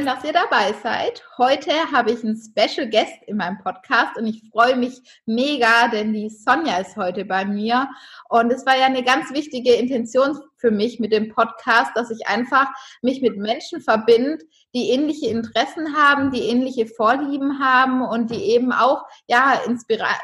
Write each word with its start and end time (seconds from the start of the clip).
Schön, 0.00 0.06
dass 0.06 0.24
ihr 0.24 0.32
dabei 0.32 0.72
seid. 0.82 1.22
Heute 1.36 1.70
habe 1.92 2.12
ich 2.12 2.24
einen 2.24 2.36
Special 2.36 2.88
Guest 2.88 3.22
in 3.26 3.36
meinem 3.36 3.58
Podcast 3.58 4.16
und 4.16 4.26
ich 4.26 4.42
freue 4.50 4.74
mich 4.76 4.98
mega, 5.26 5.88
denn 5.88 6.14
die 6.14 6.30
Sonja 6.30 6.78
ist 6.78 6.96
heute 6.96 7.26
bei 7.26 7.44
mir. 7.44 7.86
Und 8.30 8.50
es 8.50 8.64
war 8.64 8.78
ja 8.78 8.86
eine 8.86 9.02
ganz 9.02 9.30
wichtige 9.34 9.74
Intention 9.74 10.38
für 10.56 10.70
mich 10.70 11.00
mit 11.00 11.12
dem 11.12 11.28
Podcast, 11.28 11.90
dass 11.96 12.10
ich 12.10 12.26
einfach 12.28 12.68
mich 13.02 13.20
mit 13.20 13.36
Menschen 13.36 13.82
verbinde, 13.82 14.38
die 14.74 14.90
ähnliche 14.90 15.28
Interessen 15.28 15.94
haben, 15.94 16.30
die 16.30 16.48
ähnliche 16.48 16.86
Vorlieben 16.86 17.58
haben 17.58 18.02
und 18.02 18.30
die 18.30 18.52
eben 18.52 18.72
auch 18.72 19.04
ja 19.26 19.60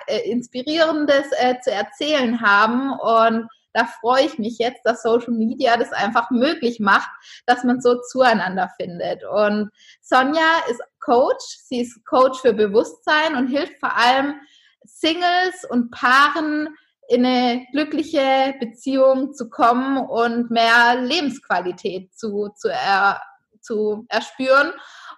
äh, 0.07 0.31
inspirierendes 0.31 1.27
äh, 1.39 1.57
zu 1.61 1.71
erzählen 1.71 2.41
haben 2.41 2.93
und 2.93 3.49
da 3.77 3.85
freue 3.85 4.25
ich 4.25 4.39
mich 4.39 4.57
jetzt, 4.59 4.81
dass 4.85 5.03
Social 5.03 5.35
Media 5.35 5.77
das 5.77 5.93
einfach 5.93 6.31
möglich 6.31 6.81
macht, 6.81 7.11
dass 7.45 7.63
man 7.63 7.83
so 7.83 8.01
zueinander 8.01 8.71
findet. 8.81 9.23
Und 9.25 9.71
Sonja 10.01 10.63
ist 10.71 10.81
Coach, 10.99 11.45
sie 11.65 11.83
ist 11.83 12.03
Coach 12.07 12.41
für 12.41 12.55
Bewusstsein 12.55 13.37
und 13.37 13.49
hilft 13.49 13.79
vor 13.79 13.95
allem 13.95 14.41
Singles 14.85 15.67
und 15.69 15.91
Paaren 15.91 16.75
in 17.09 17.27
eine 17.27 17.67
glückliche 17.73 18.55
Beziehung 18.59 19.35
zu 19.35 19.51
kommen 19.51 19.99
und 19.99 20.51
mehr 20.51 20.97
Lebensqualität 20.99 22.17
zu, 22.17 22.49
zu, 22.57 22.69
er, 22.69 23.21
zu 23.61 24.07
erspüren. 24.09 24.73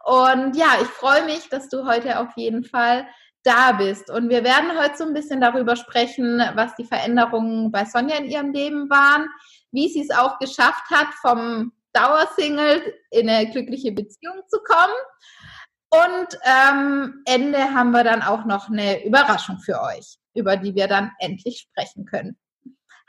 Und 0.04 0.56
ja, 0.56 0.78
ich 0.82 0.88
freue 0.88 1.24
mich, 1.26 1.48
dass 1.48 1.68
du 1.68 1.86
heute 1.86 2.18
auf 2.18 2.30
jeden 2.34 2.64
Fall 2.64 3.06
da 3.42 3.72
bist. 3.72 4.10
Und 4.10 4.28
wir 4.28 4.44
werden 4.44 4.78
heute 4.78 4.96
so 4.96 5.04
ein 5.04 5.14
bisschen 5.14 5.40
darüber 5.40 5.76
sprechen, 5.76 6.42
was 6.54 6.74
die 6.76 6.84
Veränderungen 6.84 7.70
bei 7.70 7.84
Sonja 7.84 8.16
in 8.16 8.26
ihrem 8.26 8.52
Leben 8.52 8.90
waren, 8.90 9.28
wie 9.70 9.88
sie 9.88 10.02
es 10.02 10.10
auch 10.10 10.38
geschafft 10.38 10.90
hat, 10.90 11.08
vom 11.20 11.72
Dauersingle 11.92 12.94
in 13.10 13.28
eine 13.28 13.50
glückliche 13.50 13.92
Beziehung 13.92 14.42
zu 14.48 14.58
kommen. 14.62 14.94
Und 15.90 16.38
ähm, 16.44 17.22
Ende 17.24 17.74
haben 17.74 17.92
wir 17.92 18.04
dann 18.04 18.22
auch 18.22 18.44
noch 18.44 18.68
eine 18.68 19.04
Überraschung 19.06 19.58
für 19.58 19.80
euch, 19.80 20.18
über 20.34 20.56
die 20.56 20.74
wir 20.74 20.86
dann 20.86 21.12
endlich 21.18 21.60
sprechen 21.60 22.04
können. 22.04 22.36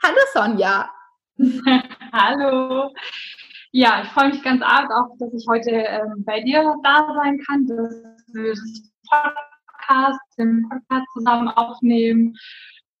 Hallo 0.02 0.18
Sonja. 0.32 0.88
Hallo. 2.12 2.92
Ja, 3.72 4.02
ich 4.02 4.08
freue 4.10 4.30
mich 4.30 4.42
ganz 4.42 4.62
arg 4.62 4.90
auch, 4.90 5.14
dass 5.18 5.32
ich 5.34 5.46
heute 5.48 5.70
ähm, 5.70 6.24
bei 6.24 6.40
dir 6.40 6.74
da 6.82 7.14
sein 7.14 7.38
kann, 7.46 7.66
dass 7.66 7.94
wir 8.32 8.50
das 8.50 8.90
Podcast, 9.90 10.20
den 10.38 10.68
Podcast 10.68 11.06
zusammen 11.16 11.48
aufnehmen 11.48 12.36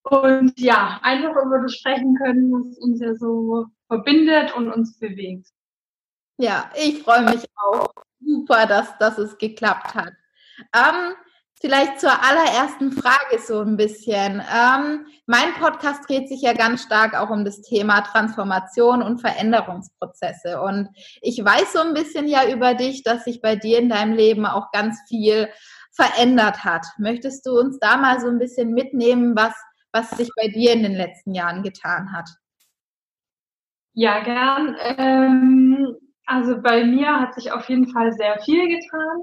und 0.02 0.58
ja, 0.58 0.98
einfach 1.02 1.36
über 1.44 1.60
das 1.62 1.74
sprechen 1.74 2.16
können, 2.16 2.50
was 2.52 2.78
uns 2.78 3.00
ja 3.00 3.14
so 3.14 3.66
verbindet 3.86 4.54
und 4.56 4.72
uns 4.72 4.98
bewegt. 4.98 5.46
Ja, 6.38 6.70
ich 6.74 7.02
freue 7.02 7.22
mich 7.22 7.44
auch. 7.56 7.92
Super, 8.20 8.66
dass, 8.66 8.96
dass 8.98 9.18
es 9.18 9.36
geklappt 9.38 9.94
hat. 9.94 10.12
Ähm, 10.74 11.14
vielleicht 11.60 12.00
zur 12.00 12.12
allerersten 12.22 12.92
Frage 12.92 13.38
so 13.38 13.60
ein 13.60 13.76
bisschen. 13.76 14.42
Ähm, 14.54 15.06
mein 15.26 15.52
Podcast 15.58 16.08
dreht 16.08 16.28
sich 16.28 16.42
ja 16.42 16.54
ganz 16.54 16.82
stark 16.82 17.14
auch 17.14 17.30
um 17.30 17.44
das 17.44 17.60
Thema 17.62 18.00
Transformation 18.00 19.02
und 19.02 19.20
Veränderungsprozesse. 19.20 20.60
Und 20.60 20.88
ich 21.20 21.42
weiß 21.42 21.74
so 21.74 21.80
ein 21.80 21.94
bisschen 21.94 22.26
ja 22.26 22.48
über 22.50 22.74
dich, 22.74 23.02
dass 23.02 23.24
sich 23.24 23.40
bei 23.40 23.56
dir 23.56 23.78
in 23.78 23.90
deinem 23.90 24.14
Leben 24.14 24.46
auch 24.46 24.70
ganz 24.70 24.98
viel 25.08 25.48
verändert 25.92 26.64
hat. 26.64 26.86
Möchtest 26.98 27.46
du 27.46 27.58
uns 27.58 27.78
da 27.78 27.96
mal 27.96 28.20
so 28.20 28.28
ein 28.28 28.38
bisschen 28.38 28.72
mitnehmen, 28.72 29.36
was, 29.36 29.54
was 29.92 30.10
sich 30.10 30.30
bei 30.36 30.48
dir 30.48 30.72
in 30.72 30.82
den 30.82 30.94
letzten 30.94 31.34
Jahren 31.34 31.62
getan 31.62 32.12
hat? 32.12 32.28
Ja, 33.92 34.22
gern. 34.22 34.76
Ähm, 34.80 35.96
also 36.26 36.60
bei 36.62 36.84
mir 36.84 37.20
hat 37.20 37.34
sich 37.34 37.50
auf 37.50 37.68
jeden 37.68 37.88
Fall 37.88 38.12
sehr 38.12 38.38
viel 38.40 38.68
getan. 38.68 39.22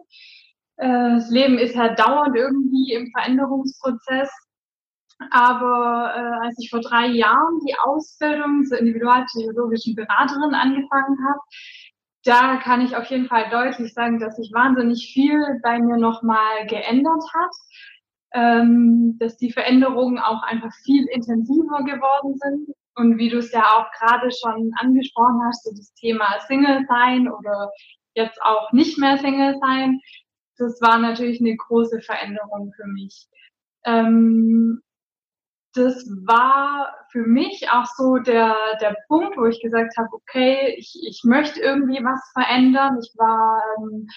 Äh, 0.78 1.16
das 1.16 1.30
Leben 1.30 1.58
ist 1.58 1.76
ja 1.76 1.94
dauernd 1.96 2.36
irgendwie 2.36 2.94
im 2.94 3.10
Veränderungsprozess. 3.12 4.30
Aber 5.32 6.14
äh, 6.16 6.46
als 6.46 6.56
ich 6.60 6.70
vor 6.70 6.82
drei 6.82 7.08
Jahren 7.08 7.60
die 7.66 7.76
Ausbildung 7.80 8.66
zur 8.66 8.78
individualpsychologischen 8.78 9.96
Beraterin 9.96 10.54
angefangen 10.54 11.18
habe, 11.28 11.40
da 12.28 12.58
kann 12.58 12.82
ich 12.82 12.96
auf 12.96 13.06
jeden 13.06 13.28
Fall 13.28 13.50
deutlich 13.50 13.94
sagen, 13.94 14.20
dass 14.20 14.36
sich 14.36 14.52
wahnsinnig 14.54 15.12
viel 15.14 15.40
bei 15.64 15.80
mir 15.80 15.98
nochmal 15.98 16.66
geändert 16.68 17.24
hat. 17.34 17.52
Ähm, 18.34 19.18
dass 19.20 19.38
die 19.38 19.54
Veränderungen 19.54 20.20
auch 20.20 20.44
einfach 20.44 20.72
viel 20.84 21.06
intensiver 21.08 21.84
geworden 21.84 22.36
sind. 22.38 22.76
Und 22.96 23.18
wie 23.18 23.30
du 23.30 23.38
es 23.38 23.52
ja 23.54 23.64
auch 23.64 23.90
gerade 23.98 24.30
schon 24.32 24.74
angesprochen 24.78 25.40
hast, 25.48 25.64
so 25.64 25.72
das 25.72 25.94
Thema 25.94 26.40
Single 26.48 26.86
sein 26.90 27.30
oder 27.32 27.72
jetzt 28.16 28.42
auch 28.42 28.72
nicht 28.74 28.98
mehr 28.98 29.18
Single 29.18 29.58
sein, 29.62 30.02
das 30.58 30.82
war 30.82 30.98
natürlich 30.98 31.40
eine 31.40 31.56
große 31.56 32.02
Veränderung 32.02 32.74
für 32.76 32.88
mich. 32.88 33.28
Ähm, 33.86 34.82
das 35.78 36.06
war 36.26 36.94
für 37.12 37.24
mich 37.24 37.68
auch 37.72 37.86
so 37.86 38.18
der, 38.18 38.56
der 38.82 38.96
Punkt, 39.08 39.38
wo 39.38 39.46
ich 39.46 39.62
gesagt 39.62 39.98
habe, 39.98 40.10
okay, 40.12 40.76
ich, 40.78 40.98
ich 41.08 41.22
möchte 41.24 41.60
irgendwie 41.60 42.04
was 42.04 42.20
verändern. 42.34 42.98
Ich 43.02 43.12
war, 43.18 43.62
ähm, 43.78 44.08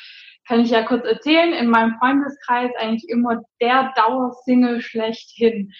kann 0.46 0.60
ich 0.60 0.70
ja 0.70 0.82
kurz 0.82 1.04
erzählen, 1.04 1.52
in 1.52 1.68
meinem 1.68 1.96
Freundeskreis 1.98 2.70
eigentlich 2.78 3.08
immer 3.08 3.42
der 3.60 3.92
Dauersingle 3.94 4.80
schlechthin. 4.80 5.72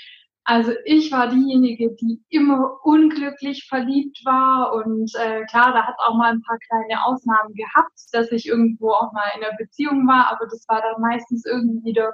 Also 0.44 0.72
ich 0.84 1.12
war 1.12 1.28
diejenige, 1.28 1.94
die 2.00 2.22
immer 2.30 2.78
unglücklich 2.82 3.66
verliebt 3.68 4.24
war 4.24 4.72
und 4.72 5.12
äh, 5.16 5.44
klar, 5.44 5.72
da 5.72 5.86
hat 5.86 5.96
auch 5.98 6.16
mal 6.16 6.32
ein 6.32 6.42
paar 6.42 6.58
kleine 6.58 7.04
Ausnahmen 7.04 7.54
gehabt, 7.54 7.92
dass 8.12 8.32
ich 8.32 8.46
irgendwo 8.48 8.90
auch 8.90 9.12
mal 9.12 9.30
in 9.36 9.44
einer 9.44 9.56
Beziehung 9.58 10.08
war, 10.08 10.32
aber 10.32 10.46
das 10.46 10.64
war 10.66 10.80
dann 10.80 11.00
meistens 11.00 11.44
irgendwie 11.44 11.84
wieder 11.90 12.12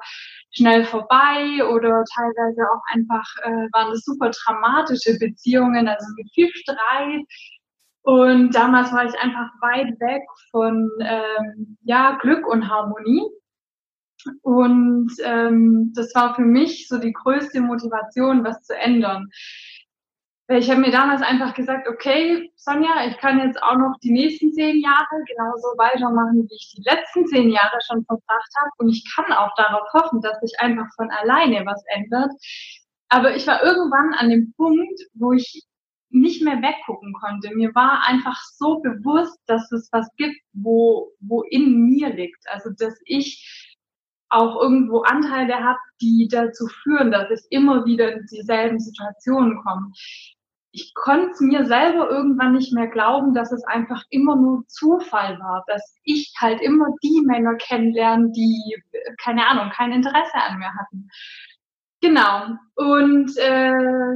schnell 0.50 0.84
vorbei 0.84 1.64
oder 1.72 2.04
teilweise 2.14 2.62
auch 2.70 2.82
einfach 2.92 3.26
äh, 3.44 3.68
waren 3.72 3.90
das 3.90 4.04
super 4.04 4.30
dramatische 4.30 5.18
Beziehungen, 5.18 5.86
also 5.88 6.06
mit 6.16 6.28
viel 6.34 6.50
Streit. 6.52 7.24
Und 8.02 8.54
damals 8.54 8.92
war 8.92 9.04
ich 9.04 9.18
einfach 9.18 9.50
weit 9.60 9.98
weg 10.00 10.22
von 10.50 10.90
ähm, 11.00 11.76
ja 11.82 12.16
Glück 12.20 12.46
und 12.46 12.68
Harmonie. 12.68 13.22
Und 14.42 15.10
ähm, 15.24 15.92
das 15.94 16.14
war 16.14 16.34
für 16.34 16.42
mich 16.42 16.88
so 16.88 16.98
die 16.98 17.12
größte 17.12 17.60
Motivation, 17.60 18.44
was 18.44 18.62
zu 18.62 18.76
ändern. 18.76 19.28
Ich 20.48 20.70
habe 20.70 20.80
mir 20.80 20.92
damals 20.92 21.22
einfach 21.22 21.54
gesagt, 21.54 21.88
okay, 21.88 22.52
Sonja, 22.54 23.08
ich 23.08 23.18
kann 23.18 23.40
jetzt 23.40 23.60
auch 23.60 23.76
noch 23.76 23.94
die 24.00 24.12
nächsten 24.12 24.52
zehn 24.52 24.80
Jahre 24.80 25.24
genauso 25.26 25.66
weitermachen, 25.76 26.46
wie 26.48 26.54
ich 26.54 26.72
die 26.76 26.82
letzten 26.82 27.26
zehn 27.26 27.50
Jahre 27.50 27.76
schon 27.84 28.04
verbracht 28.04 28.52
habe. 28.60 28.70
Und 28.78 28.90
ich 28.90 29.04
kann 29.14 29.32
auch 29.32 29.50
darauf 29.56 29.92
hoffen, 29.92 30.20
dass 30.20 30.38
sich 30.40 30.52
einfach 30.60 30.86
von 30.94 31.10
alleine 31.10 31.66
was 31.66 31.82
ändert. 31.88 32.30
Aber 33.08 33.34
ich 33.34 33.44
war 33.48 33.62
irgendwann 33.62 34.14
an 34.14 34.30
dem 34.30 34.52
Punkt, 34.56 35.00
wo 35.14 35.32
ich 35.32 35.66
nicht 36.10 36.42
mehr 36.42 36.62
weggucken 36.62 37.12
konnte. 37.14 37.50
Mir 37.54 37.74
war 37.74 38.06
einfach 38.06 38.40
so 38.54 38.80
bewusst, 38.80 39.38
dass 39.46 39.70
es 39.72 39.88
was 39.92 40.08
gibt, 40.16 40.40
wo, 40.52 41.12
wo 41.20 41.42
in 41.42 41.82
mir 41.82 42.14
liegt. 42.14 42.48
Also, 42.48 42.70
dass 42.78 42.94
ich 43.04 43.55
auch 44.28 44.60
irgendwo 44.60 45.02
Anteile 45.02 45.56
habe, 45.62 45.78
die 46.00 46.28
dazu 46.30 46.66
führen, 46.82 47.10
dass 47.10 47.30
ich 47.30 47.46
immer 47.50 47.84
wieder 47.84 48.12
in 48.12 48.26
dieselben 48.26 48.78
Situationen 48.78 49.62
komme. 49.62 49.92
Ich 50.72 50.92
konnte 50.94 51.42
mir 51.44 51.64
selber 51.64 52.10
irgendwann 52.10 52.52
nicht 52.52 52.72
mehr 52.74 52.88
glauben, 52.88 53.32
dass 53.32 53.50
es 53.50 53.64
einfach 53.64 54.02
immer 54.10 54.36
nur 54.36 54.64
Zufall 54.66 55.38
war, 55.38 55.64
dass 55.66 55.96
ich 56.02 56.34
halt 56.38 56.60
immer 56.60 56.88
die 57.02 57.22
Männer 57.24 57.54
kennenlerne, 57.54 58.30
die, 58.32 58.76
keine 59.22 59.46
Ahnung, 59.46 59.70
kein 59.74 59.92
Interesse 59.92 60.34
an 60.34 60.58
mir 60.58 60.74
hatten. 60.74 61.08
Genau. 62.02 62.56
Und 62.74 63.36
äh, 63.38 63.72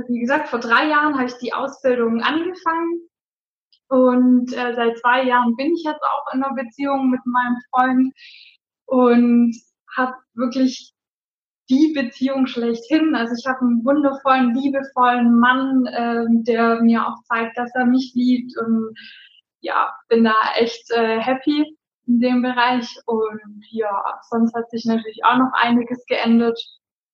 wie 0.09 0.21
gesagt, 0.21 0.49
vor 0.49 0.59
drei 0.59 0.89
Jahren 0.89 1.15
habe 1.15 1.27
ich 1.27 1.39
die 1.39 1.55
Ausbildung 1.55 2.21
angefangen. 2.23 3.09
Und 3.89 4.53
äh, 4.53 4.75
seit 4.75 4.99
zwei 4.99 5.25
Jahren 5.25 5.57
bin 5.57 5.73
ich 5.75 5.83
jetzt 5.83 6.03
auch 6.03 6.33
in 6.35 6.45
einer 6.45 6.55
Beziehung 6.55 7.11
mit 7.11 7.21
meinem 7.25 7.57
Freund. 7.71 8.13
Und 8.87 9.57
habe 9.97 10.15
wirklich 10.35 10.95
die 11.69 11.93
Beziehung 11.95 12.47
schlechthin. 12.47 13.15
Also 13.15 13.35
ich 13.39 13.47
habe 13.47 13.61
einen 13.61 13.85
wundervollen, 13.85 14.55
liebevollen 14.55 15.39
Mann, 15.39 15.89
ähm, 15.93 16.45
der 16.45 16.83
mir 16.83 17.07
auch 17.07 17.23
zeigt, 17.25 17.57
dass 17.57 17.71
er 17.75 17.87
mich 17.87 18.13
liebt 18.15 18.57
und 18.59 18.95
ja, 19.61 19.95
bin 20.09 20.25
da 20.25 20.35
echt 20.57 20.91
äh, 20.91 21.21
happy 21.21 21.77
in 22.07 22.21
dem 22.21 22.43
Bereich. 22.43 22.89
Und 23.07 23.65
ja, 23.71 24.21
sonst 24.29 24.55
hat 24.55 24.69
sich 24.71 24.85
natürlich 24.85 25.25
auch 25.25 25.37
noch 25.37 25.53
einiges 25.53 26.05
geändert, 26.07 26.61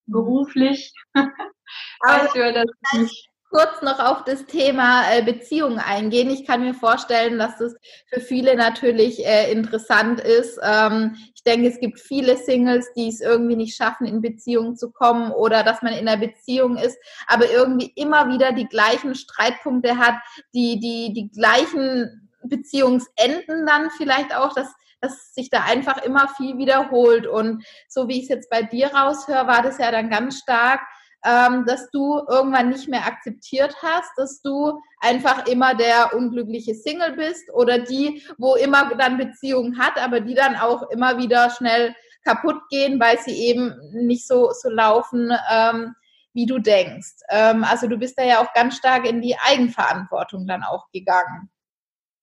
beruflich. 0.06 0.92
weißt 1.14 2.34
du, 2.34 2.52
dass 2.52 2.70
ich 3.00 3.28
kurz 3.50 3.82
noch 3.82 3.98
auf 3.98 4.24
das 4.24 4.44
Thema 4.46 5.10
äh, 5.10 5.22
Beziehungen 5.22 5.78
eingehen. 5.78 6.30
Ich 6.30 6.46
kann 6.46 6.62
mir 6.62 6.74
vorstellen, 6.74 7.38
dass 7.38 7.58
das 7.58 7.74
für 8.06 8.20
viele 8.20 8.56
natürlich 8.56 9.24
äh, 9.24 9.50
interessant 9.52 10.20
ist. 10.20 10.58
Ähm, 10.62 11.16
ich 11.34 11.42
denke, 11.42 11.68
es 11.68 11.78
gibt 11.78 12.00
viele 12.00 12.36
Singles, 12.36 12.86
die 12.96 13.08
es 13.08 13.20
irgendwie 13.20 13.56
nicht 13.56 13.76
schaffen, 13.76 14.06
in 14.06 14.20
Beziehungen 14.20 14.76
zu 14.76 14.90
kommen 14.90 15.30
oder 15.30 15.62
dass 15.62 15.82
man 15.82 15.92
in 15.92 16.08
einer 16.08 16.16
Beziehung 16.16 16.76
ist, 16.76 16.98
aber 17.26 17.50
irgendwie 17.50 17.92
immer 17.94 18.28
wieder 18.28 18.52
die 18.52 18.66
gleichen 18.66 19.14
Streitpunkte 19.14 19.96
hat, 19.98 20.16
die, 20.54 20.80
die, 20.80 21.12
die 21.12 21.30
gleichen 21.30 22.28
Beziehungsenden 22.42 23.66
dann 23.66 23.90
vielleicht 23.90 24.34
auch, 24.34 24.54
dass, 24.54 24.68
dass 25.00 25.34
sich 25.34 25.50
da 25.50 25.62
einfach 25.62 26.02
immer 26.02 26.28
viel 26.36 26.58
wiederholt. 26.58 27.26
Und 27.26 27.64
so 27.88 28.08
wie 28.08 28.18
ich 28.18 28.24
es 28.24 28.28
jetzt 28.28 28.50
bei 28.50 28.62
dir 28.62 28.88
raushöre, 28.88 29.46
war 29.46 29.62
das 29.62 29.78
ja 29.78 29.90
dann 29.90 30.10
ganz 30.10 30.38
stark, 30.38 30.80
ähm, 31.26 31.64
dass 31.66 31.90
du 31.90 32.20
irgendwann 32.28 32.68
nicht 32.68 32.88
mehr 32.88 33.06
akzeptiert 33.06 33.74
hast, 33.82 34.10
dass 34.16 34.40
du 34.42 34.80
einfach 35.00 35.46
immer 35.46 35.74
der 35.74 36.14
unglückliche 36.14 36.74
Single 36.74 37.16
bist 37.16 37.50
oder 37.52 37.78
die, 37.78 38.22
wo 38.38 38.54
immer 38.54 38.94
dann 38.94 39.18
Beziehungen 39.18 39.78
hat, 39.78 39.98
aber 39.98 40.20
die 40.20 40.34
dann 40.34 40.56
auch 40.56 40.88
immer 40.90 41.18
wieder 41.18 41.50
schnell 41.50 41.94
kaputt 42.24 42.60
gehen, 42.70 43.00
weil 43.00 43.18
sie 43.18 43.48
eben 43.48 43.74
nicht 43.92 44.26
so, 44.26 44.50
so 44.52 44.68
laufen, 44.68 45.32
ähm, 45.50 45.94
wie 46.32 46.46
du 46.46 46.58
denkst. 46.58 47.16
Ähm, 47.30 47.64
also 47.64 47.88
du 47.88 47.96
bist 47.96 48.18
da 48.18 48.24
ja 48.24 48.40
auch 48.40 48.52
ganz 48.52 48.76
stark 48.76 49.06
in 49.08 49.22
die 49.22 49.36
Eigenverantwortung 49.38 50.46
dann 50.46 50.62
auch 50.62 50.86
gegangen. 50.92 51.50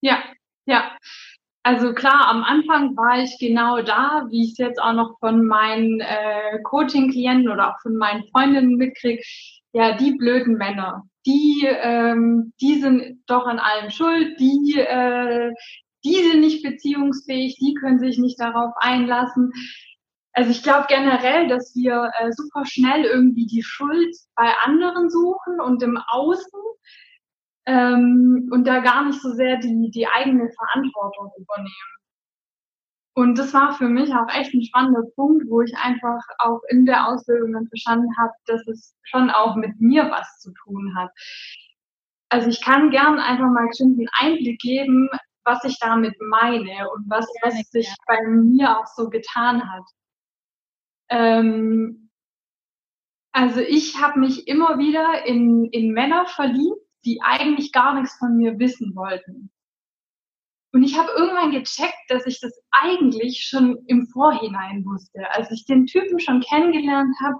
Ja, 0.01 0.23
ja. 0.65 0.95
Also 1.65 1.93
klar, 1.93 2.27
am 2.27 2.43
Anfang 2.43 2.95
war 2.97 3.23
ich 3.23 3.37
genau 3.39 3.81
da, 3.81 4.25
wie 4.29 4.43
ich 4.43 4.51
es 4.51 4.57
jetzt 4.57 4.81
auch 4.81 4.91
noch 4.91 5.17
von 5.19 5.45
meinen 5.45 6.01
äh, 6.01 6.59
Coaching-Klienten 6.63 7.49
oder 7.49 7.69
auch 7.69 7.79
von 7.81 7.95
meinen 7.95 8.25
Freundinnen 8.31 8.75
mitkriege. 8.75 9.23
Ja, 9.71 9.95
die 9.95 10.11
blöden 10.11 10.55
Männer, 10.57 11.03
die, 11.25 11.65
ähm, 11.65 12.53
die 12.59 12.79
sind 12.81 13.23
doch 13.27 13.47
an 13.47 13.59
allem 13.59 13.89
schuld, 13.91 14.37
die, 14.41 14.77
äh, 14.77 15.51
die 16.03 16.15
sind 16.15 16.41
nicht 16.41 16.63
beziehungsfähig, 16.63 17.57
die 17.59 17.73
können 17.75 17.99
sich 17.99 18.17
nicht 18.17 18.41
darauf 18.41 18.73
einlassen. 18.75 19.51
Also 20.33 20.51
ich 20.51 20.63
glaube 20.63 20.87
generell, 20.89 21.47
dass 21.47 21.73
wir 21.75 22.11
äh, 22.19 22.31
super 22.33 22.65
schnell 22.65 23.05
irgendwie 23.05 23.45
die 23.45 23.63
Schuld 23.63 24.13
bei 24.35 24.51
anderen 24.65 25.09
suchen 25.09 25.61
und 25.61 25.81
im 25.81 25.97
Außen 26.07 26.59
ähm, 27.65 28.49
und 28.51 28.65
da 28.65 28.79
gar 28.79 29.05
nicht 29.05 29.21
so 29.21 29.31
sehr 29.33 29.57
die, 29.57 29.89
die 29.91 30.07
eigene 30.07 30.49
Verantwortung 30.51 31.31
übernehmen. 31.37 31.93
Und 33.15 33.37
das 33.37 33.53
war 33.53 33.73
für 33.73 33.89
mich 33.89 34.11
auch 34.11 34.27
echt 34.33 34.53
ein 34.53 34.63
spannender 34.63 35.03
Punkt, 35.15 35.45
wo 35.47 35.61
ich 35.61 35.75
einfach 35.77 36.21
auch 36.39 36.61
in 36.69 36.85
der 36.85 37.07
Ausbildung 37.07 37.53
dann 37.53 37.67
verstanden 37.67 38.09
habe, 38.17 38.33
dass 38.47 38.67
es 38.67 38.95
schon 39.03 39.29
auch 39.29 39.55
mit 39.55 39.79
mir 39.79 40.09
was 40.09 40.39
zu 40.39 40.51
tun 40.63 40.95
hat. 40.97 41.11
Also 42.29 42.49
ich 42.49 42.61
kann 42.61 42.89
gern 42.89 43.19
einfach 43.19 43.49
mal 43.49 43.69
einen 43.79 44.07
Einblick 44.19 44.59
geben, 44.59 45.09
was 45.43 45.63
ich 45.63 45.77
damit 45.79 46.15
meine 46.19 46.89
und 46.89 47.07
was, 47.07 47.27
was 47.43 47.53
sich 47.69 47.93
bei 48.07 48.19
mir 48.27 48.79
auch 48.79 48.87
so 48.87 49.09
getan 49.09 49.61
hat. 49.71 49.83
Ähm, 51.09 52.09
also 53.33 53.59
ich 53.59 54.01
habe 54.01 54.19
mich 54.19 54.47
immer 54.47 54.79
wieder 54.79 55.25
in, 55.25 55.65
in 55.65 55.91
Männer 55.91 56.25
verliebt, 56.25 56.82
die 57.05 57.21
eigentlich 57.21 57.71
gar 57.71 57.99
nichts 57.99 58.17
von 58.17 58.37
mir 58.37 58.57
wissen 58.59 58.95
wollten. 58.95 59.51
Und 60.73 60.83
ich 60.83 60.97
habe 60.97 61.11
irgendwann 61.15 61.51
gecheckt, 61.51 62.09
dass 62.09 62.25
ich 62.25 62.39
das 62.39 62.51
eigentlich 62.71 63.45
schon 63.45 63.77
im 63.85 64.07
Vorhinein 64.07 64.83
wusste. 64.85 65.29
Als 65.31 65.51
ich 65.51 65.65
den 65.65 65.85
Typen 65.85 66.19
schon 66.19 66.41
kennengelernt 66.41 67.15
habe, 67.23 67.37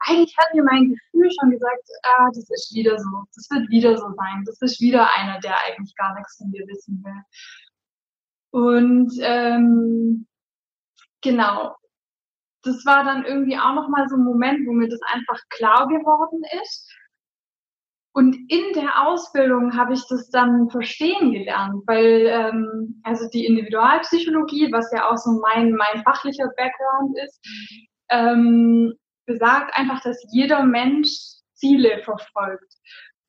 eigentlich 0.00 0.36
hat 0.36 0.54
mir 0.54 0.64
mein 0.64 0.90
Gefühl 0.90 1.30
schon 1.40 1.50
gesagt, 1.50 1.88
ah, 2.02 2.26
das 2.28 2.50
ist 2.50 2.74
wieder 2.74 2.98
so, 2.98 3.24
das 3.34 3.48
wird 3.50 3.68
wieder 3.70 3.96
so 3.96 4.12
sein, 4.16 4.44
das 4.44 4.60
ist 4.60 4.80
wieder 4.80 5.08
einer, 5.16 5.38
der 5.40 5.54
eigentlich 5.64 5.94
gar 5.96 6.14
nichts 6.14 6.36
von 6.36 6.50
mir 6.50 6.66
wissen 6.66 7.02
will. 7.04 7.22
Und 8.50 9.12
ähm, 9.20 10.26
genau, 11.20 11.76
das 12.62 12.84
war 12.86 13.04
dann 13.04 13.24
irgendwie 13.24 13.58
auch 13.58 13.74
nochmal 13.74 14.08
so 14.08 14.16
ein 14.16 14.24
Moment, 14.24 14.66
wo 14.66 14.72
mir 14.72 14.88
das 14.88 15.00
einfach 15.02 15.40
klar 15.50 15.86
geworden 15.88 16.42
ist. 16.62 16.87
Und 18.12 18.34
in 18.48 18.72
der 18.74 19.06
Ausbildung 19.06 19.76
habe 19.76 19.94
ich 19.94 20.02
das 20.08 20.30
dann 20.30 20.68
verstehen 20.70 21.32
gelernt, 21.32 21.82
weil 21.86 22.26
ähm, 22.26 23.00
also 23.04 23.28
die 23.32 23.46
Individualpsychologie, 23.46 24.72
was 24.72 24.90
ja 24.92 25.08
auch 25.08 25.16
so 25.16 25.40
mein, 25.40 25.72
mein 25.72 26.02
fachlicher 26.02 26.48
Background 26.56 27.16
ist, 27.24 27.40
ähm, 28.10 28.94
besagt 29.26 29.76
einfach, 29.76 30.00
dass 30.02 30.24
jeder 30.32 30.64
Mensch 30.64 31.10
Ziele 31.54 32.02
verfolgt. 32.02 32.74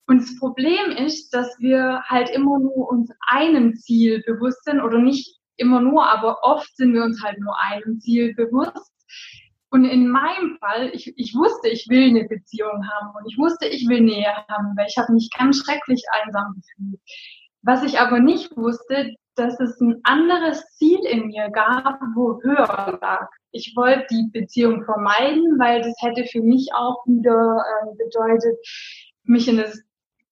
Und 0.08 0.22
das 0.22 0.40
Problem 0.40 0.92
ist, 0.92 1.32
dass 1.36 1.56
wir 1.60 2.02
halt 2.08 2.30
immer 2.32 2.58
nur 2.58 2.90
uns 2.90 3.12
einem 3.28 3.75
Ziel 3.75 4.24
bewusst 4.25 4.64
sind 4.64 4.82
oder 4.82 4.98
nicht 4.98 5.38
immer 5.58 5.82
nur, 5.82 6.10
aber 6.10 6.40
oft 6.42 6.75
sind 6.78 6.94
wir 6.94 7.04
uns 7.04 7.22
halt 7.24 7.40
nur 7.40 7.56
einem 7.60 8.00
Ziel 8.00 8.34
bewusst. 8.34 8.92
Und 9.71 9.86
in 9.86 10.07
meinem 10.07 10.57
Fall, 10.60 10.89
ich, 10.94 11.13
ich 11.18 11.36
wusste, 11.36 11.69
ich 11.69 11.88
will 11.89 12.10
eine 12.10 12.25
Beziehung 12.25 12.89
haben 12.89 13.13
und 13.16 13.31
ich 13.31 13.38
wusste, 13.38 13.68
ich 13.68 13.88
will 13.88 14.01
Nähe 14.01 14.33
haben, 14.48 14.75
weil 14.75 14.88
ich 14.88 14.98
habe 14.98 15.13
mich 15.13 15.30
ganz 15.38 15.57
schrecklich 15.57 16.04
einsam 16.12 16.56
gefühlt. 16.56 17.00
Was 17.62 17.83
ich 17.83 18.00
aber 18.00 18.19
nicht 18.19 18.56
wusste, 18.57 19.13
dass 19.36 19.60
es 19.60 19.80
ein 19.80 20.00
anderes 20.04 20.66
Ziel 20.75 21.00
in 21.06 21.27
mir 21.27 21.50
gab, 21.50 22.00
wo 22.16 22.42
höher 22.44 23.00
lag. 23.01 23.30
Ich 23.51 23.74
wollte 23.75 24.06
die 24.12 24.30
Beziehung 24.31 24.83
vermeiden, 24.83 25.57
weil 25.60 25.81
das 25.81 25.95
hätte 26.01 26.25
für 26.25 26.42
mich 26.42 26.69
auch 26.74 27.04
wieder 27.06 27.63
äh, 27.63 27.95
bedeutet, 28.04 28.57
mich 29.24 29.48
in 29.48 29.60
eine 29.60 29.72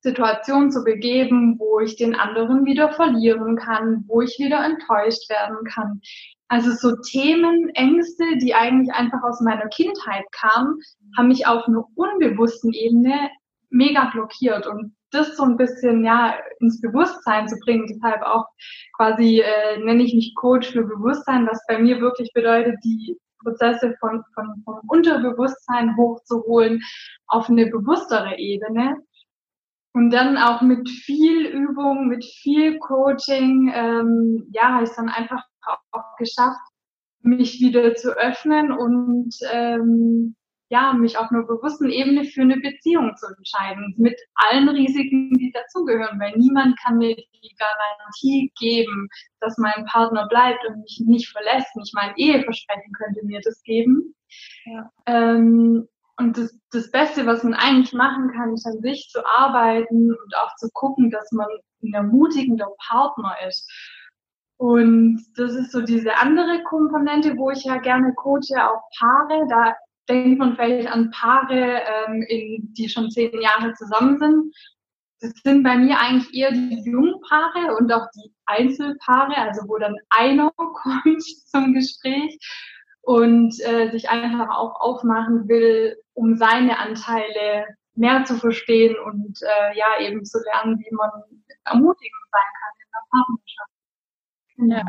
Situation 0.02 0.72
zu 0.72 0.84
begeben, 0.84 1.58
wo 1.58 1.80
ich 1.80 1.96
den 1.96 2.16
anderen 2.16 2.66
wieder 2.66 2.92
verlieren 2.92 3.56
kann, 3.56 4.04
wo 4.08 4.22
ich 4.22 4.38
wieder 4.40 4.64
enttäuscht 4.64 5.30
werden 5.30 5.58
kann. 5.66 6.02
Also 6.50 6.72
so 6.72 6.96
Themen, 7.02 7.70
Ängste, 7.76 8.24
die 8.42 8.54
eigentlich 8.54 8.94
einfach 8.94 9.22
aus 9.24 9.42
meiner 9.42 9.68
Kindheit 9.68 10.24
kamen, 10.32 10.80
haben 11.18 11.28
mich 11.28 11.46
auf 11.46 11.68
einer 11.68 11.84
unbewussten 11.96 12.74
Ebene 12.74 13.30
mega 13.70 14.10
blockiert 14.12 14.66
und 14.66 14.96
das 15.12 15.36
so 15.36 15.44
ein 15.44 15.58
bisschen 15.58 16.04
ja 16.06 16.36
ins 16.60 16.82
Bewusstsein 16.82 17.48
zu 17.48 17.58
bringen. 17.66 17.88
Deshalb 17.88 18.22
auch 18.24 18.46
quasi 18.96 19.42
äh, 19.42 19.78
nenne 19.80 20.04
ich 20.04 20.14
mich 20.14 20.34
Coach 20.36 20.72
für 20.72 20.84
Bewusstsein, 20.84 21.48
was 21.48 21.64
bei 21.68 21.80
mir 21.80 22.00
wirklich 22.00 22.32
bedeutet, 22.34 22.76
die 22.84 23.18
Prozesse 23.44 23.96
von, 24.00 24.24
von, 24.34 24.62
von 24.66 24.76
Unterbewusstsein 24.88 25.96
hochzuholen 25.96 26.82
auf 27.28 27.50
eine 27.50 27.68
bewusstere 27.68 28.38
Ebene. 28.38 28.98
Und 29.94 30.12
dann 30.12 30.38
auch 30.38 30.62
mit 30.62 30.88
viel 30.90 31.48
Übung, 31.48 32.08
mit 32.08 32.24
viel 32.24 32.78
Coaching, 32.80 33.72
ähm, 33.74 34.48
ja, 34.52 34.74
habe 34.74 34.84
ich 34.84 34.92
dann 34.92 35.10
einfach 35.10 35.44
auch 35.68 36.16
geschafft, 36.18 36.60
mich 37.22 37.60
wieder 37.60 37.96
zu 37.96 38.12
öffnen 38.18 38.72
und 38.72 39.36
ähm, 39.52 40.36
ja, 40.70 40.94
mich 40.94 41.18
auf 41.18 41.32
einer 41.32 41.44
bewussten 41.44 41.90
Ebene 41.90 42.26
für 42.26 42.42
eine 42.42 42.58
Beziehung 42.58 43.16
zu 43.16 43.28
entscheiden, 43.38 43.94
mit 43.98 44.20
allen 44.36 44.68
Risiken, 44.68 45.34
die 45.38 45.52
dazugehören, 45.52 46.20
weil 46.20 46.36
niemand 46.36 46.78
kann 46.80 46.98
mir 46.98 47.16
die 47.16 47.56
Garantie 47.58 48.52
geben, 48.60 49.08
dass 49.40 49.58
mein 49.58 49.86
Partner 49.86 50.28
bleibt 50.28 50.66
und 50.68 50.82
mich 50.82 51.02
nicht 51.06 51.30
verlässt. 51.30 51.74
Nicht 51.76 51.94
mein 51.94 52.14
Eheversprechen 52.18 52.92
könnte 52.98 53.26
mir 53.26 53.40
das 53.44 53.62
geben. 53.64 54.14
Ja. 54.66 54.92
Ähm, 55.06 55.88
und 56.18 56.38
das, 56.38 56.60
das 56.72 56.92
Beste, 56.92 57.26
was 57.26 57.44
man 57.44 57.54
eigentlich 57.54 57.94
machen 57.94 58.32
kann, 58.34 58.54
ist 58.54 58.66
an 58.66 58.82
sich 58.82 59.08
zu 59.10 59.26
arbeiten 59.26 60.12
und 60.12 60.36
auch 60.36 60.54
zu 60.58 60.70
gucken, 60.74 61.12
dass 61.12 61.32
man 61.32 61.48
ein 61.84 61.94
ermutigender 61.94 62.68
Partner 62.90 63.36
ist. 63.48 63.72
Und 64.58 65.24
das 65.36 65.54
ist 65.54 65.72
so 65.72 65.82
diese 65.82 66.16
andere 66.18 66.64
Komponente, 66.64 67.38
wo 67.38 67.52
ich 67.52 67.64
ja 67.64 67.78
gerne 67.78 68.14
coache, 68.16 68.58
auch 68.58 68.82
Paare. 69.00 69.46
Da 69.50 69.76
denkt 70.10 70.40
man 70.40 70.56
vielleicht 70.56 70.92
an 70.92 71.12
Paare, 71.12 71.82
ähm, 71.84 72.24
in, 72.28 72.74
die 72.74 72.90
schon 72.90 73.12
zehn 73.12 73.40
Jahre 73.40 73.74
zusammen 73.74 74.18
sind. 74.18 74.56
Das 75.20 75.32
sind 75.44 75.64
bei 75.64 75.78
mir 75.78 76.00
eigentlich 76.00 76.34
eher 76.34 76.52
die 76.52 76.82
Jungpaare 76.86 77.76
und 77.78 77.92
auch 77.92 78.08
die 78.16 78.32
Einzelpaare, 78.46 79.36
also 79.38 79.68
wo 79.68 79.78
dann 79.78 79.96
einer 80.10 80.52
kommt 80.56 81.24
zum 81.24 81.74
Gespräch 81.74 82.38
und 83.02 83.60
äh, 83.62 83.90
sich 83.92 84.10
einfach 84.10 84.50
auch 84.50 84.80
aufmachen 84.80 85.48
will, 85.48 85.98
um 86.14 86.36
seine 86.36 86.78
Anteile 86.80 87.66
mehr 87.96 88.26
zu 88.26 88.36
verstehen 88.36 88.96
und 89.06 89.40
äh, 89.42 89.78
ja 89.78 90.00
eben 90.02 90.24
zu 90.24 90.40
lernen, 90.44 90.80
wie 90.80 90.96
man 90.96 91.10
ermutigend 91.66 92.26
sein 92.32 92.42
kann 92.60 92.74
in 92.80 92.90
der 92.92 93.02
Partnerschaft. 93.10 93.77
Ja. 94.58 94.84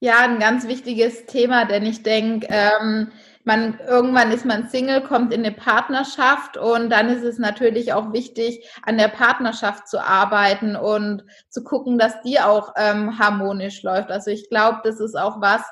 ja, 0.00 0.20
ein 0.20 0.38
ganz 0.40 0.68
wichtiges 0.68 1.26
Thema, 1.26 1.66
denn 1.66 1.86
ich 1.86 2.02
denke, 2.02 2.48
ähm, 2.50 3.12
man 3.44 3.80
irgendwann 3.80 4.32
ist 4.32 4.44
man 4.44 4.68
Single, 4.68 5.02
kommt 5.02 5.32
in 5.34 5.44
eine 5.44 5.54
Partnerschaft 5.54 6.56
und 6.56 6.90
dann 6.90 7.08
ist 7.08 7.24
es 7.24 7.38
natürlich 7.38 7.92
auch 7.92 8.12
wichtig, 8.12 8.68
an 8.84 8.98
der 8.98 9.08
Partnerschaft 9.08 9.88
zu 9.88 10.00
arbeiten 10.00 10.76
und 10.76 11.24
zu 11.50 11.64
gucken, 11.64 11.98
dass 11.98 12.22
die 12.22 12.40
auch 12.40 12.74
ähm, 12.76 13.18
harmonisch 13.18 13.82
läuft. 13.82 14.10
Also 14.10 14.30
ich 14.30 14.48
glaube, 14.50 14.80
das 14.84 15.00
ist 15.00 15.16
auch 15.18 15.40
was, 15.40 15.62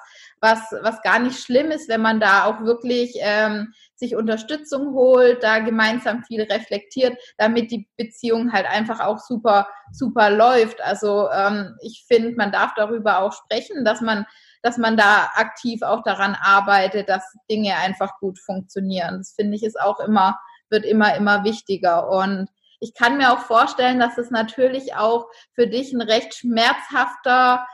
was, 0.41 0.59
was 0.83 1.03
gar 1.03 1.19
nicht 1.19 1.39
schlimm 1.39 1.71
ist, 1.71 1.89
wenn 1.89 2.01
man 2.01 2.21
da 2.21 2.45
auch 2.45 2.63
wirklich 2.63 3.15
ähm, 3.21 3.73
sich 3.95 4.17
Unterstützung 4.17 4.95
holt, 4.95 5.43
da 5.43 5.59
gemeinsam 5.59 6.25
viel 6.25 6.43
reflektiert, 6.43 7.19
damit 7.37 7.71
die 7.71 7.89
Beziehung 7.97 8.53
halt 8.53 8.67
einfach 8.67 9.01
auch 9.01 9.19
super, 9.19 9.69
super 9.93 10.31
läuft. 10.31 10.83
Also 10.83 11.29
ähm, 11.31 11.77
ich 11.83 12.05
finde, 12.09 12.35
man 12.37 12.53
darf 12.53 12.73
darüber 12.75 13.21
auch 13.21 13.33
sprechen, 13.33 13.85
dass 13.85 14.01
man 14.01 14.27
dass 14.63 14.77
man 14.77 14.97
da 14.97 15.31
aktiv 15.37 15.83
auch 15.83 16.03
daran 16.03 16.37
arbeitet, 16.39 17.09
dass 17.09 17.25
Dinge 17.51 17.77
einfach 17.77 18.19
gut 18.19 18.39
funktionieren. 18.39 19.19
Das 19.19 19.33
finde 19.33 19.57
ich 19.57 19.63
ist 19.63 19.81
auch 19.81 20.01
immer, 20.01 20.39
wird 20.69 20.85
immer, 20.85 21.15
immer 21.15 21.45
wichtiger. 21.45 22.11
Und 22.11 22.49
ich 22.79 22.95
kann 22.95 23.17
mir 23.17 23.33
auch 23.33 23.41
vorstellen, 23.41 23.99
dass 23.99 24.19
es 24.19 24.31
natürlich 24.31 24.95
auch 24.95 25.29
für 25.55 25.67
dich 25.67 25.93
ein 25.93 26.03
recht 26.03 26.35
schmerzhafter 26.35 27.61
hm, 27.61 27.67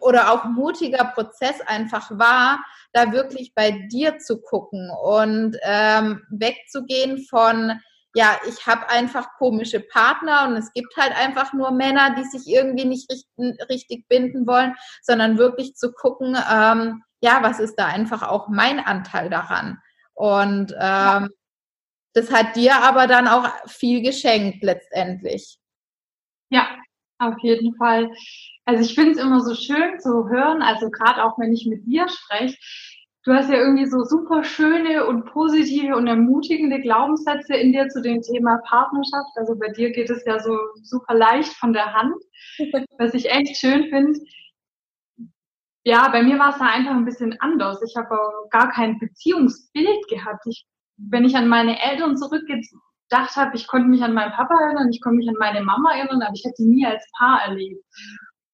oder 0.00 0.32
auch 0.32 0.44
mutiger 0.44 1.04
Prozess 1.04 1.60
einfach 1.66 2.10
war, 2.10 2.58
da 2.92 3.12
wirklich 3.12 3.54
bei 3.54 3.70
dir 3.90 4.18
zu 4.18 4.40
gucken 4.40 4.90
und 4.90 5.56
ähm, 5.62 6.22
wegzugehen 6.30 7.24
von 7.24 7.80
ja, 8.14 8.38
ich 8.48 8.66
habe 8.66 8.88
einfach 8.88 9.34
komische 9.38 9.80
Partner 9.80 10.48
und 10.48 10.56
es 10.56 10.72
gibt 10.72 10.96
halt 10.96 11.16
einfach 11.16 11.52
nur 11.52 11.70
Männer, 11.70 12.16
die 12.16 12.24
sich 12.24 12.52
irgendwie 12.52 12.86
nicht 12.86 13.10
richtig, 13.12 13.68
richtig 13.68 14.08
binden 14.08 14.46
wollen, 14.46 14.74
sondern 15.02 15.38
wirklich 15.38 15.76
zu 15.76 15.92
gucken, 15.92 16.36
ähm, 16.50 17.04
ja, 17.20 17.42
was 17.42 17.60
ist 17.60 17.76
da 17.76 17.86
einfach 17.86 18.22
auch 18.22 18.48
mein 18.48 18.80
Anteil 18.80 19.28
daran? 19.28 19.78
Und 20.14 20.74
ähm, 20.80 21.28
das 22.14 22.32
hat 22.32 22.56
dir 22.56 22.82
aber 22.82 23.06
dann 23.06 23.28
auch 23.28 23.48
viel 23.68 24.02
geschenkt 24.02 24.62
letztendlich. 24.64 25.58
Ja, 26.50 26.66
auf 27.18 27.38
jeden 27.40 27.74
Fall. 27.76 28.10
Also 28.64 28.82
ich 28.82 28.94
finde 28.94 29.12
es 29.12 29.18
immer 29.18 29.40
so 29.40 29.54
schön 29.54 29.98
zu 29.98 30.28
hören, 30.28 30.62
also 30.62 30.90
gerade 30.90 31.24
auch 31.24 31.38
wenn 31.38 31.52
ich 31.52 31.66
mit 31.66 31.86
dir 31.86 32.06
spreche, 32.08 32.56
du 33.24 33.32
hast 33.34 33.50
ja 33.50 33.56
irgendwie 33.56 33.86
so 33.86 34.04
super 34.04 34.44
schöne 34.44 35.06
und 35.06 35.26
positive 35.26 35.96
und 35.96 36.06
ermutigende 36.06 36.80
Glaubenssätze 36.80 37.54
in 37.54 37.72
dir 37.72 37.88
zu 37.88 38.00
dem 38.00 38.22
Thema 38.22 38.58
Partnerschaft. 38.66 39.30
Also 39.36 39.58
bei 39.58 39.68
dir 39.68 39.90
geht 39.90 40.10
es 40.10 40.24
ja 40.24 40.38
so 40.38 40.56
super 40.82 41.14
leicht 41.14 41.52
von 41.54 41.72
der 41.72 41.92
Hand, 41.92 42.14
was 42.98 43.14
ich 43.14 43.30
echt 43.30 43.56
schön 43.56 43.88
finde. 43.88 44.18
Ja, 45.84 46.08
bei 46.08 46.22
mir 46.22 46.38
war 46.38 46.50
es 46.50 46.58
da 46.58 46.66
einfach 46.66 46.94
ein 46.94 47.04
bisschen 47.04 47.38
anders. 47.40 47.82
Ich 47.82 47.96
habe 47.96 48.16
gar 48.50 48.70
kein 48.70 48.98
Beziehungsbild 48.98 50.08
gehabt. 50.08 50.46
Ich, 50.46 50.66
wenn 50.96 51.24
ich 51.24 51.36
an 51.36 51.48
meine 51.48 51.80
Eltern 51.80 52.16
zurückgedacht 53.08 53.36
habe, 53.36 53.56
ich 53.56 53.66
konnte 53.66 53.88
mich 53.88 54.02
an 54.02 54.14
meinen 54.14 54.32
Papa 54.32 54.54
erinnern, 54.62 54.90
ich 54.90 55.00
konnte 55.00 55.18
mich 55.18 55.28
an 55.28 55.36
meine 55.38 55.62
Mama 55.62 55.92
erinnern, 55.94 56.22
aber 56.22 56.34
ich 56.34 56.44
hätte 56.44 56.62
die 56.62 56.68
nie 56.68 56.86
als 56.86 57.04
Paar 57.18 57.42
erlebt. 57.42 57.84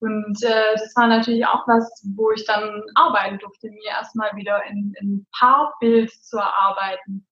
Und 0.01 0.43
äh, 0.43 0.73
das 0.75 0.95
war 0.97 1.07
natürlich 1.07 1.47
auch 1.47 1.67
was, 1.67 2.05
wo 2.17 2.31
ich 2.33 2.45
dann 2.45 2.83
arbeiten 2.95 3.39
durfte, 3.39 3.71
mir 3.71 3.91
erstmal 3.91 4.35
wieder 4.37 4.63
in, 4.65 4.93
in 5.01 5.27
Paarbild 5.39 6.11
zu 6.11 6.37
erarbeiten. 6.37 7.27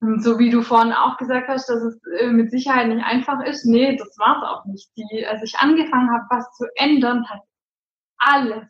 Und 0.00 0.22
so 0.22 0.38
wie 0.38 0.50
du 0.50 0.62
vorhin 0.62 0.92
auch 0.92 1.16
gesagt 1.16 1.48
hast, 1.48 1.68
dass 1.68 1.82
es 1.82 2.00
äh, 2.20 2.28
mit 2.28 2.50
Sicherheit 2.50 2.88
nicht 2.88 3.04
einfach 3.04 3.42
ist, 3.44 3.66
nee, 3.66 3.96
das 3.96 4.16
war 4.18 4.38
es 4.38 4.48
auch 4.48 4.64
nicht. 4.66 4.90
Die, 4.96 5.26
als 5.26 5.42
ich 5.42 5.58
angefangen 5.58 6.10
habe, 6.10 6.24
was 6.30 6.50
zu 6.56 6.66
ändern, 6.76 7.28
hat 7.28 7.40
alles, 8.18 8.66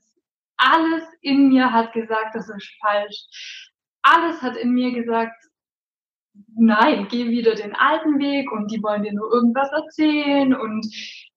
alles 0.57 1.05
in 1.21 1.49
mir 1.49 1.73
hat 1.73 1.93
gesagt, 1.93 2.35
das 2.35 2.49
ist 2.49 2.69
falsch. 2.81 3.71
Alles 4.03 4.41
hat 4.43 4.57
in 4.57 4.73
mir 4.73 4.93
gesagt, 4.93 5.37
nein, 6.57 7.07
geh 7.11 7.29
wieder 7.29 7.55
den 7.55 7.75
alten 7.75 8.19
Weg 8.19 8.51
und 8.53 8.71
die 8.71 8.83
wollen 8.83 9.03
dir 9.03 9.13
nur 9.13 9.33
irgendwas 9.33 9.71
erzählen 9.73 10.55
und 10.55 10.87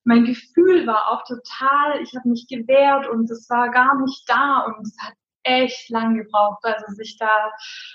mein 0.04 0.26
Gefühl 0.26 0.88
war 0.88 1.12
auch 1.12 1.24
total, 1.24 2.02
ich 2.02 2.16
habe 2.16 2.30
mich 2.30 2.48
gewehrt 2.48 3.08
und 3.08 3.30
es 3.30 3.50
war 3.50 3.70
gar 3.70 4.00
nicht 4.02 4.24
da 4.28 4.62
und 4.62 4.82
es 4.82 4.96
hat 5.00 5.14
echt 5.44 5.90
lang 5.90 6.16
gebraucht, 6.16 6.64
also 6.64 6.94
sich 6.94 7.18
da 7.18 7.30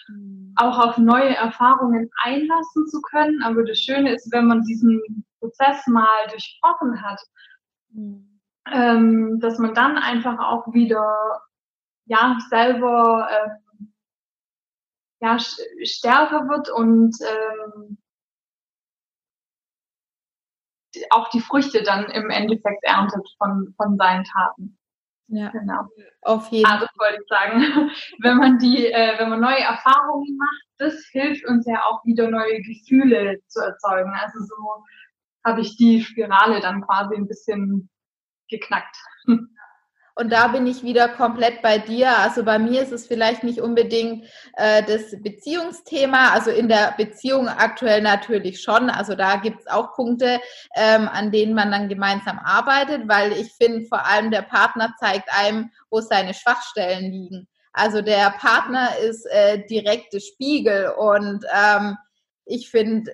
mhm. 0.09 0.55
auch 0.57 0.79
auf 0.79 0.99
neue 0.99 1.35
Erfahrungen 1.35 2.11
einlassen 2.23 2.87
zu 2.87 3.01
können. 3.03 3.43
Aber 3.43 3.65
das 3.65 3.79
Schöne 3.79 4.15
ist, 4.15 4.33
wenn 4.33 4.47
man 4.47 4.63
diesen 4.63 5.25
Prozess 5.41 5.87
mal 5.87 6.27
durchbrochen 6.31 7.03
hat, 7.03 7.21
mhm. 7.91 8.41
ähm, 8.73 9.41
dass 9.41 9.59
man 9.59 9.75
dann 9.75 9.99
einfach 9.99 10.39
auch 10.39 10.73
wieder 10.73 11.43
ja 12.07 12.39
selber 12.49 13.29
ähm, 13.31 13.64
ja 15.25 15.39
stärker 15.39 16.49
wird 16.49 16.69
und 16.71 17.17
ähm, 17.23 17.99
auch 21.11 21.29
die 21.31 21.41
Früchte 21.41 21.83
dann 21.83 22.05
im 22.11 22.31
Endeffekt 22.31 22.85
erntet 22.85 23.27
von, 23.39 23.75
von 23.77 23.97
seinen 23.97 24.25
Taten. 24.25 24.79
Ja, 25.29 25.49
genau. 25.51 25.89
Auf 26.21 26.49
jeden 26.51 26.67
Fall. 26.67 26.81
Also 26.81 26.87
wollte 26.99 27.23
ich 27.23 27.29
sagen, 27.29 27.91
wenn 28.21 28.37
man 28.37 28.59
die, 28.59 28.87
äh, 28.87 29.19
wenn 29.19 29.31
man 29.31 29.41
neue 29.41 29.61
Erfahrungen 29.61 30.37
macht, 30.37 30.65
das 30.79 30.95
hilft 31.11 31.47
uns 31.47 31.67
ja 31.67 31.83
auch 31.85 32.05
wieder 32.05 32.31
neue 32.31 32.61
Gefühle 32.61 33.41
zu 33.49 33.61
erzeugen. 33.61 34.13
Also 34.21 34.39
so 34.41 34.85
habe 35.45 35.63
ich 35.63 35.77
die 35.77 36.03
Spirale 36.03 36.61
dann 36.61 36.83
quasi 36.83 37.15
ein 37.17 37.27
bisschen 37.27 37.89
geknackt. 38.49 38.97
Und 40.17 40.31
da 40.31 40.49
bin 40.49 40.67
ich 40.67 40.85
wieder 40.85 41.09
komplett 41.09 41.61
bei 41.61 41.79
dir. 41.79 42.17
Also 42.19 42.45
bei 42.45 42.59
mir 42.59 42.83
ist 42.83 42.93
es 42.93 43.07
vielleicht 43.07 43.43
nicht 43.43 43.61
unbedingt 43.61 44.25
äh, 44.55 44.83
das 44.85 45.21
Beziehungsthema. 45.21 46.31
Also 46.31 46.51
in 46.51 46.69
der 46.69 46.95
Beziehung 46.97 47.49
aktuell 47.49 48.01
natürlich 48.01 48.63
schon. 48.63 48.91
Also 48.91 49.17
da 49.17 49.37
gibt 49.37 49.61
es 49.61 49.67
auch 49.67 49.93
Punkte, 49.95 50.41
ähm, 50.77 51.09
an 51.09 51.33
denen 51.33 51.55
man 51.55 51.73
dann 51.73 51.89
gemeinsam 51.89 52.39
arbeitet, 52.39 53.09
weil 53.09 53.33
ich 53.33 53.53
finde, 53.55 53.87
vor 53.87 54.07
allem 54.07 54.31
der 54.31 54.43
Partner 54.43 54.95
zeigt 55.01 55.29
einem, 55.37 55.71
wo 55.91 56.01
seine 56.01 56.33
Schwachstellen 56.33 57.11
liegen. 57.11 57.49
Also 57.73 58.01
der 58.01 58.31
Partner 58.31 58.97
ist 58.99 59.27
äh, 59.27 59.67
direkte 59.67 60.21
Spiegel 60.21 60.93
und 60.97 61.45
ähm, 61.53 61.97
ich 62.47 62.71
finde, 62.71 63.13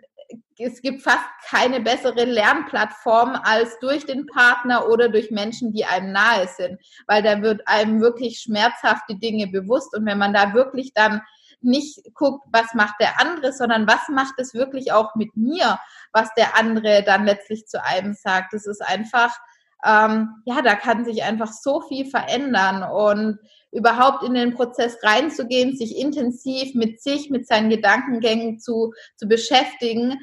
es 0.61 0.83
gibt 0.83 1.03
fast 1.03 1.25
keine 1.49 1.81
bessere 1.81 2.25
Lernplattform 2.25 3.39
als 3.43 3.79
durch 3.81 4.05
den 4.05 4.27
Partner 4.27 4.89
oder 4.89 5.09
durch 5.09 5.31
Menschen, 5.31 5.73
die 5.73 5.85
einem 5.85 6.13
nahe 6.13 6.49
sind, 6.49 6.79
weil 7.07 7.23
da 7.23 7.41
wird 7.41 7.67
einem 7.67 8.01
wirklich 8.01 8.41
schmerzhaft 8.41 9.05
die 9.09 9.19
Dinge 9.19 9.47
bewusst 9.47 9.97
und 9.97 10.05
wenn 10.07 10.19
man 10.19 10.35
da 10.35 10.53
wirklich 10.53 10.93
dann 10.95 11.23
nicht 11.63 12.15
guckt, 12.15 12.47
was 12.53 12.75
macht 12.75 12.95
der 13.01 13.21
andere, 13.21 13.53
sondern 13.53 13.87
was 13.87 14.09
macht 14.09 14.35
es 14.39 14.55
wirklich 14.55 14.93
auch 14.93 15.15
mit 15.15 15.37
mir, 15.37 15.79
was 16.13 16.33
der 16.35 16.57
andere 16.57 17.03
dann 17.05 17.25
letztlich 17.25 17.67
zu 17.67 17.83
einem 17.85 18.15
sagt. 18.15 18.55
Das 18.55 18.67
ist 18.67 18.81
einfach, 18.81 19.37
ähm, 19.85 20.43
ja, 20.47 20.63
da 20.63 20.75
kann 20.75 21.05
sich 21.05 21.23
einfach 21.23 21.53
so 21.53 21.83
viel 21.83 22.07
verändern 22.07 22.83
und 22.83 23.39
überhaupt 23.73 24.25
in 24.25 24.35
den 24.35 24.55
Prozess 24.55 24.99
reinzugehen, 25.03 25.77
sich 25.77 25.97
intensiv 25.99 26.75
mit 26.75 27.01
sich, 27.03 27.31
mit 27.31 27.47
seinen 27.47 27.71
Gedankengängen 27.71 28.59
zu, 28.59 28.93
zu 29.17 29.29
beschäftigen, 29.29 30.19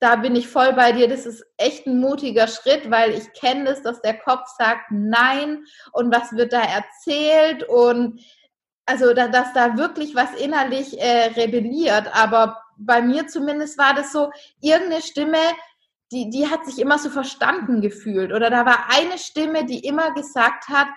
da 0.00 0.16
bin 0.16 0.34
ich 0.34 0.48
voll 0.48 0.72
bei 0.72 0.92
dir. 0.92 1.08
Das 1.08 1.26
ist 1.26 1.44
echt 1.58 1.86
ein 1.86 2.00
mutiger 2.00 2.48
Schritt, 2.48 2.90
weil 2.90 3.12
ich 3.12 3.32
kenne 3.34 3.64
das, 3.64 3.82
dass 3.82 4.00
der 4.00 4.18
Kopf 4.18 4.48
sagt 4.58 4.90
Nein 4.90 5.64
und 5.92 6.12
was 6.12 6.32
wird 6.32 6.52
da 6.52 6.62
erzählt 6.62 7.62
und 7.64 8.20
also 8.86 9.12
da, 9.14 9.28
dass 9.28 9.52
da 9.52 9.76
wirklich 9.76 10.14
was 10.16 10.34
innerlich 10.34 10.98
äh, 11.00 11.26
rebelliert. 11.36 12.08
Aber 12.14 12.60
bei 12.76 13.02
mir 13.02 13.28
zumindest 13.28 13.78
war 13.78 13.94
das 13.94 14.10
so, 14.10 14.32
irgendeine 14.60 15.02
Stimme, 15.02 15.38
die, 16.10 16.30
die 16.30 16.48
hat 16.48 16.64
sich 16.66 16.80
immer 16.80 16.98
so 16.98 17.10
verstanden 17.10 17.82
gefühlt. 17.82 18.32
Oder 18.32 18.50
da 18.50 18.66
war 18.66 18.86
eine 18.90 19.18
Stimme, 19.18 19.64
die 19.64 19.86
immer 19.86 20.12
gesagt 20.12 20.68
hat, 20.68 20.88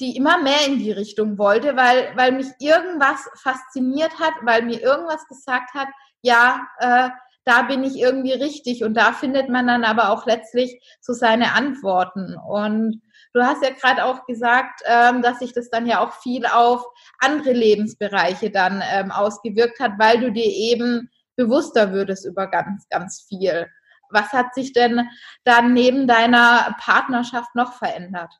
die 0.00 0.16
immer 0.16 0.42
mehr 0.42 0.66
in 0.66 0.78
die 0.78 0.90
Richtung 0.90 1.38
wollte, 1.38 1.76
weil, 1.76 2.12
weil 2.16 2.32
mich 2.32 2.48
irgendwas 2.58 3.30
fasziniert 3.36 4.18
hat, 4.18 4.34
weil 4.42 4.62
mir 4.62 4.82
irgendwas 4.82 5.26
gesagt 5.28 5.72
hat, 5.74 5.88
ja, 6.22 6.66
äh, 6.80 7.08
da 7.44 7.62
bin 7.62 7.82
ich 7.82 7.96
irgendwie 7.96 8.32
richtig 8.32 8.84
und 8.84 8.94
da 8.94 9.12
findet 9.12 9.48
man 9.48 9.66
dann 9.66 9.84
aber 9.84 10.10
auch 10.10 10.26
letztlich 10.26 10.80
so 11.00 11.12
seine 11.12 11.52
Antworten. 11.54 12.36
Und 12.36 13.02
du 13.34 13.42
hast 13.42 13.64
ja 13.64 13.70
gerade 13.70 14.04
auch 14.04 14.26
gesagt, 14.26 14.80
ähm, 14.84 15.22
dass 15.22 15.40
sich 15.40 15.52
das 15.52 15.68
dann 15.70 15.86
ja 15.86 16.00
auch 16.00 16.12
viel 16.22 16.46
auf 16.46 16.84
andere 17.18 17.52
Lebensbereiche 17.52 18.50
dann 18.50 18.82
ähm, 18.92 19.10
ausgewirkt 19.10 19.80
hat, 19.80 19.92
weil 19.98 20.20
du 20.20 20.30
dir 20.30 20.46
eben 20.46 21.10
bewusster 21.36 21.92
würdest 21.92 22.26
über 22.26 22.46
ganz, 22.46 22.86
ganz 22.88 23.24
viel. 23.28 23.66
Was 24.10 24.32
hat 24.32 24.54
sich 24.54 24.72
denn 24.72 25.08
dann 25.44 25.72
neben 25.72 26.06
deiner 26.06 26.76
Partnerschaft 26.78 27.54
noch 27.54 27.72
verändert? 27.72 28.32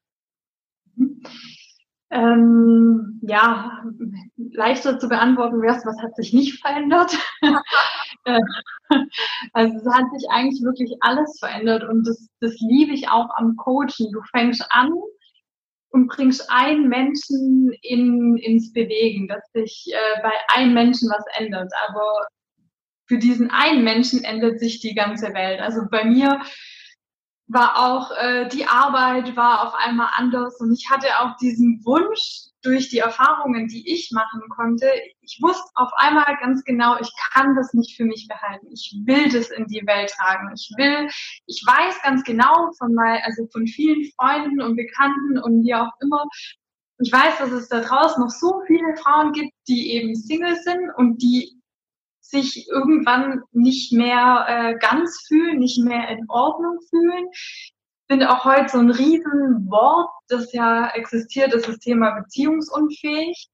Ähm, 2.12 3.18
ja, 3.22 3.82
leichter 4.36 4.98
zu 4.98 5.08
beantworten 5.08 5.62
wäre 5.62 5.80
was 5.84 6.02
hat 6.02 6.14
sich 6.14 6.32
nicht 6.32 6.60
verändert? 6.60 7.16
Äh, 8.24 8.38
also 9.52 9.78
es 9.78 9.92
hat 9.92 10.04
sich 10.14 10.28
eigentlich 10.30 10.62
wirklich 10.62 10.94
alles 11.00 11.40
verändert 11.40 11.82
und 11.82 12.06
das, 12.06 12.28
das 12.38 12.54
liebe 12.60 12.92
ich 12.92 13.08
auch 13.08 13.30
am 13.34 13.56
Coachen. 13.56 14.12
Du 14.12 14.22
fängst 14.30 14.64
an 14.70 14.92
und 15.90 16.06
bringst 16.06 16.48
einen 16.48 16.88
Menschen 16.88 17.72
in, 17.82 18.36
ins 18.36 18.72
Bewegen, 18.72 19.26
dass 19.26 19.42
sich 19.52 19.90
äh, 19.92 20.22
bei 20.22 20.32
einem 20.54 20.72
Menschen 20.72 21.10
was 21.10 21.24
ändert. 21.36 21.72
Aber 21.88 22.28
für 23.06 23.18
diesen 23.18 23.50
einen 23.50 23.82
Menschen 23.82 24.22
ändert 24.22 24.60
sich 24.60 24.80
die 24.80 24.94
ganze 24.94 25.34
Welt. 25.34 25.60
Also 25.60 25.80
bei 25.90 26.04
mir 26.04 26.40
war 27.52 27.76
auch 27.76 28.10
äh, 28.16 28.48
die 28.48 28.66
Arbeit 28.66 29.36
war 29.36 29.66
auf 29.66 29.74
einmal 29.74 30.08
anders 30.14 30.58
und 30.60 30.72
ich 30.72 30.90
hatte 30.90 31.08
auch 31.20 31.36
diesen 31.36 31.84
Wunsch 31.84 32.48
durch 32.62 32.88
die 32.88 32.98
Erfahrungen, 32.98 33.66
die 33.68 33.92
ich 33.92 34.10
machen 34.12 34.40
konnte. 34.48 34.88
Ich 35.20 35.38
wusste 35.42 35.68
auf 35.74 35.90
einmal 35.96 36.36
ganz 36.40 36.62
genau, 36.64 36.96
ich 37.00 37.10
kann 37.32 37.56
das 37.56 37.74
nicht 37.74 37.96
für 37.96 38.04
mich 38.04 38.28
behalten. 38.28 38.68
Ich 38.72 38.96
will 39.04 39.28
das 39.30 39.50
in 39.50 39.66
die 39.66 39.82
Welt 39.84 40.12
tragen. 40.16 40.52
Ich 40.54 40.70
will, 40.76 41.08
ich 41.46 41.62
weiß 41.66 42.02
ganz 42.02 42.22
genau 42.22 42.70
von 42.78 42.94
mal, 42.94 43.20
also 43.24 43.46
von 43.52 43.66
vielen 43.66 44.08
Freunden 44.16 44.60
und 44.60 44.76
Bekannten 44.76 45.38
und 45.38 45.64
wie 45.64 45.74
auch 45.74 45.90
immer. 46.00 46.24
Ich 46.98 47.12
weiß, 47.12 47.38
dass 47.38 47.50
es 47.50 47.68
da 47.68 47.80
draußen 47.80 48.22
noch 48.22 48.30
so 48.30 48.62
viele 48.66 48.96
Frauen 48.96 49.32
gibt, 49.32 49.52
die 49.66 49.94
eben 49.94 50.14
Single 50.14 50.56
sind 50.62 50.90
und 50.96 51.20
die 51.20 51.61
sich 52.32 52.66
irgendwann 52.68 53.42
nicht 53.52 53.92
mehr 53.92 54.46
äh, 54.48 54.78
ganz 54.78 55.24
fühlen, 55.28 55.58
nicht 55.58 55.78
mehr 55.84 56.08
in 56.08 56.24
Ordnung 56.28 56.78
fühlen. 56.90 57.26
Ich 57.32 57.74
finde 58.10 58.30
auch 58.30 58.44
heute 58.44 58.68
so 58.70 58.78
ein 58.78 58.90
Riesenwort, 58.90 60.10
das 60.28 60.52
ja 60.52 60.88
existiert, 60.94 61.54
ist 61.54 61.68
das 61.68 61.78
Thema 61.78 62.18
beziehungsunfähig. 62.20 63.48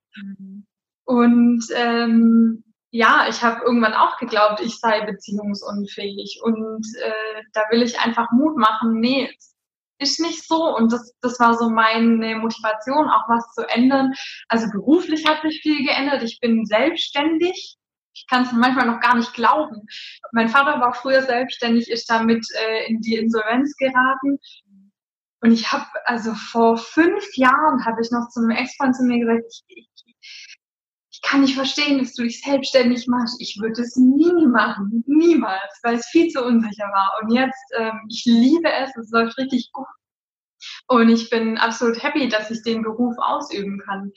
Und 1.05 1.65
ähm, 1.75 2.65
ja, 2.91 3.27
ich 3.29 3.43
habe 3.43 3.65
irgendwann 3.65 3.95
auch 3.95 4.17
geglaubt, 4.19 4.61
ich 4.61 4.79
sei 4.79 5.05
beziehungsunfähig. 5.05 6.41
Und 6.43 6.87
äh, 7.03 7.43
da 7.53 7.63
will 7.71 7.83
ich 7.83 7.99
einfach 8.01 8.31
Mut 8.33 8.57
machen, 8.57 9.01
nee, 9.01 9.31
ist 9.99 10.21
nicht 10.21 10.47
so. 10.47 10.77
Und 10.77 10.93
das, 10.93 11.15
das 11.21 11.41
war 11.41 11.55
so 11.55 11.69
meine 11.69 12.37
Motivation, 12.37 13.11
auch 13.11 13.29
was 13.29 13.53
zu 13.55 13.69
ändern. 13.69 14.13
Also 14.49 14.67
beruflich 14.71 15.27
hat 15.27 15.43
sich 15.43 15.61
viel 15.61 15.85
geändert. 15.85 16.23
Ich 16.23 16.39
bin 16.41 16.65
selbstständig 16.65 17.78
ich 18.19 18.27
kann 18.29 18.43
es 18.43 18.53
manchmal 18.53 18.87
noch 18.87 19.01
gar 19.01 19.17
nicht 19.17 19.33
glauben. 19.33 19.87
Mein 20.33 20.49
Vater 20.49 20.81
war 20.81 20.93
früher 20.93 21.23
selbstständig, 21.23 21.89
ist 21.89 22.11
damit 22.11 22.45
äh, 22.55 22.87
in 22.89 23.01
die 23.01 23.17
Insolvenz 23.17 23.77
geraten. 23.77 24.39
Und 25.41 25.53
ich 25.53 25.71
habe, 25.71 25.87
also 26.05 26.35
vor 26.35 26.77
fünf 26.77 27.25
Jahren 27.37 27.85
habe 27.85 28.01
ich 28.03 28.11
noch 28.11 28.29
zu 28.31 28.41
einem 28.41 28.51
Ex-Freund 28.51 28.97
zu 28.97 29.05
mir 29.05 29.21
gesagt, 29.21 29.45
ich, 29.69 29.89
ich, 30.05 30.17
ich 31.13 31.23
kann 31.23 31.43
nicht 31.43 31.55
verstehen, 31.55 31.99
dass 31.99 32.15
du 32.15 32.25
dich 32.25 32.41
selbstständig 32.41 33.07
machst. 33.07 33.41
Ich 33.41 33.57
würde 33.61 33.83
es 33.83 33.95
nie 33.95 34.47
machen, 34.47 35.05
niemals, 35.07 35.79
weil 35.85 35.97
es 35.97 36.07
viel 36.09 36.29
zu 36.29 36.45
unsicher 36.45 36.87
war. 36.87 37.21
Und 37.23 37.33
jetzt, 37.33 37.73
ähm, 37.77 38.01
ich 38.11 38.25
liebe 38.25 38.71
es, 38.73 38.97
es 38.97 39.11
läuft 39.11 39.39
richtig 39.39 39.71
gut. 39.73 39.87
Und 40.89 41.09
ich 41.09 41.31
bin 41.31 41.57
absolut 41.57 42.03
happy, 42.03 42.29
dass 42.29 42.51
ich 42.51 42.63
den 42.63 42.83
Beruf 42.83 43.15
ausüben 43.19 43.81
kann. 43.85 44.13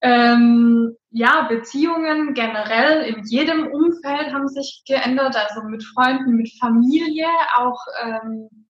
Ähm, 0.00 0.96
ja, 1.10 1.42
Beziehungen 1.48 2.34
generell 2.34 3.02
in 3.02 3.24
jedem 3.24 3.66
Umfeld 3.66 4.32
haben 4.32 4.48
sich 4.48 4.82
geändert, 4.86 5.36
also 5.36 5.66
mit 5.68 5.82
Freunden, 5.82 6.36
mit 6.36 6.52
Familie, 6.60 7.26
auch 7.56 7.80
ähm, 8.02 8.68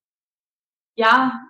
ja, 0.95 1.41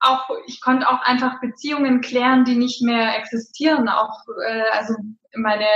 auch 0.00 0.28
ich 0.46 0.60
konnte 0.60 0.88
auch 0.88 1.00
einfach 1.02 1.40
Beziehungen 1.40 2.00
klären, 2.00 2.44
die 2.44 2.56
nicht 2.56 2.82
mehr 2.82 3.16
existieren. 3.16 3.88
Auch 3.88 4.20
äh, 4.46 4.62
also 4.72 4.94
meine 5.34 5.66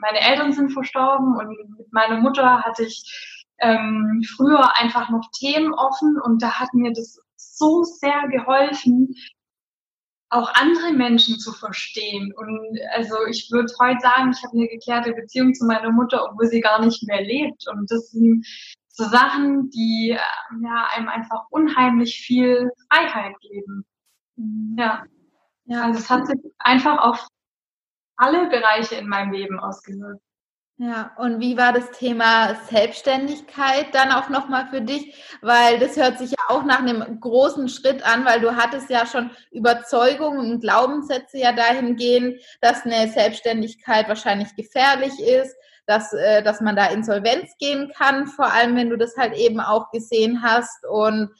meine 0.00 0.20
Eltern 0.20 0.52
sind 0.52 0.72
verstorben 0.72 1.36
und 1.36 1.48
mit 1.78 1.92
meiner 1.92 2.18
Mutter 2.18 2.62
hatte 2.62 2.84
ich 2.84 3.02
ähm, 3.58 4.22
früher 4.36 4.76
einfach 4.76 5.10
noch 5.10 5.28
Themen 5.38 5.72
offen 5.74 6.20
und 6.20 6.42
da 6.42 6.60
hat 6.60 6.74
mir 6.74 6.92
das 6.92 7.20
so 7.36 7.82
sehr 7.82 8.28
geholfen, 8.28 9.14
auch 10.30 10.52
andere 10.54 10.92
Menschen 10.92 11.38
zu 11.38 11.52
verstehen. 11.52 12.32
Und 12.36 12.78
also 12.94 13.16
ich 13.28 13.48
würde 13.50 13.72
heute 13.80 14.00
sagen, 14.00 14.32
ich 14.32 14.42
habe 14.44 14.56
eine 14.56 14.68
geklärte 14.68 15.12
Beziehung 15.12 15.54
zu 15.54 15.66
meiner 15.66 15.90
Mutter, 15.90 16.24
obwohl 16.24 16.46
sie 16.46 16.60
gar 16.60 16.84
nicht 16.84 17.02
mehr 17.06 17.22
lebt. 17.22 17.66
Und 17.68 17.90
das 17.90 18.10
sind 18.10 18.46
so 18.88 19.04
Sachen, 19.04 19.70
die 19.70 20.10
äh, 20.10 20.64
ja, 20.64 20.88
einem 20.94 21.08
einfach 21.08 21.46
unheimlich 21.50 22.20
viel 22.20 22.70
Freiheit 22.90 23.38
geben. 23.40 23.84
Mhm. 24.36 24.76
Ja. 24.78 25.04
ja. 25.66 25.84
Also 25.84 26.00
es 26.00 26.10
hat 26.10 26.26
sich 26.26 26.38
einfach 26.58 26.98
auf 26.98 27.26
alle 28.16 28.48
Bereiche 28.48 28.96
in 28.96 29.08
meinem 29.08 29.32
Leben 29.32 29.58
ausgewirkt. 29.60 30.20
Ja, 30.80 31.10
und 31.16 31.40
wie 31.40 31.56
war 31.56 31.72
das 31.72 31.90
Thema 31.90 32.54
Selbstständigkeit 32.70 33.92
dann 33.92 34.12
auch 34.12 34.28
nochmal 34.28 34.68
für 34.68 34.80
dich? 34.80 35.12
Weil 35.42 35.80
das 35.80 35.96
hört 35.96 36.18
sich 36.18 36.30
ja 36.30 36.36
auch 36.46 36.62
nach 36.64 36.78
einem 36.78 37.18
großen 37.18 37.68
Schritt 37.68 38.04
an, 38.04 38.24
weil 38.24 38.40
du 38.40 38.54
hattest 38.54 38.88
ja 38.88 39.04
schon 39.04 39.32
Überzeugungen 39.50 40.52
und 40.52 40.60
Glaubenssätze 40.60 41.38
ja 41.38 41.50
dahingehend, 41.50 42.40
dass 42.60 42.84
eine 42.84 43.08
Selbstständigkeit 43.08 44.08
wahrscheinlich 44.08 44.54
gefährlich 44.54 45.18
ist, 45.18 45.56
dass, 45.88 46.12
äh, 46.12 46.42
dass 46.42 46.60
man 46.60 46.76
da 46.76 46.86
Insolvenz 46.86 47.56
gehen 47.58 47.90
kann, 47.96 48.26
vor 48.26 48.52
allem 48.52 48.76
wenn 48.76 48.90
du 48.90 48.98
das 48.98 49.16
halt 49.16 49.34
eben 49.34 49.58
auch 49.58 49.90
gesehen 49.90 50.42
hast 50.42 50.86
und 50.86 51.30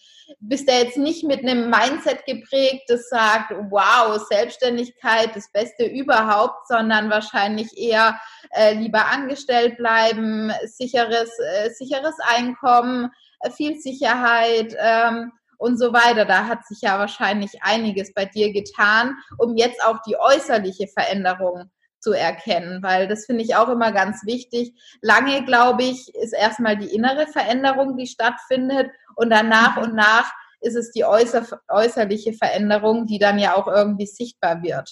bist 0.41 0.67
da 0.69 0.73
jetzt 0.73 0.97
nicht 0.97 1.23
mit 1.23 1.41
einem 1.41 1.69
Mindset 1.69 2.25
geprägt, 2.25 2.85
das 2.89 3.11
sagt, 3.11 3.53
wow, 3.71 4.19
Selbstständigkeit, 4.31 5.37
das 5.37 5.53
Beste 5.53 5.85
überhaupt, 5.85 6.67
sondern 6.67 7.11
wahrscheinlich 7.11 7.77
eher 7.77 8.19
äh, 8.53 8.73
lieber 8.73 9.07
angestellt 9.07 9.77
bleiben, 9.77 10.51
sicheres, 10.65 11.31
äh, 11.39 11.69
sicheres 11.71 12.17
Einkommen, 12.27 13.11
äh, 13.41 13.51
viel 13.51 13.79
Sicherheit 13.79 14.75
ähm, 14.79 15.31
und 15.59 15.79
so 15.79 15.93
weiter. 15.93 16.25
Da 16.25 16.47
hat 16.47 16.67
sich 16.67 16.81
ja 16.81 16.99
wahrscheinlich 16.99 17.63
einiges 17.63 18.15
bei 18.15 18.25
dir 18.25 18.51
getan, 18.51 19.15
um 19.37 19.59
jetzt 19.59 19.85
auch 19.85 20.01
die 20.07 20.17
äußerliche 20.17 20.89
Veränderung 20.89 21.71
zu 22.01 22.13
erkennen, 22.13 22.83
weil 22.83 23.09
das 23.09 23.27
finde 23.27 23.43
ich 23.43 23.57
auch 23.57 23.69
immer 23.69 23.93
ganz 23.93 24.25
wichtig. 24.25 24.73
Lange, 25.03 25.45
glaube 25.45 25.85
ich, 25.85 26.15
ist 26.15 26.33
erstmal 26.33 26.77
die 26.77 26.95
innere 26.95 27.27
Veränderung, 27.27 27.97
die 27.97 28.07
stattfindet 28.07 28.91
und 29.17 29.31
dann 29.31 29.49
nach 29.49 29.77
und 29.77 29.95
nach 29.95 30.33
ist 30.61 30.77
es 30.77 30.91
die 30.91 31.05
äußer, 31.05 31.47
äußerliche 31.69 32.33
Veränderung, 32.33 33.07
die 33.07 33.19
dann 33.19 33.39
ja 33.39 33.55
auch 33.55 33.67
irgendwie 33.67 34.07
sichtbar 34.07 34.63
wird. 34.63 34.91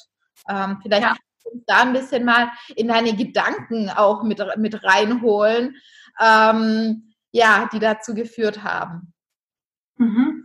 Ähm, 0.48 0.78
vielleicht 0.82 1.02
ja. 1.02 1.16
uns 1.52 1.64
da 1.66 1.82
ein 1.82 1.92
bisschen 1.92 2.24
mal 2.24 2.50
in 2.74 2.88
deine 2.88 3.14
Gedanken 3.16 3.90
auch 3.90 4.22
mit, 4.22 4.40
mit 4.58 4.84
reinholen, 4.84 5.76
ähm, 6.20 7.14
ja, 7.32 7.68
die 7.72 7.78
dazu 7.78 8.14
geführt 8.14 8.62
haben. 8.62 9.12
Mhm. 9.96 10.44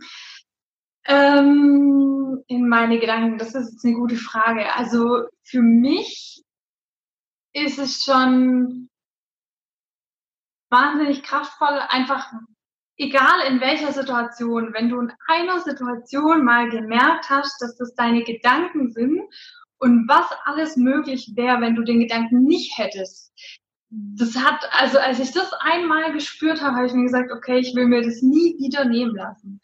Ähm, 1.04 2.42
in 2.46 2.68
meine 2.68 2.98
Gedanken, 2.98 3.38
das 3.38 3.54
ist 3.54 3.72
jetzt 3.72 3.84
eine 3.84 3.94
gute 3.94 4.16
Frage. 4.16 4.74
Also 4.74 5.24
für 5.42 5.62
mich 5.62 6.42
ist 7.52 7.78
es 7.78 8.04
schon 8.04 8.88
wahnsinnig 10.70 11.22
kraftvoll, 11.22 11.80
einfach 11.88 12.32
egal 12.96 13.46
in 13.48 13.60
welcher 13.60 13.92
Situation, 13.92 14.72
wenn 14.72 14.88
du 14.88 15.00
in 15.00 15.12
einer 15.26 15.60
Situation 15.60 16.44
mal 16.44 16.68
gemerkt 16.70 17.28
hast, 17.30 17.60
dass 17.60 17.76
das 17.76 17.94
deine 17.94 18.22
Gedanken 18.24 18.92
sind 18.92 19.20
und 19.78 20.08
was 20.08 20.26
alles 20.44 20.76
möglich 20.76 21.32
wäre, 21.34 21.60
wenn 21.60 21.74
du 21.74 21.82
den 21.82 22.00
Gedanken 22.00 22.44
nicht 22.44 22.78
hättest. 22.78 23.32
Das 23.90 24.36
hat, 24.36 24.60
also 24.72 24.98
als 24.98 25.18
ich 25.18 25.32
das 25.32 25.52
einmal 25.60 26.12
gespürt 26.12 26.62
habe, 26.62 26.76
habe 26.76 26.86
ich 26.86 26.94
mir 26.94 27.04
gesagt, 27.04 27.30
okay, 27.30 27.58
ich 27.58 27.74
will 27.74 27.86
mir 27.86 28.02
das 28.02 28.22
nie 28.22 28.56
wieder 28.58 28.86
nehmen 28.86 29.14
lassen. 29.14 29.60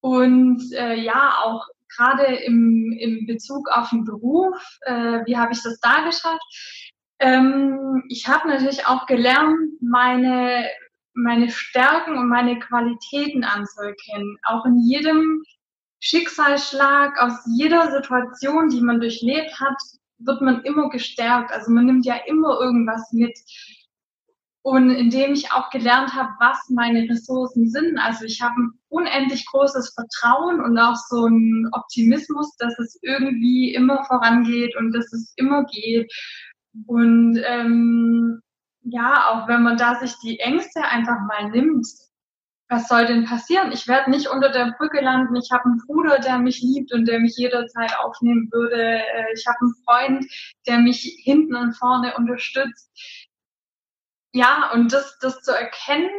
Und 0.00 0.72
äh, 0.72 0.94
ja, 0.94 1.38
auch 1.44 1.66
gerade 1.94 2.24
im, 2.24 2.96
im 2.98 3.26
Bezug 3.26 3.68
auf 3.70 3.90
den 3.90 4.04
Beruf, 4.04 4.56
äh, 4.82 5.20
wie 5.26 5.36
habe 5.36 5.52
ich 5.52 5.62
das 5.62 5.78
da 5.80 6.04
geschafft? 6.04 6.92
Ähm, 7.18 8.04
ich 8.08 8.28
habe 8.28 8.48
natürlich 8.48 8.86
auch 8.86 9.06
gelernt, 9.06 9.80
meine, 9.80 10.66
meine 11.14 11.50
Stärken 11.50 12.18
und 12.18 12.28
meine 12.28 12.58
Qualitäten 12.58 13.44
anzuerkennen. 13.44 14.38
Auch 14.44 14.64
in 14.66 14.78
jedem 14.78 15.42
Schicksalsschlag, 16.00 17.20
aus 17.20 17.38
jeder 17.56 17.90
Situation, 17.90 18.68
die 18.68 18.80
man 18.80 19.00
durchlebt 19.00 19.58
hat, 19.58 19.76
wird 20.18 20.40
man 20.42 20.62
immer 20.62 20.88
gestärkt. 20.90 21.52
Also 21.52 21.72
man 21.72 21.86
nimmt 21.86 22.06
ja 22.06 22.16
immer 22.26 22.60
irgendwas 22.60 23.12
mit. 23.12 23.36
Und 24.62 24.90
indem 24.90 25.32
ich 25.32 25.52
auch 25.52 25.70
gelernt 25.70 26.12
habe, 26.14 26.30
was 26.40 26.58
meine 26.70 27.08
Ressourcen 27.08 27.70
sind. 27.70 27.98
Also 27.98 28.24
ich 28.24 28.42
habe 28.42 28.54
ein 28.60 28.72
unendlich 28.88 29.46
großes 29.46 29.94
Vertrauen 29.94 30.60
und 30.60 30.76
auch 30.76 30.96
so 31.08 31.26
ein 31.26 31.68
Optimismus, 31.72 32.56
dass 32.56 32.76
es 32.80 32.98
irgendwie 33.02 33.74
immer 33.74 34.04
vorangeht 34.04 34.76
und 34.76 34.92
dass 34.92 35.12
es 35.12 35.32
immer 35.36 35.64
geht. 35.66 36.12
Und 36.86 37.40
ähm, 37.44 38.40
ja, 38.82 39.30
auch 39.30 39.48
wenn 39.48 39.62
man 39.62 39.76
da 39.76 39.96
sich 39.96 40.14
die 40.22 40.38
Ängste 40.38 40.82
einfach 40.82 41.18
mal 41.26 41.50
nimmt, 41.50 41.86
was 42.68 42.88
soll 42.88 43.06
denn 43.06 43.24
passieren? 43.24 43.70
Ich 43.70 43.86
werde 43.86 44.10
nicht 44.10 44.28
unter 44.28 44.50
der 44.50 44.74
Brücke 44.76 45.00
landen. 45.00 45.36
Ich 45.36 45.50
habe 45.52 45.64
einen 45.66 45.82
Bruder, 45.86 46.18
der 46.18 46.38
mich 46.38 46.60
liebt 46.60 46.92
und 46.92 47.06
der 47.06 47.20
mich 47.20 47.36
jederzeit 47.36 47.96
aufnehmen 47.98 48.48
würde. 48.50 48.82
Äh, 48.82 49.32
ich 49.34 49.46
habe 49.46 49.58
einen 49.60 49.74
Freund, 49.84 50.26
der 50.66 50.78
mich 50.78 51.20
hinten 51.22 51.54
und 51.54 51.74
vorne 51.74 52.16
unterstützt. 52.16 52.90
Ja, 54.32 54.72
und 54.72 54.92
das, 54.92 55.16
das 55.20 55.40
zu 55.42 55.52
erkennen, 55.52 56.10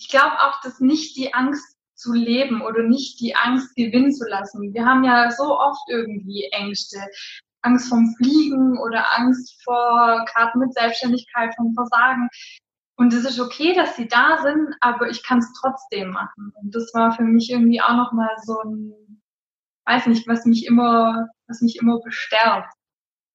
ich 0.00 0.08
glaube 0.08 0.40
auch, 0.40 0.60
dass 0.62 0.80
nicht 0.80 1.16
die 1.16 1.34
Angst 1.34 1.76
zu 1.94 2.12
leben 2.12 2.62
oder 2.62 2.82
nicht 2.82 3.20
die 3.20 3.34
Angst 3.34 3.74
gewinnen 3.74 4.12
zu 4.12 4.28
lassen. 4.28 4.72
Wir 4.72 4.84
haben 4.86 5.04
ja 5.04 5.30
so 5.30 5.58
oft 5.58 5.82
irgendwie 5.88 6.48
Ängste. 6.52 6.98
Angst 7.62 7.88
vom 7.88 8.14
Fliegen 8.16 8.78
oder 8.78 9.04
Angst 9.16 9.62
vor, 9.64 10.24
gerade 10.32 10.58
mit 10.58 10.74
Selbstständigkeit, 10.74 11.54
vom 11.56 11.74
Versagen. 11.74 12.28
Und 12.96 13.12
es 13.12 13.24
ist 13.24 13.38
okay, 13.38 13.74
dass 13.74 13.96
sie 13.96 14.08
da 14.08 14.38
sind, 14.42 14.74
aber 14.80 15.08
ich 15.08 15.24
kann 15.24 15.38
es 15.38 15.52
trotzdem 15.60 16.10
machen. 16.10 16.52
Und 16.54 16.74
das 16.74 16.92
war 16.94 17.12
für 17.12 17.22
mich 17.22 17.50
irgendwie 17.50 17.80
auch 17.80 17.94
nochmal 17.94 18.30
so 18.44 18.60
ein, 18.64 19.22
weiß 19.86 20.06
nicht, 20.06 20.26
was 20.26 20.44
mich 20.44 20.66
immer, 20.66 21.28
was 21.46 21.60
mich 21.60 21.76
immer 21.80 22.00
bestärkt, 22.00 22.74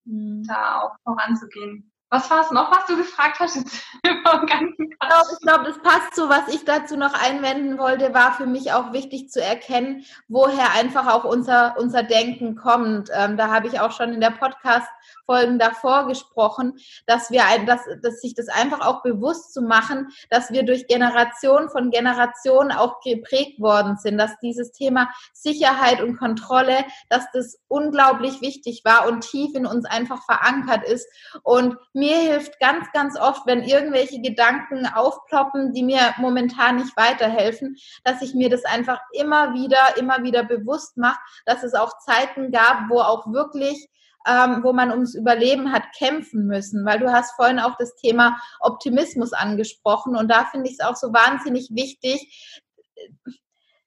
mhm. 0.06 0.44
da 0.48 0.82
auch 0.82 0.96
voranzugehen. 1.04 1.92
Was 2.10 2.30
war 2.30 2.42
es 2.42 2.52
noch, 2.52 2.72
was 2.72 2.86
du 2.88 2.98
gefragt 2.98 3.40
hast? 3.40 3.56
Jetzt 3.56 3.84
ich 4.24 5.40
glaube, 5.42 5.66
das 5.66 5.82
passt 5.82 6.16
so. 6.16 6.30
Was 6.30 6.48
ich 6.54 6.66
dazu 6.66 6.98
noch 6.98 7.14
einwenden 7.14 7.78
wollte, 7.78 8.14
war 8.14 8.34
für 8.34 8.46
mich 8.46 8.72
auch 8.72 8.94
wichtig 8.94 9.30
zu 9.30 9.42
erkennen, 9.42 10.06
woher 10.28 10.74
einfach 10.74 11.08
auch 11.08 11.24
unser, 11.24 11.76
unser 11.78 12.04
Denken 12.04 12.56
kommt. 12.56 13.10
Ähm, 13.14 13.38
da 13.38 13.50
habe 13.50 13.68
ich 13.68 13.80
auch 13.80 13.92
schon 13.92 14.14
in 14.14 14.22
der 14.22 14.32
Podcast 14.32 14.88
Folgen 15.26 15.58
davor 15.58 16.08
gesprochen, 16.08 16.74
dass 17.08 17.32
wir 17.32 17.46
ein, 17.46 17.66
dass, 17.66 17.82
dass 18.02 18.20
sich 18.20 18.34
das 18.34 18.50
einfach 18.50 18.82
auch 18.82 19.04
bewusst 19.04 19.54
zu 19.54 19.62
machen, 19.62 20.10
dass 20.30 20.52
wir 20.52 20.64
durch 20.64 20.88
Generation 20.88 21.70
von 21.70 21.92
Generation 21.92 22.72
auch 22.72 23.00
geprägt 23.02 23.60
worden 23.60 23.98
sind, 23.98 24.18
dass 24.18 24.38
dieses 24.42 24.72
Thema 24.72 25.10
Sicherheit 25.34 26.02
und 26.02 26.18
Kontrolle, 26.18 26.86
dass 27.10 27.26
das 27.34 27.58
unglaublich 27.68 28.42
wichtig 28.42 28.82
war 28.84 29.08
und 29.08 29.22
tief 29.22 29.56
in 29.56 29.66
uns 29.66 29.86
einfach 29.86 30.24
verankert 30.26 30.84
ist. 30.84 31.08
Und 31.44 31.78
mir 31.94 32.18
hilft 32.18 32.60
ganz, 32.60 32.92
ganz 32.94 33.18
oft, 33.20 33.46
wenn 33.46 33.64
irgendwelche 33.64 34.13
Gedanken 34.22 34.86
aufploppen, 34.86 35.74
die 35.74 35.84
mir 35.84 36.14
momentan 36.18 36.78
nicht 36.78 36.96
weiterhelfen, 36.98 37.76
dass 38.04 38.22
ich 38.22 38.34
mir 38.34 38.50
das 38.50 38.66
einfach 38.66 39.00
immer 39.12 39.54
wieder, 39.54 39.98
immer 39.98 40.24
wieder 40.24 40.44
bewusst 40.44 40.98
mache, 40.98 41.20
dass 41.46 41.64
es 41.64 41.74
auch 41.74 42.00
Zeiten 42.00 42.52
gab, 42.52 42.90
wo 42.90 43.00
auch 43.00 43.32
wirklich 43.32 43.90
ähm, 44.26 44.64
wo 44.64 44.72
man 44.72 44.90
ums 44.90 45.16
Überleben 45.16 45.74
hat 45.74 45.84
kämpfen 45.98 46.48
müssen, 46.48 46.86
weil 46.86 47.00
du 47.00 47.12
hast 47.12 47.36
vorhin 47.36 47.60
auch 47.60 47.76
das 47.78 47.96
Thema 47.96 48.42
Optimismus 48.62 49.34
angesprochen 49.34 50.16
und 50.16 50.30
da 50.30 50.46
finde 50.46 50.70
ich 50.70 50.78
es 50.80 50.86
auch 50.86 50.96
so 50.96 51.12
wahnsinnig 51.12 51.70
wichtig, 51.72 52.62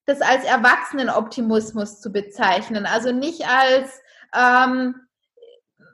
das 0.04 0.20
als 0.20 0.44
Erwachsenenoptimismus 0.44 2.00
zu 2.00 2.12
bezeichnen. 2.12 2.86
Also 2.86 3.12
nicht 3.12 3.46
als 3.48 4.00
ähm, 4.34 5.05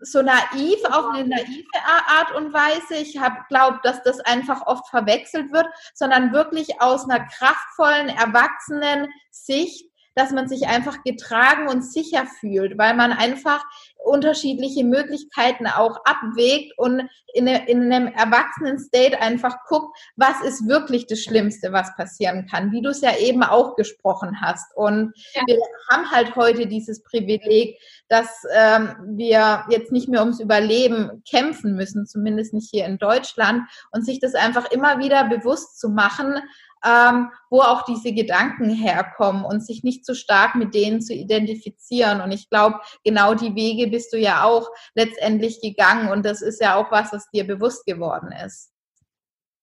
so 0.02 0.22
naiv 0.22 0.78
auf 0.90 1.06
eine 1.14 1.28
naive 1.28 1.66
Art 2.08 2.34
und 2.34 2.52
Weise. 2.52 2.96
Ich 2.96 3.18
habe 3.18 3.36
glaubt, 3.48 3.84
dass 3.84 4.02
das 4.02 4.20
einfach 4.20 4.66
oft 4.66 4.88
verwechselt 4.88 5.52
wird, 5.52 5.66
sondern 5.94 6.32
wirklich 6.32 6.80
aus 6.80 7.08
einer 7.08 7.24
kraftvollen, 7.26 8.08
erwachsenen 8.08 9.08
Sicht 9.30 9.92
dass 10.14 10.30
man 10.30 10.48
sich 10.48 10.66
einfach 10.66 11.02
getragen 11.04 11.68
und 11.68 11.82
sicher 11.82 12.26
fühlt, 12.26 12.76
weil 12.78 12.94
man 12.94 13.12
einfach 13.12 13.64
unterschiedliche 14.04 14.84
Möglichkeiten 14.84 15.66
auch 15.66 15.96
abwägt 16.04 16.78
und 16.78 17.08
in, 17.34 17.46
in 17.46 17.92
einem 17.92 18.08
erwachsenen 18.08 18.78
State 18.78 19.20
einfach 19.20 19.56
guckt, 19.66 19.96
was 20.16 20.40
ist 20.42 20.68
wirklich 20.68 21.06
das 21.06 21.20
Schlimmste, 21.20 21.72
was 21.72 21.94
passieren 21.96 22.46
kann, 22.46 22.72
wie 22.72 22.82
du 22.82 22.90
es 22.90 23.00
ja 23.00 23.16
eben 23.16 23.42
auch 23.42 23.76
gesprochen 23.76 24.40
hast. 24.40 24.76
Und 24.76 25.12
ja. 25.34 25.42
wir 25.46 25.58
haben 25.90 26.10
halt 26.10 26.36
heute 26.36 26.66
dieses 26.66 27.02
Privileg, 27.02 27.78
dass 28.08 28.28
ähm, 28.54 28.94
wir 29.16 29.64
jetzt 29.70 29.92
nicht 29.92 30.08
mehr 30.08 30.20
ums 30.20 30.40
Überleben 30.40 31.22
kämpfen 31.28 31.74
müssen, 31.74 32.06
zumindest 32.06 32.52
nicht 32.54 32.70
hier 32.70 32.84
in 32.84 32.98
Deutschland, 32.98 33.62
und 33.92 34.04
sich 34.04 34.20
das 34.20 34.34
einfach 34.34 34.70
immer 34.70 34.98
wieder 34.98 35.28
bewusst 35.28 35.80
zu 35.80 35.88
machen, 35.88 36.36
ähm, 36.84 37.30
wo 37.50 37.60
auch 37.60 37.82
diese 37.82 38.12
Gedanken 38.12 38.70
herkommen 38.70 39.44
und 39.44 39.64
sich 39.64 39.82
nicht 39.84 40.04
zu 40.04 40.14
stark 40.14 40.54
mit 40.54 40.74
denen 40.74 41.00
zu 41.00 41.14
identifizieren. 41.14 42.20
Und 42.20 42.32
ich 42.32 42.48
glaube, 42.48 42.80
genau 43.04 43.34
die 43.34 43.54
Wege 43.54 43.90
bist 43.90 44.12
du 44.12 44.18
ja 44.18 44.44
auch 44.44 44.68
letztendlich 44.94 45.60
gegangen 45.60 46.10
und 46.10 46.24
das 46.24 46.42
ist 46.42 46.60
ja 46.60 46.76
auch 46.76 46.90
was, 46.90 47.12
was 47.12 47.30
dir 47.30 47.46
bewusst 47.46 47.84
geworden 47.86 48.32
ist. 48.44 48.70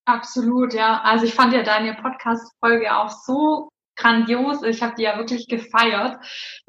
Absolut, 0.06 0.74
ja. 0.74 1.02
Also 1.04 1.26
ich 1.26 1.36
fand 1.36 1.54
ja 1.54 1.62
deine 1.62 1.94
Podcast-Folge 1.94 2.96
auch 2.96 3.10
so 3.10 3.70
grandios. 3.96 4.64
Ich 4.64 4.82
habe 4.82 4.96
die 4.96 5.04
ja 5.04 5.18
wirklich 5.18 5.48
gefeiert. 5.48 6.18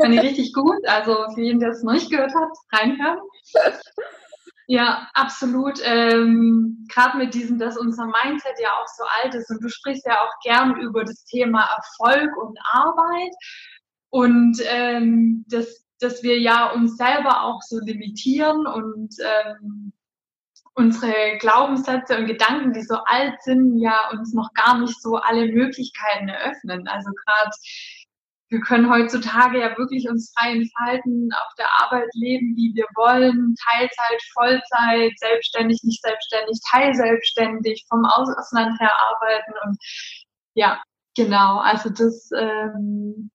Fand 0.01 0.15
ich 0.15 0.21
richtig 0.23 0.53
gut. 0.53 0.87
Also 0.87 1.27
für 1.35 1.41
jeden, 1.41 1.61
der 1.61 1.71
es 1.71 1.83
noch 1.83 1.95
nicht 1.95 2.11
gehört 2.11 2.35
hat, 2.35 2.51
reinhören. 2.73 3.19
Ja, 4.71 5.09
absolut. 5.15 5.81
Ähm, 5.83 6.87
Gerade 6.95 7.19
mit 7.19 7.35
diesem, 7.35 7.59
dass 7.59 7.77
unser 7.77 8.05
Mindset 8.07 8.55
ja 8.63 8.69
auch 8.69 8.87
so 8.87 9.03
alt 9.21 9.35
ist 9.35 9.51
und 9.51 9.61
du 9.65 9.69
sprichst 9.69 10.07
ja 10.07 10.15
auch 10.21 10.33
gern 10.45 10.81
über 10.81 11.03
das 11.03 11.25
Thema 11.25 11.69
Erfolg 11.77 12.31
und 12.37 12.57
Arbeit 12.71 13.33
und 14.11 14.59
ähm, 14.67 15.45
dass, 15.49 15.85
dass 15.99 16.23
wir 16.23 16.39
ja 16.39 16.71
uns 16.71 16.97
selber 16.97 17.43
auch 17.43 17.61
so 17.63 17.81
limitieren 17.81 18.69
und 18.69 19.13
ähm, 19.19 19.93
unsere 20.75 21.37
Glaubenssätze 21.41 22.17
und 22.17 22.27
Gedanken, 22.27 22.73
die 22.73 22.83
so 22.83 22.95
alt 23.07 23.43
sind, 23.43 23.77
ja 23.81 24.11
uns 24.13 24.33
noch 24.35 24.55
gar 24.55 24.79
nicht 24.79 25.03
so 25.03 25.17
alle 25.17 25.51
Möglichkeiten 25.51 26.29
eröffnen. 26.29 26.87
Also 26.87 27.11
gerade 27.27 27.51
wir 28.51 28.61
können 28.61 28.91
heutzutage 28.91 29.61
ja 29.61 29.79
wirklich 29.79 30.09
uns 30.09 30.33
frei 30.37 30.53
entfalten, 30.53 31.31
auf 31.33 31.55
der 31.57 31.69
Arbeit 31.81 32.09
leben, 32.15 32.57
wie 32.57 32.73
wir 32.75 32.87
wollen, 32.97 33.55
Teilzeit, 33.71 34.23
Vollzeit, 34.35 35.13
selbstständig, 35.19 35.81
nicht 35.85 36.03
selbstständig, 36.03 36.59
teilselbstständig, 36.71 37.87
vom 37.89 38.05
Ausland 38.05 38.79
her 38.81 38.93
arbeiten 38.93 39.53
und 39.65 39.79
ja, 40.55 40.83
genau, 41.17 41.59
also 41.59 41.91
das 41.91 42.29
ähm, 42.37 43.31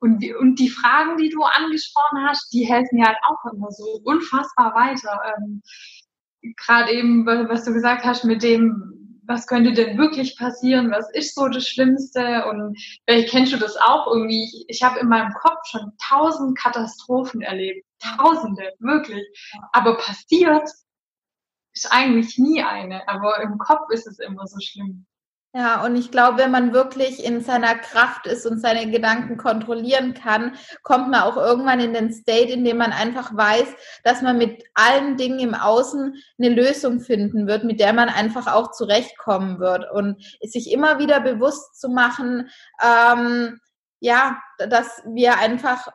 und, 0.00 0.18
die, 0.18 0.34
und 0.34 0.58
die 0.58 0.68
Fragen, 0.68 1.16
die 1.16 1.28
du 1.28 1.44
angesprochen 1.44 2.26
hast, 2.26 2.52
die 2.52 2.64
helfen 2.64 2.98
ja 2.98 3.06
halt 3.06 3.18
auch 3.22 3.52
immer 3.52 3.70
so 3.70 4.00
unfassbar 4.02 4.74
weiter. 4.74 5.20
Ähm, 5.36 5.62
Gerade 6.56 6.90
eben, 6.90 7.24
was 7.24 7.64
du 7.64 7.72
gesagt 7.72 8.04
hast 8.04 8.24
mit 8.24 8.42
dem, 8.42 9.01
was 9.32 9.46
könnte 9.46 9.72
denn 9.72 9.98
wirklich 9.98 10.36
passieren, 10.36 10.90
was 10.90 11.10
ist 11.14 11.34
so 11.34 11.48
das 11.48 11.66
Schlimmste 11.66 12.44
und 12.46 12.78
vielleicht 13.06 13.30
kennst 13.30 13.52
du 13.52 13.56
das 13.56 13.76
auch 13.76 14.06
irgendwie. 14.06 14.44
Ich, 14.44 14.64
ich 14.68 14.82
habe 14.82 15.00
in 15.00 15.08
meinem 15.08 15.32
Kopf 15.32 15.58
schon 15.66 15.92
tausend 16.08 16.58
Katastrophen 16.58 17.40
erlebt, 17.40 17.86
tausende, 17.98 18.72
wirklich. 18.78 19.24
Aber 19.72 19.96
passiert 19.96 20.68
ist 21.74 21.90
eigentlich 21.90 22.38
nie 22.38 22.62
eine, 22.62 23.08
aber 23.08 23.40
im 23.42 23.56
Kopf 23.58 23.90
ist 23.90 24.06
es 24.06 24.18
immer 24.18 24.46
so 24.46 24.60
schlimm. 24.60 25.06
Ja, 25.54 25.84
und 25.84 25.96
ich 25.96 26.10
glaube, 26.10 26.38
wenn 26.38 26.50
man 26.50 26.72
wirklich 26.72 27.22
in 27.22 27.42
seiner 27.42 27.74
Kraft 27.74 28.26
ist 28.26 28.46
und 28.46 28.58
seine 28.58 28.90
Gedanken 28.90 29.36
kontrollieren 29.36 30.14
kann, 30.14 30.54
kommt 30.82 31.10
man 31.10 31.20
auch 31.24 31.36
irgendwann 31.36 31.78
in 31.78 31.92
den 31.92 32.10
State, 32.10 32.50
in 32.50 32.64
dem 32.64 32.78
man 32.78 32.90
einfach 32.90 33.36
weiß, 33.36 33.68
dass 34.02 34.22
man 34.22 34.38
mit 34.38 34.64
allen 34.72 35.18
Dingen 35.18 35.40
im 35.40 35.54
Außen 35.54 36.14
eine 36.38 36.48
Lösung 36.48 37.00
finden 37.00 37.46
wird, 37.46 37.64
mit 37.64 37.80
der 37.80 37.92
man 37.92 38.08
einfach 38.08 38.46
auch 38.46 38.70
zurechtkommen 38.70 39.58
wird. 39.58 39.90
Und 39.92 40.22
sich 40.40 40.72
immer 40.72 40.98
wieder 40.98 41.20
bewusst 41.20 41.78
zu 41.78 41.90
machen, 41.90 42.48
ähm, 42.82 43.60
ja, 44.00 44.40
dass 44.58 45.02
wir 45.04 45.38
einfach 45.38 45.86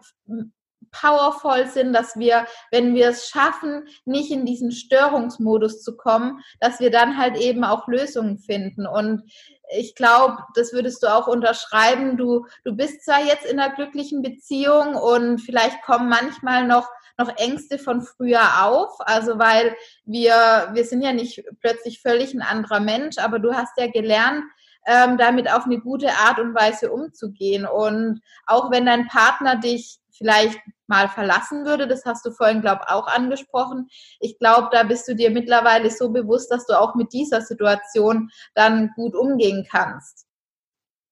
powervoll 1.00 1.68
sind, 1.68 1.94
dass 1.94 2.18
wir, 2.18 2.46
wenn 2.72 2.96
wir 2.96 3.10
es 3.10 3.30
schaffen, 3.30 3.88
nicht 4.06 4.32
in 4.32 4.46
diesen 4.46 4.72
Störungsmodus 4.72 5.84
zu 5.84 5.96
kommen, 5.98 6.42
dass 6.60 6.80
wir 6.80 6.92
dann 6.92 7.18
halt 7.18 7.38
eben 7.38 7.64
auch 7.64 7.88
Lösungen 7.88 8.38
finden. 8.40 8.88
Und 8.88 9.24
ich 9.70 9.96
glaube, 9.96 10.38
das 10.56 10.74
würdest 10.74 11.04
du 11.04 11.08
auch 11.08 11.28
unterschreiben. 11.28 12.18
Du, 12.18 12.46
du 12.64 12.76
bist 12.76 13.04
zwar 13.04 13.24
jetzt 13.24 13.46
in 13.46 13.60
einer 13.60 13.76
glücklichen 13.76 14.22
Beziehung 14.22 14.96
und 14.96 15.40
vielleicht 15.40 15.82
kommen 15.84 16.10
manchmal 16.10 16.66
noch 16.66 16.88
noch 17.20 17.36
Ängste 17.38 17.80
von 17.80 18.02
früher 18.02 18.64
auf, 18.64 18.92
also 19.00 19.40
weil 19.40 19.76
wir 20.06 20.70
wir 20.74 20.86
sind 20.86 21.02
ja 21.02 21.14
nicht 21.14 21.44
plötzlich 21.62 22.00
völlig 22.00 22.36
ein 22.36 22.44
anderer 22.44 22.80
Mensch, 22.80 23.18
aber 23.18 23.40
du 23.40 23.56
hast 23.56 23.72
ja 23.78 23.88
gelernt, 23.88 24.44
ähm, 24.86 25.18
damit 25.18 25.52
auf 25.52 25.66
eine 25.66 25.80
gute 25.80 26.10
Art 26.12 26.40
und 26.40 26.54
Weise 26.54 26.92
umzugehen 26.92 27.66
und 27.66 28.22
auch 28.46 28.70
wenn 28.70 28.86
dein 28.86 29.08
Partner 29.08 29.56
dich 29.56 30.00
vielleicht 30.12 30.60
mal 30.88 31.10
verlassen 31.10 31.66
würde. 31.66 31.88
Das 31.88 32.06
hast 32.06 32.26
du 32.26 32.32
vorhin, 32.32 32.62
glaube 32.62 32.82
ich, 32.86 32.94
auch 32.94 33.08
angesprochen. 33.08 33.88
Ich 34.20 34.38
glaube, 34.40 34.70
da 34.72 34.84
bist 34.84 35.08
du 35.08 35.16
dir 35.16 35.30
mittlerweile 35.30 35.90
so 35.90 36.10
bewusst, 36.10 36.52
dass 36.52 36.66
du 36.66 36.80
auch 36.80 36.96
mit 36.96 37.14
dieser 37.14 37.42
Situation 37.42 38.30
dann 38.56 38.92
gut 38.96 39.16
umgehen 39.16 39.68
kannst. 39.70 40.26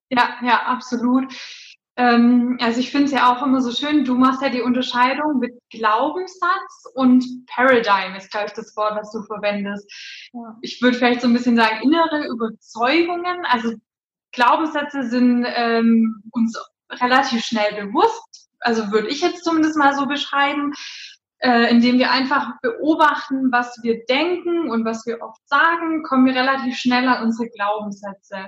Ja, 0.09 0.35
ja, 0.43 0.61
absolut. 0.65 1.33
Ähm, 1.97 2.57
also 2.61 2.79
ich 2.79 2.91
finde 2.91 3.05
es 3.05 3.11
ja 3.11 3.31
auch 3.33 3.41
immer 3.41 3.61
so 3.61 3.71
schön, 3.71 4.03
du 4.03 4.15
machst 4.15 4.41
ja 4.41 4.49
die 4.49 4.61
Unterscheidung 4.61 5.39
mit 5.39 5.53
Glaubenssatz 5.69 6.83
und 6.93 7.23
Paradigm 7.47 8.15
ist, 8.17 8.31
glaube 8.31 8.47
ich, 8.47 8.53
das 8.53 8.75
Wort, 8.75 8.95
was 8.97 9.11
du 9.11 9.23
verwendest. 9.23 9.89
Ja. 10.33 10.57
Ich 10.61 10.81
würde 10.81 10.97
vielleicht 10.97 11.21
so 11.21 11.27
ein 11.27 11.33
bisschen 11.33 11.55
sagen, 11.55 11.81
innere 11.83 12.27
Überzeugungen. 12.27 13.45
Also 13.45 13.73
Glaubenssätze 14.33 15.07
sind 15.09 15.45
ähm, 15.47 16.21
uns 16.31 16.59
relativ 16.91 17.45
schnell 17.45 17.85
bewusst 17.85 18.44
also 18.59 18.91
würde 18.91 19.09
ich 19.09 19.21
jetzt 19.21 19.43
zumindest 19.43 19.77
mal 19.77 19.95
so 19.95 20.05
beschreiben, 20.05 20.73
äh, 21.39 21.69
indem 21.69 21.99
wir 21.99 22.11
einfach 22.11 22.59
beobachten, 22.61 23.51
was 23.51 23.79
wir 23.83 24.05
denken 24.05 24.69
und 24.69 24.85
was 24.85 25.05
wir 25.05 25.21
oft 25.21 25.47
sagen, 25.47 26.03
kommen 26.03 26.25
wir 26.25 26.35
relativ 26.35 26.77
schnell 26.77 27.07
an 27.07 27.23
unsere 27.23 27.49
Glaubenssätze. 27.49 28.47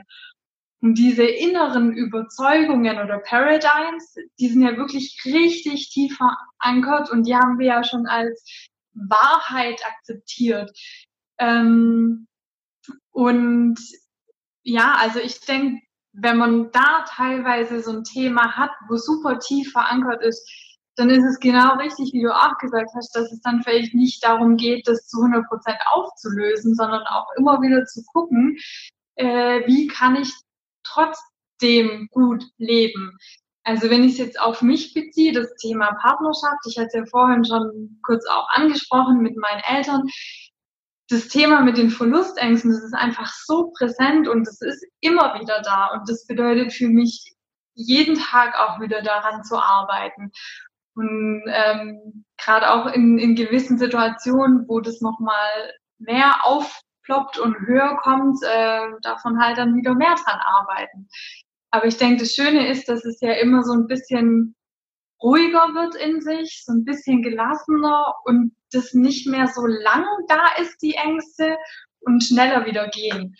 Und 0.79 0.95
diese 0.95 1.23
inneren 1.23 1.91
Überzeugungen 1.91 2.99
oder 2.99 3.19
Paradigms, 3.19 4.15
die 4.39 4.47
sind 4.47 4.61
ja 4.61 4.77
wirklich 4.77 5.19
richtig 5.25 5.89
tief 5.89 6.17
verankert 6.17 7.09
und 7.09 7.25
die 7.25 7.35
haben 7.35 7.57
wir 7.57 7.67
ja 7.67 7.83
schon 7.83 8.05
als 8.05 8.69
Wahrheit 8.93 9.81
akzeptiert. 9.85 10.71
Ähm, 11.39 12.27
und 13.11 13.79
ja, 14.63 14.95
also 14.99 15.19
ich 15.19 15.39
denke, 15.41 15.81
wenn 16.19 16.37
man 16.37 16.71
da 16.71 17.05
teilweise 17.07 17.81
so 17.81 17.91
ein 17.91 18.03
Thema 18.03 18.57
hat, 18.57 18.71
wo 18.89 18.97
super 18.97 19.39
tief 19.39 19.71
verankert 19.71 20.23
ist, 20.23 20.49
dann 20.95 21.11
ist 21.11 21.23
es 21.23 21.39
genau 21.39 21.75
richtig, 21.75 22.11
wie 22.13 22.23
du 22.23 22.35
auch 22.35 22.57
gesagt 22.57 22.89
hast, 22.95 23.15
dass 23.15 23.31
es 23.31 23.39
dann 23.41 23.61
vielleicht 23.61 23.93
nicht 23.93 24.23
darum 24.23 24.57
geht, 24.57 24.87
das 24.87 25.07
zu 25.07 25.19
100 25.21 25.47
Prozent 25.47 25.77
aufzulösen, 25.91 26.73
sondern 26.73 27.03
auch 27.03 27.27
immer 27.37 27.61
wieder 27.61 27.85
zu 27.85 28.03
gucken, 28.11 28.57
äh, 29.15 29.61
wie 29.67 29.85
kann 29.87 30.15
ich 30.15 30.33
trotzdem 30.83 32.07
gut 32.11 32.43
leben. 32.57 33.15
Also 33.63 33.91
wenn 33.91 34.03
ich 34.03 34.13
es 34.13 34.17
jetzt 34.17 34.39
auf 34.39 34.63
mich 34.63 34.95
beziehe, 34.95 35.33
das 35.33 35.53
Thema 35.57 35.93
Partnerschaft, 36.01 36.65
ich 36.67 36.77
hatte 36.77 36.87
es 36.87 36.93
ja 36.93 37.05
vorhin 37.05 37.45
schon 37.45 37.99
kurz 38.01 38.25
auch 38.27 38.47
angesprochen 38.49 39.19
mit 39.21 39.37
meinen 39.37 39.61
Eltern, 39.67 40.01
das 41.09 41.27
Thema 41.29 41.61
mit 41.61 41.77
den 41.77 41.89
Verlustängsten, 41.89 42.71
das 42.71 42.83
ist 42.83 42.93
einfach 42.93 43.31
so 43.45 43.71
präsent 43.77 44.27
und 44.27 44.47
es 44.47 44.61
ist 44.61 44.85
immer 44.99 45.39
wieder 45.39 45.61
da 45.61 45.87
und 45.93 46.09
das 46.09 46.25
bedeutet 46.27 46.73
für 46.73 46.89
mich 46.89 47.33
jeden 47.75 48.15
Tag 48.15 48.55
auch 48.59 48.79
wieder 48.81 49.01
daran 49.01 49.43
zu 49.43 49.57
arbeiten. 49.57 50.31
Und 50.95 51.43
ähm, 51.47 52.25
gerade 52.37 52.71
auch 52.71 52.87
in, 52.87 53.19
in 53.19 53.35
gewissen 53.35 53.77
Situationen, 53.77 54.67
wo 54.67 54.79
das 54.79 54.99
nochmal 54.99 55.71
mehr 55.99 56.43
aufploppt 56.43 57.37
und 57.37 57.55
höher 57.59 57.97
kommt, 58.01 58.39
äh, 58.43 58.87
davon 59.01 59.39
halt 59.39 59.59
dann 59.59 59.75
wieder 59.75 59.93
mehr 59.93 60.15
dran 60.15 60.39
arbeiten. 60.39 61.07
Aber 61.71 61.85
ich 61.85 61.97
denke, 61.97 62.21
das 62.21 62.33
Schöne 62.33 62.67
ist, 62.67 62.89
dass 62.89 63.05
es 63.05 63.21
ja 63.21 63.33
immer 63.33 63.63
so 63.63 63.73
ein 63.73 63.87
bisschen 63.87 64.55
ruhiger 65.21 65.73
wird 65.73 65.95
in 65.95 66.21
sich, 66.21 66.63
so 66.65 66.73
ein 66.73 66.83
bisschen 66.83 67.21
gelassener 67.21 68.15
und 68.25 68.56
das 68.71 68.93
nicht 68.93 69.27
mehr 69.27 69.47
so 69.47 69.65
lang 69.65 70.05
da 70.27 70.47
ist, 70.61 70.81
die 70.81 70.93
Ängste, 70.93 71.57
und 72.01 72.23
schneller 72.23 72.65
wieder 72.65 72.87
gehen 72.87 73.35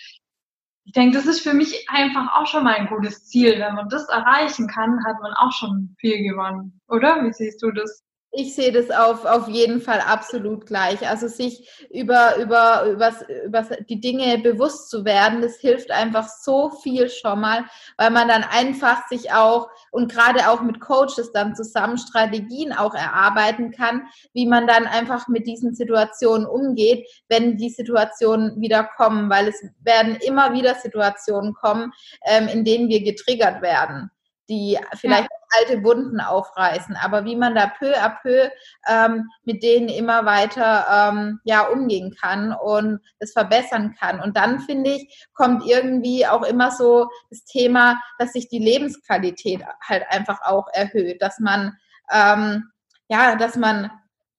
ich 0.87 0.93
denke, 0.93 1.17
das 1.17 1.25
ist 1.25 1.41
für 1.41 1.53
mich 1.53 1.85
einfach 1.89 2.33
auch 2.33 2.47
schon 2.47 2.63
mal 2.63 2.75
ein 2.75 2.87
gutes 2.87 3.27
Ziel. 3.27 3.59
Wenn 3.59 3.75
man 3.75 3.89
das 3.89 4.07
erreichen 4.07 4.67
kann, 4.69 5.03
hat 5.05 5.21
man 5.21 5.33
auch 5.33 5.51
schon 5.51 5.93
viel 5.99 6.23
gewonnen, 6.23 6.79
oder? 6.87 7.25
Wie 7.25 7.33
siehst 7.33 7.61
du 7.61 7.71
das? 7.71 8.05
Ich 8.39 8.53
sehe 8.53 8.71
das 8.71 8.91
auf, 8.91 9.25
auf 9.25 9.47
jeden 9.47 9.81
Fall 9.81 9.99
absolut 9.99 10.67
gleich. 10.67 11.09
Also 11.09 11.27
sich 11.27 11.67
über, 11.89 12.35
über, 12.37 12.83
über, 12.83 13.11
über 13.43 13.63
die 13.89 13.99
Dinge 13.99 14.37
bewusst 14.37 14.91
zu 14.91 15.05
werden, 15.05 15.41
das 15.41 15.57
hilft 15.57 15.89
einfach 15.89 16.27
so 16.29 16.69
viel 16.69 17.09
schon 17.09 17.41
mal, 17.41 17.65
weil 17.97 18.11
man 18.11 18.27
dann 18.27 18.43
einfach 18.43 19.07
sich 19.07 19.31
auch 19.33 19.69
und 19.89 20.11
gerade 20.11 20.51
auch 20.51 20.61
mit 20.61 20.79
Coaches 20.79 21.31
dann 21.33 21.55
zusammen 21.55 21.97
Strategien 21.97 22.73
auch 22.73 22.93
erarbeiten 22.93 23.71
kann, 23.71 24.03
wie 24.33 24.45
man 24.45 24.67
dann 24.67 24.85
einfach 24.85 25.27
mit 25.27 25.47
diesen 25.47 25.73
Situationen 25.73 26.45
umgeht, 26.45 27.09
wenn 27.29 27.57
die 27.57 27.71
Situationen 27.71 28.61
wieder 28.61 28.83
kommen, 28.83 29.31
weil 29.31 29.47
es 29.47 29.65
werden 29.81 30.15
immer 30.17 30.53
wieder 30.53 30.75
Situationen 30.75 31.55
kommen, 31.55 31.91
ähm, 32.23 32.47
in 32.47 32.63
denen 32.63 32.87
wir 32.87 33.01
getriggert 33.01 33.63
werden 33.63 34.11
die 34.49 34.77
vielleicht. 34.93 35.27
Alte 35.49 35.83
Wunden 35.83 36.19
aufreißen, 36.19 36.95
aber 36.95 37.25
wie 37.25 37.35
man 37.35 37.55
da 37.55 37.67
peu 37.67 37.93
à 37.93 38.09
peu 38.21 38.49
ähm, 38.87 39.29
mit 39.43 39.63
denen 39.63 39.89
immer 39.89 40.25
weiter 40.25 40.85
ähm, 40.91 41.39
ja 41.43 41.67
umgehen 41.67 42.15
kann 42.19 42.53
und 42.53 42.99
es 43.19 43.33
verbessern 43.33 43.95
kann. 43.99 44.19
Und 44.19 44.37
dann 44.37 44.59
finde 44.59 44.91
ich, 44.91 45.27
kommt 45.33 45.65
irgendwie 45.65 46.27
auch 46.27 46.43
immer 46.43 46.71
so 46.71 47.09
das 47.29 47.43
Thema, 47.45 48.01
dass 48.19 48.33
sich 48.33 48.49
die 48.49 48.59
Lebensqualität 48.59 49.63
halt 49.81 50.03
einfach 50.09 50.41
auch 50.41 50.67
erhöht, 50.73 51.21
dass 51.21 51.39
man 51.39 51.77
ähm, 52.11 52.71
ja, 53.09 53.35
dass 53.35 53.55
man 53.55 53.91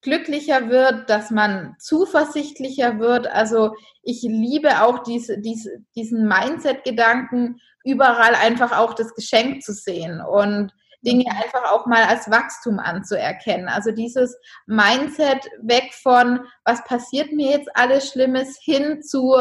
glücklicher 0.02 0.68
wird, 0.68 1.10
dass 1.10 1.30
man 1.30 1.74
zuversichtlicher 1.78 2.98
wird. 2.98 3.26
Also 3.26 3.74
ich 4.02 4.22
liebe 4.22 4.82
auch 4.82 5.02
diese, 5.02 5.38
diese, 5.38 5.82
diesen 5.96 6.28
Mindset-Gedanken, 6.28 7.60
überall 7.84 8.34
einfach 8.34 8.76
auch 8.76 8.94
das 8.94 9.14
Geschenk 9.14 9.62
zu 9.62 9.72
sehen 9.72 10.20
und 10.20 10.72
Dinge 11.02 11.30
einfach 11.30 11.70
auch 11.70 11.86
mal 11.86 12.04
als 12.04 12.30
Wachstum 12.30 12.78
anzuerkennen. 12.78 13.68
Also 13.68 13.92
dieses 13.92 14.36
Mindset 14.66 15.48
weg 15.62 15.94
von, 15.94 16.40
was 16.64 16.82
passiert 16.84 17.32
mir 17.32 17.50
jetzt 17.50 17.68
alles 17.74 18.10
Schlimmes, 18.10 18.58
hin 18.60 19.02
zu, 19.02 19.36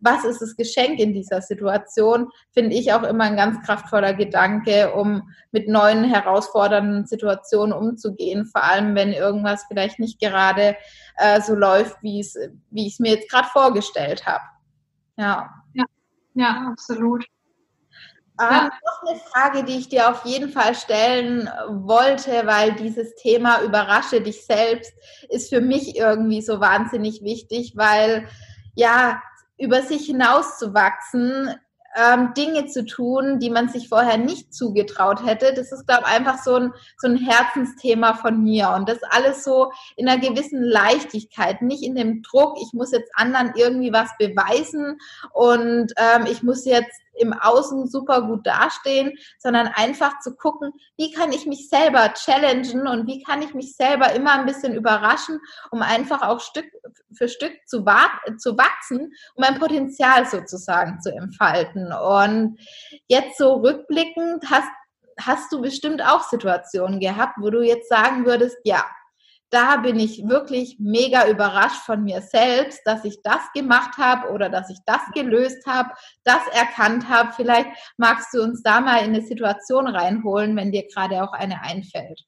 was 0.00 0.24
ist 0.24 0.40
das 0.40 0.56
Geschenk 0.56 0.98
in 0.98 1.12
dieser 1.12 1.42
Situation, 1.42 2.30
finde 2.52 2.74
ich 2.74 2.92
auch 2.92 3.02
immer 3.02 3.24
ein 3.24 3.36
ganz 3.36 3.64
kraftvoller 3.64 4.14
Gedanke, 4.14 4.92
um 4.94 5.30
mit 5.52 5.68
neuen 5.68 6.04
herausfordernden 6.04 7.06
Situationen 7.06 7.72
umzugehen, 7.72 8.46
vor 8.46 8.64
allem 8.64 8.94
wenn 8.94 9.12
irgendwas 9.12 9.64
vielleicht 9.68 9.98
nicht 9.98 10.18
gerade 10.18 10.76
äh, 11.16 11.40
so 11.40 11.54
läuft, 11.54 12.02
wie 12.02 12.20
es, 12.20 12.36
wie 12.70 12.86
ich 12.86 12.94
es 12.94 13.00
mir 13.00 13.12
jetzt 13.16 13.30
gerade 13.30 13.48
vorgestellt 13.48 14.26
habe. 14.26 14.44
Ja. 15.16 15.50
ja. 15.74 15.84
Ja, 16.34 16.68
absolut. 16.70 17.26
Ja. 18.40 18.64
Ähm, 18.64 18.70
noch 18.84 19.10
eine 19.10 19.20
Frage, 19.20 19.64
die 19.64 19.78
ich 19.78 19.88
dir 19.88 20.10
auf 20.10 20.24
jeden 20.24 20.50
Fall 20.50 20.74
stellen 20.74 21.48
wollte, 21.68 22.46
weil 22.46 22.72
dieses 22.72 23.14
Thema 23.16 23.62
überrasche 23.62 24.20
dich 24.20 24.44
selbst 24.44 24.92
ist 25.28 25.50
für 25.50 25.60
mich 25.60 25.96
irgendwie 25.96 26.42
so 26.42 26.60
wahnsinnig 26.60 27.22
wichtig, 27.22 27.74
weil 27.76 28.26
ja, 28.74 29.22
über 29.58 29.82
sich 29.82 30.06
hinauszuwachsen 30.06 31.54
ähm, 31.94 32.32
Dinge 32.34 32.66
zu 32.66 32.86
tun, 32.86 33.38
die 33.38 33.50
man 33.50 33.68
sich 33.68 33.88
vorher 33.88 34.16
nicht 34.16 34.54
zugetraut 34.54 35.24
hätte. 35.26 35.52
Das 35.54 35.72
ist, 35.72 35.86
glaube 35.86 36.04
ich, 36.06 36.12
einfach 36.12 36.42
so 36.42 36.54
ein, 36.54 36.72
so 36.96 37.08
ein 37.08 37.16
Herzensthema 37.16 38.14
von 38.14 38.42
mir. 38.42 38.70
Und 38.70 38.88
das 38.88 39.02
alles 39.10 39.44
so 39.44 39.70
in 39.96 40.08
einer 40.08 40.20
gewissen 40.20 40.62
Leichtigkeit, 40.62 41.60
nicht 41.60 41.82
in 41.82 41.94
dem 41.94 42.22
Druck, 42.22 42.56
ich 42.62 42.72
muss 42.72 42.92
jetzt 42.92 43.10
anderen 43.14 43.52
irgendwie 43.56 43.92
was 43.92 44.10
beweisen 44.18 44.98
und 45.32 45.92
ähm, 45.96 46.26
ich 46.30 46.42
muss 46.42 46.64
jetzt 46.64 47.01
im 47.14 47.32
Außen 47.32 47.86
super 47.88 48.22
gut 48.22 48.46
dastehen, 48.46 49.12
sondern 49.38 49.68
einfach 49.68 50.18
zu 50.20 50.34
gucken, 50.34 50.72
wie 50.96 51.12
kann 51.12 51.32
ich 51.32 51.46
mich 51.46 51.68
selber 51.68 52.12
challengen 52.14 52.86
und 52.86 53.06
wie 53.06 53.22
kann 53.22 53.42
ich 53.42 53.54
mich 53.54 53.76
selber 53.76 54.12
immer 54.12 54.32
ein 54.32 54.46
bisschen 54.46 54.74
überraschen, 54.74 55.40
um 55.70 55.82
einfach 55.82 56.22
auch 56.22 56.40
Stück 56.40 56.66
für 57.14 57.28
Stück 57.28 57.52
zu, 57.66 57.84
zu 58.38 58.56
wachsen, 58.56 59.12
um 59.34 59.44
mein 59.44 59.58
Potenzial 59.58 60.26
sozusagen 60.26 61.00
zu 61.00 61.12
entfalten. 61.12 61.92
Und 61.92 62.58
jetzt 63.08 63.38
so 63.38 63.54
rückblickend 63.54 64.44
hast, 64.50 64.68
hast 65.20 65.52
du 65.52 65.60
bestimmt 65.60 66.02
auch 66.02 66.22
Situationen 66.22 67.00
gehabt, 67.00 67.36
wo 67.38 67.50
du 67.50 67.62
jetzt 67.62 67.88
sagen 67.88 68.24
würdest, 68.24 68.56
ja, 68.64 68.84
da 69.52 69.76
bin 69.76 70.00
ich 70.00 70.26
wirklich 70.26 70.78
mega 70.80 71.28
überrascht 71.28 71.84
von 71.84 72.02
mir 72.02 72.22
selbst, 72.22 72.80
dass 72.86 73.04
ich 73.04 73.20
das 73.22 73.52
gemacht 73.52 73.98
habe 73.98 74.30
oder 74.30 74.48
dass 74.48 74.70
ich 74.70 74.78
das 74.86 75.02
gelöst 75.14 75.66
habe, 75.66 75.90
das 76.24 76.40
erkannt 76.52 77.08
habe. 77.10 77.32
Vielleicht 77.36 77.68
magst 77.98 78.32
du 78.32 78.42
uns 78.42 78.62
da 78.62 78.80
mal 78.80 78.98
in 79.04 79.14
eine 79.14 79.20
Situation 79.20 79.86
reinholen, 79.86 80.56
wenn 80.56 80.72
dir 80.72 80.88
gerade 80.88 81.22
auch 81.22 81.34
eine 81.34 81.62
einfällt. 81.62 82.22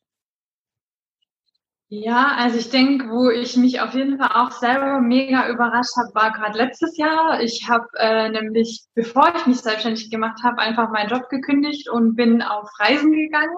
Ja, 1.88 2.34
also 2.36 2.58
ich 2.58 2.70
denke, 2.70 3.08
wo 3.08 3.30
ich 3.30 3.56
mich 3.56 3.80
auf 3.80 3.94
jeden 3.94 4.18
Fall 4.18 4.30
auch 4.34 4.50
selber 4.50 5.00
mega 5.00 5.48
überrascht 5.48 5.96
habe, 5.96 6.14
war 6.14 6.32
gerade 6.32 6.58
letztes 6.58 6.96
Jahr. 6.98 7.40
Ich 7.40 7.68
habe 7.68 7.86
äh, 7.98 8.28
nämlich, 8.28 8.84
bevor 8.94 9.32
ich 9.36 9.46
mich 9.46 9.60
selbstständig 9.60 10.10
gemacht 10.10 10.42
habe, 10.42 10.58
einfach 10.58 10.90
meinen 10.90 11.08
Job 11.08 11.28
gekündigt 11.30 11.88
und 11.88 12.16
bin 12.16 12.42
auf 12.42 12.68
Reisen 12.80 13.12
gegangen 13.12 13.56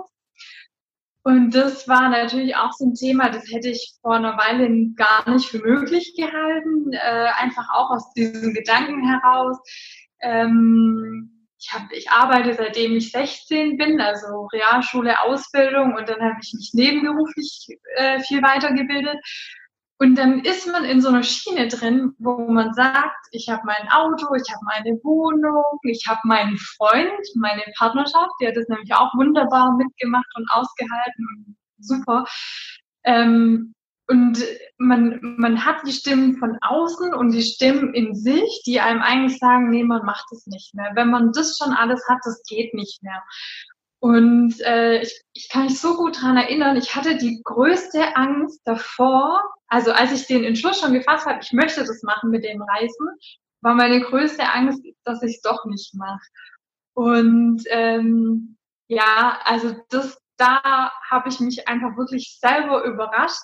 und 1.26 1.50
das 1.56 1.88
war 1.88 2.08
natürlich 2.08 2.54
auch 2.54 2.70
so 2.70 2.86
ein 2.86 2.94
Thema, 2.94 3.28
das 3.28 3.50
hätte 3.52 3.68
ich 3.68 3.96
vor 4.00 4.14
einer 4.14 4.38
Weile 4.38 4.68
gar 4.94 5.28
nicht 5.28 5.48
für 5.48 5.58
möglich 5.58 6.14
gehalten, 6.16 6.92
äh, 6.92 7.30
einfach 7.40 7.68
auch 7.74 7.90
aus 7.90 8.12
diesem 8.12 8.54
Gedanken 8.54 9.02
heraus. 9.08 9.58
Ähm, 10.20 11.48
ich, 11.58 11.72
hab, 11.72 11.90
ich 11.90 12.08
arbeite 12.12 12.54
seitdem 12.54 12.94
ich 12.94 13.10
16 13.10 13.76
bin, 13.76 14.00
also 14.00 14.46
Realschule, 14.52 15.20
Ausbildung 15.20 15.96
und 15.96 16.08
dann 16.08 16.20
habe 16.20 16.38
ich 16.40 16.54
mich 16.54 16.70
nebenberuflich 16.74 17.76
äh, 17.96 18.20
viel 18.20 18.40
weitergebildet. 18.40 19.18
Und 19.98 20.16
dann 20.16 20.40
ist 20.40 20.66
man 20.70 20.84
in 20.84 21.00
so 21.00 21.08
einer 21.08 21.22
Schiene 21.22 21.68
drin, 21.68 22.14
wo 22.18 22.36
man 22.48 22.74
sagt, 22.74 23.28
ich 23.30 23.48
habe 23.48 23.62
mein 23.64 23.90
Auto, 23.90 24.34
ich 24.34 24.52
habe 24.52 24.64
meine 24.64 24.98
Wohnung, 25.02 25.64
ich 25.84 26.06
habe 26.06 26.20
meinen 26.24 26.58
Freund, 26.58 27.26
meine 27.34 27.62
Partnerschaft, 27.78 28.30
die 28.40 28.46
hat 28.46 28.56
das 28.56 28.68
nämlich 28.68 28.92
auch 28.94 29.14
wunderbar 29.14 29.74
mitgemacht 29.76 30.26
und 30.36 30.46
ausgehalten 30.52 31.26
und 31.36 31.56
super. 31.78 32.26
Ähm, 33.04 33.72
und 34.08 34.44
man, 34.78 35.18
man 35.38 35.64
hat 35.64 35.78
die 35.84 35.92
Stimmen 35.92 36.36
von 36.36 36.56
außen 36.60 37.12
und 37.14 37.32
die 37.32 37.42
Stimmen 37.42 37.92
in 37.92 38.14
sich, 38.14 38.62
die 38.64 38.80
einem 38.80 39.00
eigentlich 39.00 39.38
sagen, 39.38 39.70
nee, 39.70 39.82
man 39.82 40.04
macht 40.04 40.26
es 40.30 40.46
nicht 40.46 40.74
mehr. 40.74 40.92
Wenn 40.94 41.10
man 41.10 41.32
das 41.32 41.56
schon 41.56 41.72
alles 41.72 42.06
hat, 42.08 42.18
das 42.22 42.42
geht 42.46 42.72
nicht 42.74 43.02
mehr. 43.02 43.22
Und 44.00 44.60
äh, 44.60 45.00
ich, 45.00 45.22
ich 45.32 45.48
kann 45.48 45.64
mich 45.64 45.80
so 45.80 45.96
gut 45.96 46.20
dran 46.20 46.36
erinnern, 46.36 46.76
ich 46.76 46.94
hatte 46.94 47.16
die 47.16 47.40
größte 47.44 48.16
Angst 48.16 48.60
davor, 48.64 49.42
also 49.68 49.92
als 49.92 50.12
ich 50.12 50.26
den 50.26 50.44
Entschluss 50.44 50.80
schon 50.80 50.92
gefasst 50.92 51.26
habe, 51.26 51.40
ich 51.42 51.52
möchte 51.52 51.84
das 51.84 52.02
machen 52.02 52.30
mit 52.30 52.44
dem 52.44 52.62
Reisen, 52.62 53.08
war 53.62 53.74
meine 53.74 54.00
größte 54.00 54.44
Angst, 54.52 54.82
dass 55.04 55.22
ich 55.22 55.36
es 55.36 55.40
doch 55.40 55.64
nicht 55.64 55.94
mache. 55.94 56.20
Und 56.94 57.62
ähm, 57.70 58.56
ja, 58.88 59.40
also 59.44 59.74
das, 59.88 60.18
da 60.36 60.92
habe 61.10 61.28
ich 61.28 61.40
mich 61.40 61.66
einfach 61.66 61.96
wirklich 61.96 62.38
selber 62.40 62.84
überrascht. 62.84 63.42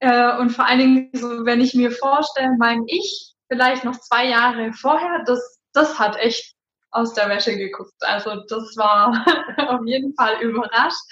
Äh, 0.00 0.36
und 0.38 0.50
vor 0.50 0.66
allen 0.66 0.78
Dingen, 0.78 1.10
so, 1.12 1.44
wenn 1.46 1.60
ich 1.60 1.74
mir 1.74 1.90
vorstelle, 1.90 2.56
mein 2.58 2.82
Ich 2.86 3.32
vielleicht 3.48 3.84
noch 3.84 3.98
zwei 3.98 4.26
Jahre 4.26 4.72
vorher, 4.72 5.22
das, 5.26 5.60
das 5.72 5.98
hat 5.98 6.16
echt 6.16 6.54
aus 6.90 7.14
der 7.14 7.28
Wäsche 7.28 7.56
geguckt. 7.56 7.94
Also 8.00 8.42
das 8.48 8.76
war 8.76 9.24
auf 9.68 9.80
jeden 9.84 10.14
Fall 10.14 10.40
überrascht. 10.42 11.02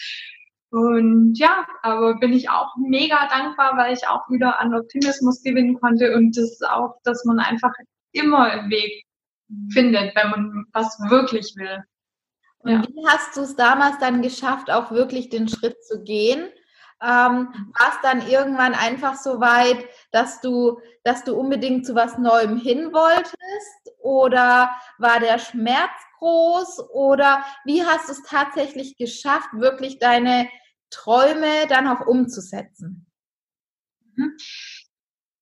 Und 0.70 1.34
ja, 1.34 1.66
aber 1.82 2.18
bin 2.18 2.32
ich 2.32 2.48
auch 2.48 2.74
mega 2.78 3.28
dankbar, 3.28 3.76
weil 3.76 3.92
ich 3.92 4.08
auch 4.08 4.28
wieder 4.30 4.58
an 4.58 4.74
Optimismus 4.74 5.42
gewinnen 5.42 5.78
konnte 5.78 6.16
und 6.16 6.36
das 6.36 6.62
auch, 6.62 6.96
dass 7.04 7.24
man 7.26 7.38
einfach 7.40 7.72
immer 8.12 8.44
einen 8.44 8.70
Weg 8.70 9.04
findet, 9.70 10.16
wenn 10.16 10.30
man 10.30 10.64
was 10.72 10.98
wirklich 11.10 11.54
will. 11.56 11.84
Und 12.58 12.70
ja. 12.70 12.82
wie 12.82 13.06
hast 13.06 13.36
du 13.36 13.42
es 13.42 13.54
damals 13.54 13.98
dann 13.98 14.22
geschafft, 14.22 14.70
auch 14.70 14.90
wirklich 14.92 15.28
den 15.28 15.48
Schritt 15.48 15.82
zu 15.84 16.02
gehen? 16.02 16.48
Ähm, 17.02 17.48
war 17.78 17.88
es 17.88 18.00
dann 18.02 18.28
irgendwann 18.28 18.74
einfach 18.74 19.16
so 19.16 19.40
weit, 19.40 19.84
dass 20.12 20.40
du, 20.40 20.80
dass 21.02 21.24
du 21.24 21.34
unbedingt 21.34 21.84
zu 21.84 21.96
was 21.96 22.16
Neuem 22.16 22.56
hin 22.56 22.92
wolltest? 22.92 23.98
Oder 23.98 24.70
war 24.98 25.18
der 25.18 25.38
Schmerz 25.38 25.90
groß? 26.18 26.90
Oder 26.90 27.44
wie 27.64 27.84
hast 27.84 28.08
du 28.08 28.12
es 28.12 28.22
tatsächlich 28.22 28.96
geschafft, 28.96 29.48
wirklich 29.52 29.98
deine 29.98 30.48
Träume 30.90 31.66
dann 31.68 31.88
auch 31.88 32.06
umzusetzen? 32.06 33.06
Mhm. 34.14 34.36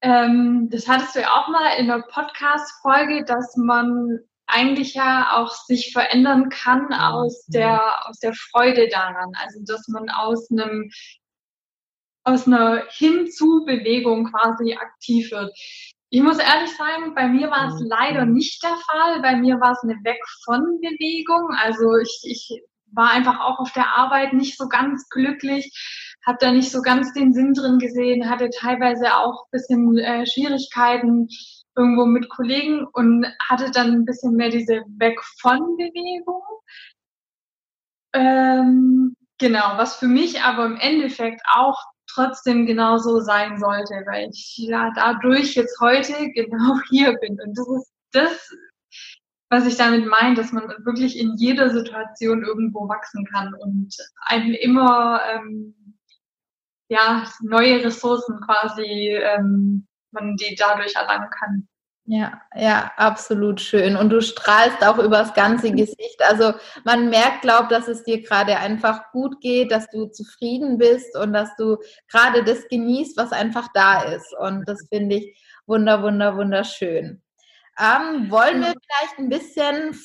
Ähm, 0.02 0.68
das 0.70 0.88
hattest 0.88 1.14
du 1.14 1.20
ja 1.20 1.32
auch 1.32 1.48
mal 1.48 1.74
in 1.78 1.88
der 1.88 2.02
Podcast-Folge, 2.08 3.24
dass 3.24 3.54
man 3.56 4.20
eigentlich 4.46 4.94
ja 4.94 5.36
auch 5.36 5.52
sich 5.52 5.92
verändern 5.92 6.48
kann 6.48 6.92
aus 6.92 7.46
der, 7.46 8.08
aus 8.08 8.18
der 8.18 8.32
Freude 8.34 8.88
daran. 8.88 9.32
Also, 9.42 9.60
dass 9.64 9.86
man 9.88 10.08
aus 10.08 10.50
einem, 10.50 10.90
aus 12.24 12.46
einer 12.46 12.84
Hinzu-Bewegung 12.90 14.30
quasi 14.30 14.74
aktiv 14.74 15.30
wird. 15.30 15.52
Ich 16.10 16.22
muss 16.22 16.38
ehrlich 16.38 16.76
sagen, 16.76 17.14
bei 17.14 17.28
mir 17.28 17.50
war 17.50 17.68
es 17.68 17.80
mhm. 17.80 17.88
leider 17.88 18.26
nicht 18.26 18.62
der 18.62 18.76
Fall. 18.88 19.20
Bei 19.22 19.36
mir 19.36 19.60
war 19.60 19.72
es 19.72 19.82
eine 19.82 19.94
Weg 20.04 20.20
von 20.44 20.60
Bewegung. 20.80 21.54
Also 21.62 21.96
ich, 21.96 22.20
ich 22.24 22.62
war 22.92 23.12
einfach 23.12 23.40
auch 23.40 23.60
auf 23.60 23.72
der 23.72 23.96
Arbeit 23.96 24.32
nicht 24.32 24.58
so 24.58 24.68
ganz 24.68 25.08
glücklich 25.08 25.70
habe 26.26 26.38
da 26.40 26.52
nicht 26.52 26.70
so 26.70 26.82
ganz 26.82 27.12
den 27.12 27.32
Sinn 27.32 27.54
drin 27.54 27.78
gesehen, 27.78 28.28
hatte 28.28 28.50
teilweise 28.50 29.16
auch 29.16 29.46
bisschen 29.50 29.98
äh, 29.98 30.26
Schwierigkeiten 30.26 31.28
irgendwo 31.76 32.04
mit 32.04 32.28
Kollegen 32.28 32.86
und 32.92 33.26
hatte 33.48 33.70
dann 33.70 33.92
ein 33.92 34.04
bisschen 34.04 34.34
mehr 34.34 34.50
diese 34.50 34.82
Weg 34.98 35.20
von 35.40 35.58
Bewegung. 35.76 36.42
Ähm, 38.12 39.14
genau, 39.38 39.76
was 39.76 39.96
für 39.96 40.08
mich 40.08 40.42
aber 40.42 40.66
im 40.66 40.76
Endeffekt 40.76 41.40
auch 41.52 41.78
trotzdem 42.12 42.66
genauso 42.66 43.20
sein 43.20 43.58
sollte, 43.58 43.94
weil 44.06 44.30
ich 44.30 44.56
ja 44.58 44.90
dadurch 44.94 45.54
jetzt 45.54 45.80
heute 45.80 46.30
genau 46.32 46.78
hier 46.90 47.14
bin. 47.18 47.38
Und 47.40 47.56
das 47.56 47.68
ist 47.68 47.92
das, 48.12 48.56
was 49.50 49.66
ich 49.66 49.76
damit 49.76 50.06
meine, 50.06 50.34
dass 50.34 50.52
man 50.52 50.68
wirklich 50.84 51.18
in 51.18 51.34
jeder 51.36 51.70
Situation 51.70 52.44
irgendwo 52.44 52.88
wachsen 52.88 53.24
kann 53.26 53.54
und 53.54 53.96
einem 54.26 54.54
immer 54.54 55.20
ähm, 55.28 55.74
ja, 56.88 57.24
neue 57.42 57.84
Ressourcen 57.84 58.40
quasi 58.40 58.84
ähm, 58.84 59.86
man 60.12 60.36
die 60.36 60.56
dadurch 60.56 60.94
erlangen 60.96 61.30
kann. 61.30 61.68
Ja, 62.12 62.42
ja, 62.56 62.90
absolut 62.96 63.60
schön. 63.60 63.94
Und 63.94 64.10
du 64.10 64.20
strahlst 64.20 64.84
auch 64.84 64.98
übers 64.98 65.32
ganze 65.32 65.70
Gesicht. 65.70 66.20
Also 66.28 66.54
man 66.84 67.08
merkt, 67.08 67.42
glaub, 67.42 67.68
dass 67.68 67.86
es 67.86 68.02
dir 68.02 68.20
gerade 68.20 68.56
einfach 68.56 69.12
gut 69.12 69.40
geht, 69.40 69.70
dass 69.70 69.88
du 69.90 70.06
zufrieden 70.06 70.76
bist 70.76 71.16
und 71.16 71.32
dass 71.32 71.54
du 71.54 71.76
gerade 72.08 72.42
das 72.42 72.66
genießt, 72.66 73.16
was 73.16 73.30
einfach 73.30 73.68
da 73.74 74.02
ist. 74.02 74.34
Und 74.40 74.68
das 74.68 74.88
finde 74.88 75.16
ich 75.18 75.40
wunder, 75.66 76.02
wunder, 76.02 76.36
wunderschön. 76.36 77.22
Ähm, 77.78 78.28
wollen 78.28 78.60
wir 78.60 78.74
vielleicht 78.74 79.18
ein 79.18 79.28
bisschen 79.28 79.96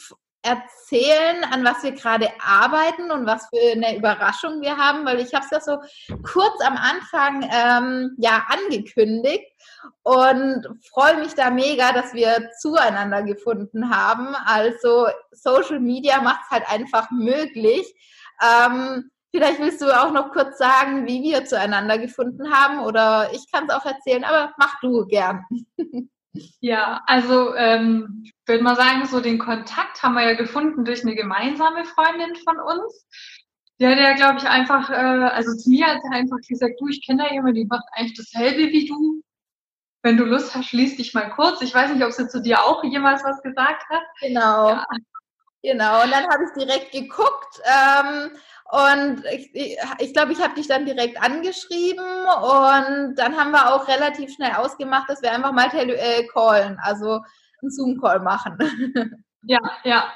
erzählen, 0.45 1.43
an 1.51 1.65
was 1.65 1.83
wir 1.83 1.91
gerade 1.91 2.29
arbeiten 2.39 3.11
und 3.11 3.25
was 3.25 3.47
für 3.47 3.71
eine 3.71 3.97
Überraschung 3.97 4.61
wir 4.61 4.77
haben, 4.77 5.05
weil 5.05 5.19
ich 5.19 5.33
habe 5.33 5.45
es 5.45 5.51
ja 5.51 5.59
so 5.59 5.79
kurz 6.23 6.61
am 6.63 6.77
Anfang 6.77 7.49
ähm, 7.51 8.15
ja 8.17 8.45
angekündigt 8.49 9.45
und 10.03 10.67
freue 10.89 11.17
mich 11.17 11.33
da 11.33 11.49
mega, 11.49 11.91
dass 11.91 12.13
wir 12.13 12.51
zueinander 12.59 13.23
gefunden 13.23 13.89
haben. 13.89 14.35
Also 14.45 15.07
Social 15.31 15.79
Media 15.79 16.21
macht 16.21 16.41
es 16.45 16.51
halt 16.51 16.69
einfach 16.69 17.09
möglich. 17.09 17.93
Ähm, 18.41 19.09
vielleicht 19.31 19.59
willst 19.59 19.81
du 19.81 19.87
auch 19.91 20.11
noch 20.11 20.31
kurz 20.31 20.57
sagen, 20.57 21.07
wie 21.07 21.23
wir 21.23 21.45
zueinander 21.45 21.97
gefunden 21.97 22.53
haben 22.53 22.79
oder 22.79 23.31
ich 23.33 23.51
kann 23.51 23.65
es 23.67 23.73
auch 23.73 23.85
erzählen, 23.85 24.23
aber 24.23 24.53
mach 24.57 24.79
du 24.79 25.05
gern. 25.07 25.43
Ja, 26.59 27.01
also 27.05 27.55
ähm, 27.55 28.23
ich 28.25 28.33
würde 28.45 28.63
mal 28.63 28.75
sagen, 28.75 29.05
so 29.05 29.21
den 29.21 29.39
Kontakt 29.39 30.01
haben 30.03 30.15
wir 30.15 30.23
ja 30.23 30.33
gefunden 30.35 30.85
durch 30.85 31.03
eine 31.03 31.15
gemeinsame 31.15 31.85
Freundin 31.85 32.35
von 32.43 32.59
uns. 32.59 33.07
Die 33.79 33.87
hat 33.87 33.97
ja, 33.97 34.13
glaube 34.13 34.37
ich, 34.37 34.47
einfach, 34.47 34.89
äh, 34.89 34.93
also 34.93 35.55
zu 35.55 35.69
mir 35.69 35.87
hat 35.87 36.01
sie 36.01 36.15
einfach 36.15 36.37
gesagt, 36.47 36.75
du, 36.79 36.87
ich 36.87 37.05
kenne 37.05 37.23
da 37.23 37.33
jemanden, 37.33 37.55
die 37.55 37.65
macht 37.65 37.85
eigentlich 37.93 38.17
dasselbe 38.17 38.71
wie 38.71 38.87
du. 38.87 39.21
Wenn 40.01 40.17
du 40.17 40.23
Lust 40.23 40.55
hast, 40.55 40.67
schließ 40.67 40.97
dich 40.97 41.13
mal 41.13 41.29
kurz. 41.31 41.61
Ich 41.61 41.73
weiß 41.73 41.91
nicht, 41.91 42.05
ob 42.05 42.11
sie 42.11 42.27
zu 42.27 42.41
dir 42.41 42.63
auch 42.63 42.83
jemals 42.83 43.23
was 43.23 43.41
gesagt 43.41 43.83
hat. 43.89 44.03
Genau. 44.21 44.69
Ja. 44.69 44.85
Genau, 45.65 46.03
und 46.03 46.11
dann 46.11 46.27
habe 46.27 46.43
ich 46.43 46.63
direkt 46.63 46.91
geguckt 46.91 47.59
ähm, 47.65 48.29
und 48.71 49.23
ich 49.31 49.51
glaube, 49.53 49.95
ich, 49.99 50.13
glaub, 50.13 50.29
ich 50.29 50.41
habe 50.41 50.55
dich 50.55 50.67
dann 50.67 50.85
direkt 50.85 51.21
angeschrieben 51.21 52.03
und 52.03 53.15
dann 53.15 53.37
haben 53.37 53.51
wir 53.51 53.73
auch 53.73 53.87
relativ 53.87 54.33
schnell 54.33 54.53
ausgemacht, 54.53 55.09
dass 55.09 55.21
wir 55.21 55.31
einfach 55.31 55.51
mal 55.51 55.69
äh, 55.73 56.25
callen, 56.27 56.77
also 56.81 57.21
einen 57.61 57.71
Zoom-Call 57.71 58.19
machen. 58.21 58.57
Ja, 59.47 59.59
ja. 59.83 60.11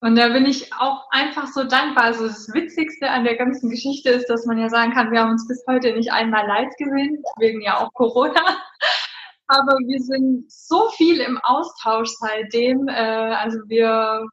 Und 0.00 0.16
da 0.16 0.28
bin 0.28 0.46
ich 0.46 0.72
auch 0.74 1.08
einfach 1.10 1.46
so 1.46 1.64
dankbar. 1.64 2.04
Also 2.04 2.26
das 2.26 2.52
Witzigste 2.52 3.08
an 3.08 3.24
der 3.24 3.36
ganzen 3.36 3.70
Geschichte 3.70 4.10
ist, 4.10 4.28
dass 4.28 4.46
man 4.46 4.58
ja 4.58 4.68
sagen 4.68 4.92
kann, 4.92 5.12
wir 5.12 5.20
haben 5.20 5.30
uns 5.30 5.46
bis 5.46 5.62
heute 5.68 5.92
nicht 5.92 6.12
einmal 6.12 6.46
live 6.46 6.74
gesehen, 6.76 7.22
wegen 7.38 7.62
ja 7.62 7.78
auch 7.78 7.92
Corona. 7.94 8.42
Aber 9.46 9.78
wir 9.86 10.00
sind 10.00 10.50
so 10.50 10.88
viel 10.96 11.20
im 11.20 11.38
Austausch 11.44 12.10
seitdem. 12.18 12.88
Äh, 12.88 12.92
also 12.92 13.58
wir 13.68 14.26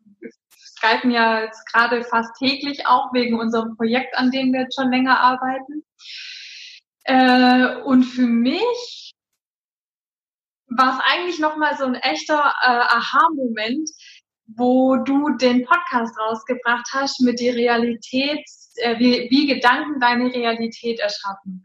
skypen 0.81 1.11
ja 1.11 1.41
jetzt 1.41 1.65
gerade 1.71 2.03
fast 2.03 2.35
täglich 2.37 2.85
auch 2.87 3.13
wegen 3.13 3.39
unserem 3.39 3.75
Projekt, 3.75 4.17
an 4.17 4.31
dem 4.31 4.51
wir 4.51 4.61
jetzt 4.61 4.75
schon 4.75 4.91
länger 4.91 5.19
arbeiten. 5.19 5.83
Äh, 7.03 7.81
und 7.83 8.03
für 8.03 8.27
mich 8.27 9.13
war 10.67 10.97
es 10.97 11.03
eigentlich 11.11 11.39
nochmal 11.39 11.77
so 11.77 11.85
ein 11.85 11.95
echter 11.95 12.53
äh, 12.61 12.67
Aha-Moment, 12.67 13.89
wo 14.55 14.97
du 14.97 15.29
den 15.37 15.65
Podcast 15.65 16.17
rausgebracht 16.19 16.87
hast 16.93 17.21
mit 17.21 17.39
der 17.39 17.55
Realität, 17.55 18.43
äh, 18.77 18.97
wie, 18.99 19.27
wie 19.29 19.47
Gedanken 19.47 19.99
deine 19.99 20.33
Realität 20.33 20.99
erschaffen. 20.99 21.63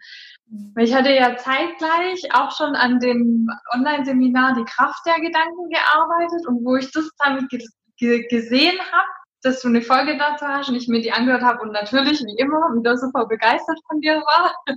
Ich 0.78 0.94
hatte 0.94 1.12
ja 1.12 1.36
zeitgleich 1.36 2.32
auch 2.32 2.56
schon 2.56 2.76
an 2.76 3.00
dem 3.00 3.48
Online-Seminar 3.72 4.54
Die 4.54 4.64
Kraft 4.64 5.04
der 5.04 5.16
Gedanken 5.20 5.68
gearbeitet 5.70 6.46
und 6.46 6.64
wo 6.64 6.76
ich 6.76 6.90
das 6.92 7.10
dann 8.00 8.22
gesehen 8.28 8.78
habe, 8.78 9.08
dass 9.42 9.60
du 9.60 9.68
eine 9.68 9.82
Folge 9.82 10.16
dazu 10.18 10.46
hast 10.46 10.68
und 10.68 10.74
ich 10.74 10.88
mir 10.88 11.00
die 11.00 11.12
angehört 11.12 11.42
habe 11.42 11.62
und 11.62 11.72
natürlich, 11.72 12.20
wie 12.20 12.38
immer, 12.38 12.74
wieder 12.76 12.96
super 12.96 13.26
begeistert 13.26 13.78
von 13.86 14.00
dir 14.00 14.16
war, 14.16 14.54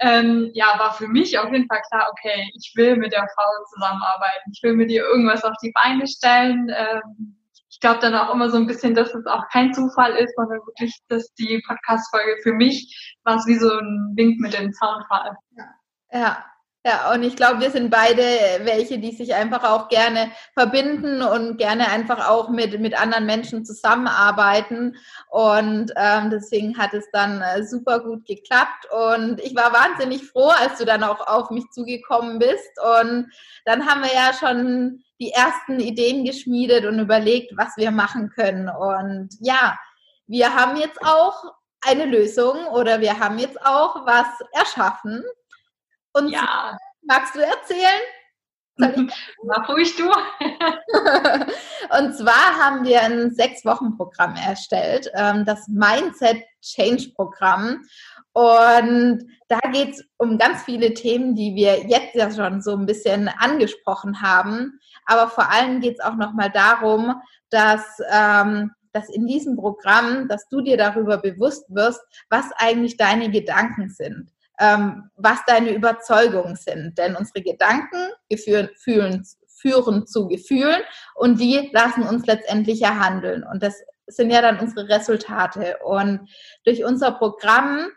ähm, 0.00 0.50
ja, 0.54 0.78
war 0.78 0.92
für 0.92 1.08
mich 1.08 1.38
auf 1.38 1.50
jeden 1.50 1.66
Fall 1.66 1.80
klar, 1.88 2.08
okay, 2.10 2.50
ich 2.54 2.72
will 2.76 2.96
mit 2.96 3.12
der 3.12 3.26
Frau 3.34 3.64
zusammenarbeiten, 3.72 4.50
ich 4.52 4.62
will 4.62 4.74
mit 4.74 4.90
ihr 4.90 5.04
irgendwas 5.04 5.44
auf 5.44 5.54
die 5.62 5.72
Beine 5.72 6.06
stellen. 6.06 6.68
Ähm, 6.76 7.36
ich 7.70 7.80
glaube 7.80 8.00
dann 8.00 8.14
auch 8.14 8.32
immer 8.32 8.50
so 8.50 8.56
ein 8.56 8.66
bisschen, 8.66 8.94
dass 8.94 9.14
es 9.14 9.26
auch 9.26 9.48
kein 9.50 9.74
Zufall 9.74 10.14
ist, 10.16 10.34
sondern 10.36 10.60
wirklich, 10.66 10.96
dass 11.08 11.32
die 11.34 11.60
Podcast-Folge 11.66 12.36
für 12.42 12.52
mich 12.52 13.16
war 13.24 13.36
es 13.36 13.46
wie 13.46 13.58
so 13.58 13.68
ein 13.68 14.12
Wink 14.16 14.38
mit 14.38 14.54
dem 14.56 14.72
Zaunfall. 14.72 15.36
Ja. 15.56 15.64
ja, 16.12 16.44
ja, 16.86 17.14
und 17.14 17.22
ich 17.22 17.34
glaube, 17.34 17.60
wir 17.60 17.70
sind 17.70 17.88
beide 17.88 18.22
welche, 18.64 18.98
die 18.98 19.12
sich 19.12 19.34
einfach 19.34 19.64
auch 19.64 19.88
gerne 19.88 20.30
verbinden 20.52 21.22
und 21.22 21.56
gerne 21.56 21.88
einfach 21.88 22.28
auch 22.28 22.50
mit, 22.50 22.78
mit 22.78 23.00
anderen 23.00 23.24
Menschen 23.24 23.64
zusammenarbeiten. 23.64 24.94
Und 25.30 25.92
ähm, 25.96 26.28
deswegen 26.28 26.76
hat 26.76 26.92
es 26.92 27.10
dann 27.10 27.40
äh, 27.40 27.64
super 27.64 28.00
gut 28.00 28.26
geklappt. 28.26 28.86
Und 28.90 29.40
ich 29.40 29.56
war 29.56 29.72
wahnsinnig 29.72 30.26
froh, 30.26 30.50
als 30.50 30.76
du 30.76 30.84
dann 30.84 31.02
auch 31.04 31.26
auf 31.26 31.48
mich 31.48 31.64
zugekommen 31.70 32.38
bist. 32.38 32.78
Und 33.00 33.32
dann 33.64 33.86
haben 33.86 34.02
wir 34.02 34.12
ja 34.12 34.32
schon 34.38 35.02
die 35.18 35.30
ersten 35.30 35.80
Ideen 35.80 36.26
geschmiedet 36.26 36.84
und 36.84 36.98
überlegt, 36.98 37.56
was 37.56 37.78
wir 37.78 37.92
machen 37.92 38.28
können. 38.28 38.68
Und 38.68 39.30
ja, 39.40 39.78
wir 40.26 40.54
haben 40.54 40.76
jetzt 40.76 41.00
auch 41.02 41.44
eine 41.80 42.04
Lösung 42.04 42.66
oder 42.66 43.00
wir 43.00 43.18
haben 43.18 43.38
jetzt 43.38 43.58
auch 43.64 44.04
was 44.06 44.26
erschaffen. 44.52 45.22
Und 46.14 46.28
ja. 46.28 46.76
magst 47.02 47.34
du 47.34 47.40
erzählen? 47.40 48.00
Mach 49.44 49.68
ruhig 49.68 49.94
du. 49.96 50.04
und 51.98 52.14
zwar 52.16 52.58
haben 52.58 52.84
wir 52.84 53.02
ein 53.02 53.32
Sechs-Wochen-Programm 53.32 54.34
erstellt, 54.34 55.10
ähm, 55.14 55.44
das 55.44 55.68
Mindset 55.68 56.42
Change 56.60 57.10
Programm. 57.14 57.82
Und 58.32 59.26
da 59.48 59.58
geht 59.70 59.94
es 59.94 60.04
um 60.16 60.38
ganz 60.38 60.64
viele 60.64 60.92
Themen, 60.94 61.36
die 61.36 61.54
wir 61.54 61.86
jetzt 61.86 62.14
ja 62.14 62.32
schon 62.32 62.62
so 62.62 62.72
ein 62.72 62.86
bisschen 62.86 63.28
angesprochen 63.28 64.22
haben. 64.22 64.80
Aber 65.06 65.28
vor 65.28 65.50
allem 65.50 65.80
geht 65.80 65.98
es 65.98 66.04
auch 66.04 66.16
nochmal 66.16 66.50
darum, 66.50 67.14
dass, 67.50 67.84
ähm, 68.10 68.72
dass 68.92 69.08
in 69.08 69.28
diesem 69.28 69.56
Programm, 69.56 70.26
dass 70.26 70.48
du 70.48 70.62
dir 70.62 70.76
darüber 70.76 71.18
bewusst 71.18 71.66
wirst, 71.68 72.00
was 72.28 72.50
eigentlich 72.56 72.96
deine 72.96 73.30
Gedanken 73.30 73.88
sind 73.88 74.33
ähm, 74.58 75.10
was 75.16 75.38
deine 75.46 75.72
Überzeugungen 75.72 76.56
sind. 76.56 76.96
Denn 76.98 77.16
unsere 77.16 77.42
Gedanken 77.42 78.10
geführen, 78.28 78.68
fühlen, 78.76 79.26
führen 79.46 80.06
zu 80.06 80.28
Gefühlen 80.28 80.82
und 81.14 81.40
die 81.40 81.70
lassen 81.72 82.02
uns 82.02 82.26
letztendlich 82.26 82.80
ja 82.80 82.98
handeln. 82.98 83.44
Und 83.44 83.62
das 83.62 83.82
sind 84.06 84.30
ja 84.30 84.42
dann 84.42 84.58
unsere 84.58 84.88
Resultate. 84.88 85.78
Und 85.84 86.28
durch 86.64 86.84
unser 86.84 87.12
Programm 87.12 87.88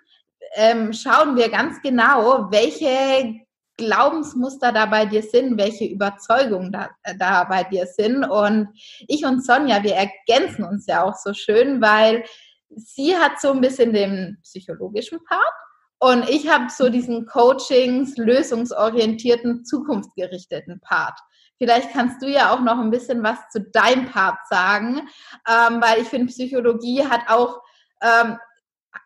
ähm, 0.56 0.94
schauen 0.94 1.36
wir 1.36 1.50
ganz 1.50 1.82
genau, 1.82 2.50
welche 2.52 3.42
Glaubensmuster 3.78 4.72
da 4.72 4.88
bei 4.88 5.06
dir 5.06 5.22
sind, 5.22 5.58
welche 5.58 5.86
Überzeugungen 5.86 6.72
da, 6.72 6.90
da 7.20 7.44
bei 7.44 7.64
dir 7.64 7.86
sind. 7.86 8.24
Und 8.24 8.70
ich 9.08 9.26
und 9.26 9.46
Sonja, 9.46 9.84
wir 9.84 9.96
ergänzen 9.96 10.64
uns 10.64 10.88
ja 10.88 11.04
auch 11.04 11.16
so 11.16 11.34
schön, 11.34 11.82
weil 11.82 12.24
sie 12.70 13.16
hat 13.16 13.40
so 13.40 13.52
ein 13.52 13.62
bisschen 13.62 13.94
den 13.94 14.40
psychologischen 14.42 15.24
Part 15.24 15.54
und 16.00 16.30
ich 16.30 16.48
habe 16.50 16.68
so 16.70 16.90
diesen 16.90 17.26
Coachings, 17.26 18.18
lösungsorientierten, 18.18 19.66
zukunftsgerichteten 19.66 20.80
Part. 20.82 21.20
Vielleicht 21.58 21.92
kannst 21.92 22.22
du 22.22 22.28
ja 22.28 22.54
auch 22.54 22.62
noch 22.62 22.78
ein 22.78 22.92
bisschen 22.92 23.24
was 23.24 23.38
zu 23.50 23.62
deinem 23.62 24.06
Part 24.06 24.38
sagen, 24.48 25.08
ähm, 25.48 25.82
weil 25.82 26.02
ich 26.02 26.08
finde, 26.08 26.28
Psychologie 26.28 27.04
hat 27.06 27.22
auch, 27.28 27.62
ähm, 28.02 28.38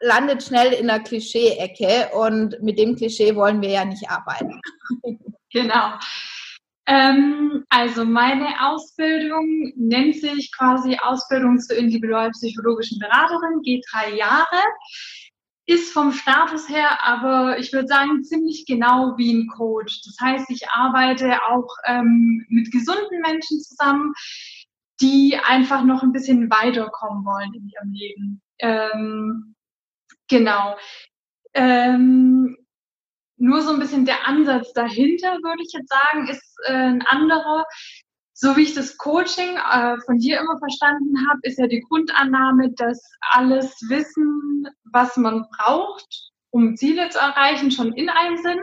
landet 0.02 0.44
schnell 0.44 0.74
in 0.74 0.88
der 0.88 1.00
Klischee-Ecke 1.00 2.16
und 2.16 2.62
mit 2.62 2.78
dem 2.78 2.96
Klischee 2.96 3.36
wollen 3.36 3.62
wir 3.62 3.70
ja 3.70 3.86
nicht 3.86 4.10
arbeiten. 4.10 4.60
Genau. 5.54 5.96
Ähm, 6.88 7.66
also 7.68 8.06
meine 8.06 8.48
Ausbildung 8.62 9.74
nennt 9.76 10.16
sich 10.16 10.50
quasi 10.58 10.98
Ausbildung 11.02 11.60
zur 11.60 11.76
individualpsychologischen 11.76 13.00
Beraterin, 13.00 13.62
geht 13.62 13.86
drei 13.92 14.12
Jahre 14.16 14.64
ist 15.66 15.94
vom 15.94 16.12
Status 16.12 16.68
her 16.70 17.04
aber, 17.04 17.60
ich 17.60 17.72
würde 17.72 17.88
sagen, 17.88 18.24
ziemlich 18.24 18.66
genau 18.66 19.18
wie 19.18 19.34
ein 19.34 19.48
Coach. 19.48 20.02
Das 20.04 20.18
heißt, 20.20 20.50
ich 20.50 20.70
arbeite 20.70 21.44
auch 21.44 21.68
ähm, 21.86 22.46
mit 22.50 22.72
gesunden 22.72 23.22
Menschen 23.22 23.60
zusammen, 23.62 24.14
die 25.02 25.38
einfach 25.44 25.84
noch 25.84 26.04
ein 26.04 26.12
bisschen 26.12 26.50
weiterkommen 26.50 27.26
wollen 27.26 27.54
in 27.54 27.70
ihrem 27.70 27.92
Leben. 27.92 28.42
Ähm, 28.60 29.56
genau. 30.28 30.78
Ähm, 31.54 32.58
nur 33.38 33.62
so 33.62 33.74
ein 33.74 33.80
bisschen 33.80 34.06
der 34.06 34.28
Ansatz 34.28 34.72
dahinter, 34.74 35.34
würde 35.42 35.64
ich 35.64 35.74
jetzt 35.74 35.90
sagen, 35.90 36.28
ist 36.28 36.56
äh, 36.66 36.74
ein 36.74 37.02
anderer 37.02 37.66
so 38.42 38.58
wie 38.58 38.64
ich 38.64 38.74
das 38.74 38.98
Coaching 38.98 39.56
äh, 39.56 39.98
von 40.04 40.18
dir 40.18 40.40
immer 40.40 40.58
verstanden 40.58 41.14
habe, 41.30 41.40
ist 41.44 41.60
ja 41.60 41.68
die 41.68 41.82
Grundannahme, 41.82 42.72
dass 42.72 43.00
alles 43.34 43.68
Wissen, 43.88 44.68
was 44.92 45.16
man 45.16 45.46
braucht, 45.56 46.32
um 46.50 46.76
Ziele 46.76 47.10
zu 47.10 47.20
erreichen, 47.20 47.70
schon 47.70 47.94
in 47.94 48.10
einem 48.10 48.38
sind. 48.38 48.60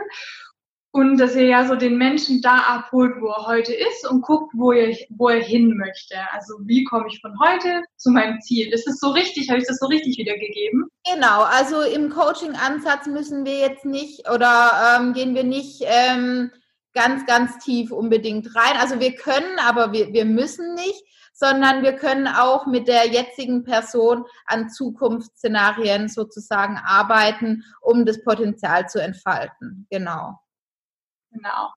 Und 0.91 1.17
dass 1.17 1.35
er 1.35 1.45
ja 1.45 1.65
so 1.65 1.75
den 1.75 1.97
Menschen 1.97 2.41
da 2.41 2.57
abholt, 2.57 3.13
wo 3.21 3.27
er 3.27 3.45
heute 3.45 3.73
ist 3.73 4.09
und 4.09 4.21
guckt, 4.21 4.51
wo 4.53 4.73
er, 4.73 4.93
wo 5.11 5.29
er 5.29 5.41
hin 5.41 5.77
möchte. 5.77 6.15
Also 6.33 6.55
wie 6.65 6.83
komme 6.83 7.05
ich 7.07 7.21
von 7.21 7.39
heute 7.39 7.83
zu 7.95 8.09
meinem 8.09 8.41
Ziel? 8.41 8.73
Ist 8.73 8.87
das 8.87 8.99
so 8.99 9.11
richtig? 9.11 9.49
Habe 9.49 9.59
ich 9.59 9.67
das 9.67 9.77
so 9.77 9.85
richtig 9.85 10.17
wiedergegeben? 10.17 10.89
Genau, 11.13 11.43
also 11.43 11.83
im 11.83 12.09
Coaching-Ansatz 12.09 13.05
müssen 13.05 13.45
wir 13.45 13.59
jetzt 13.59 13.85
nicht 13.85 14.27
oder 14.29 14.97
ähm, 14.97 15.13
gehen 15.13 15.35
wir 15.35 15.43
nicht 15.43 15.83
ähm, 15.85 16.51
ganz, 16.93 17.25
ganz 17.25 17.59
tief 17.59 17.91
unbedingt 17.91 18.55
rein. 18.55 18.77
Also 18.79 18.99
wir 18.99 19.15
können, 19.15 19.59
aber 19.59 19.91
wir, 19.91 20.11
wir 20.13 20.25
müssen 20.25 20.73
nicht, 20.75 21.03
sondern 21.33 21.83
wir 21.83 21.93
können 21.93 22.27
auch 22.27 22.65
mit 22.67 22.87
der 22.87 23.07
jetzigen 23.07 23.63
Person 23.63 24.25
an 24.45 24.69
Zukunftsszenarien 24.69 26.09
sozusagen 26.09 26.77
arbeiten, 26.77 27.63
um 27.81 28.05
das 28.05 28.23
Potenzial 28.23 28.89
zu 28.89 29.01
entfalten. 29.01 29.87
Genau. 29.89 30.37
Genau. 31.31 31.71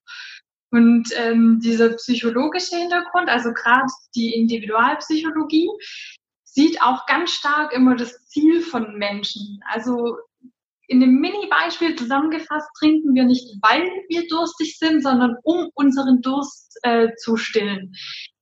Und 0.71 1.11
ähm, 1.17 1.61
dieser 1.63 1.91
psychologische 1.91 2.77
Hintergrund, 2.77 3.29
also 3.29 3.53
gerade 3.53 3.87
die 4.15 4.35
Individualpsychologie, 4.35 5.69
sieht 6.45 6.83
auch 6.83 7.07
ganz 7.07 7.31
stark 7.31 7.73
immer 7.73 7.95
das 7.95 8.27
Ziel 8.27 8.63
von 8.63 8.99
Menschen. 8.99 9.61
Also 9.71 10.17
in 10.93 11.01
dem 11.01 11.21
Mini-Beispiel 11.21 11.97
zusammengefasst, 11.97 12.69
trinken 12.79 13.15
wir 13.15 13.25
nicht, 13.25 13.49
weil 13.63 13.83
wir 14.09 14.29
durstig 14.29 14.79
sind, 14.79 15.03
sondern 15.03 15.37
um 15.43 15.71
unseren 15.75 16.21
Durst 16.21 16.79
äh, 16.83 17.09
zu 17.17 17.39
stillen. 17.39 17.95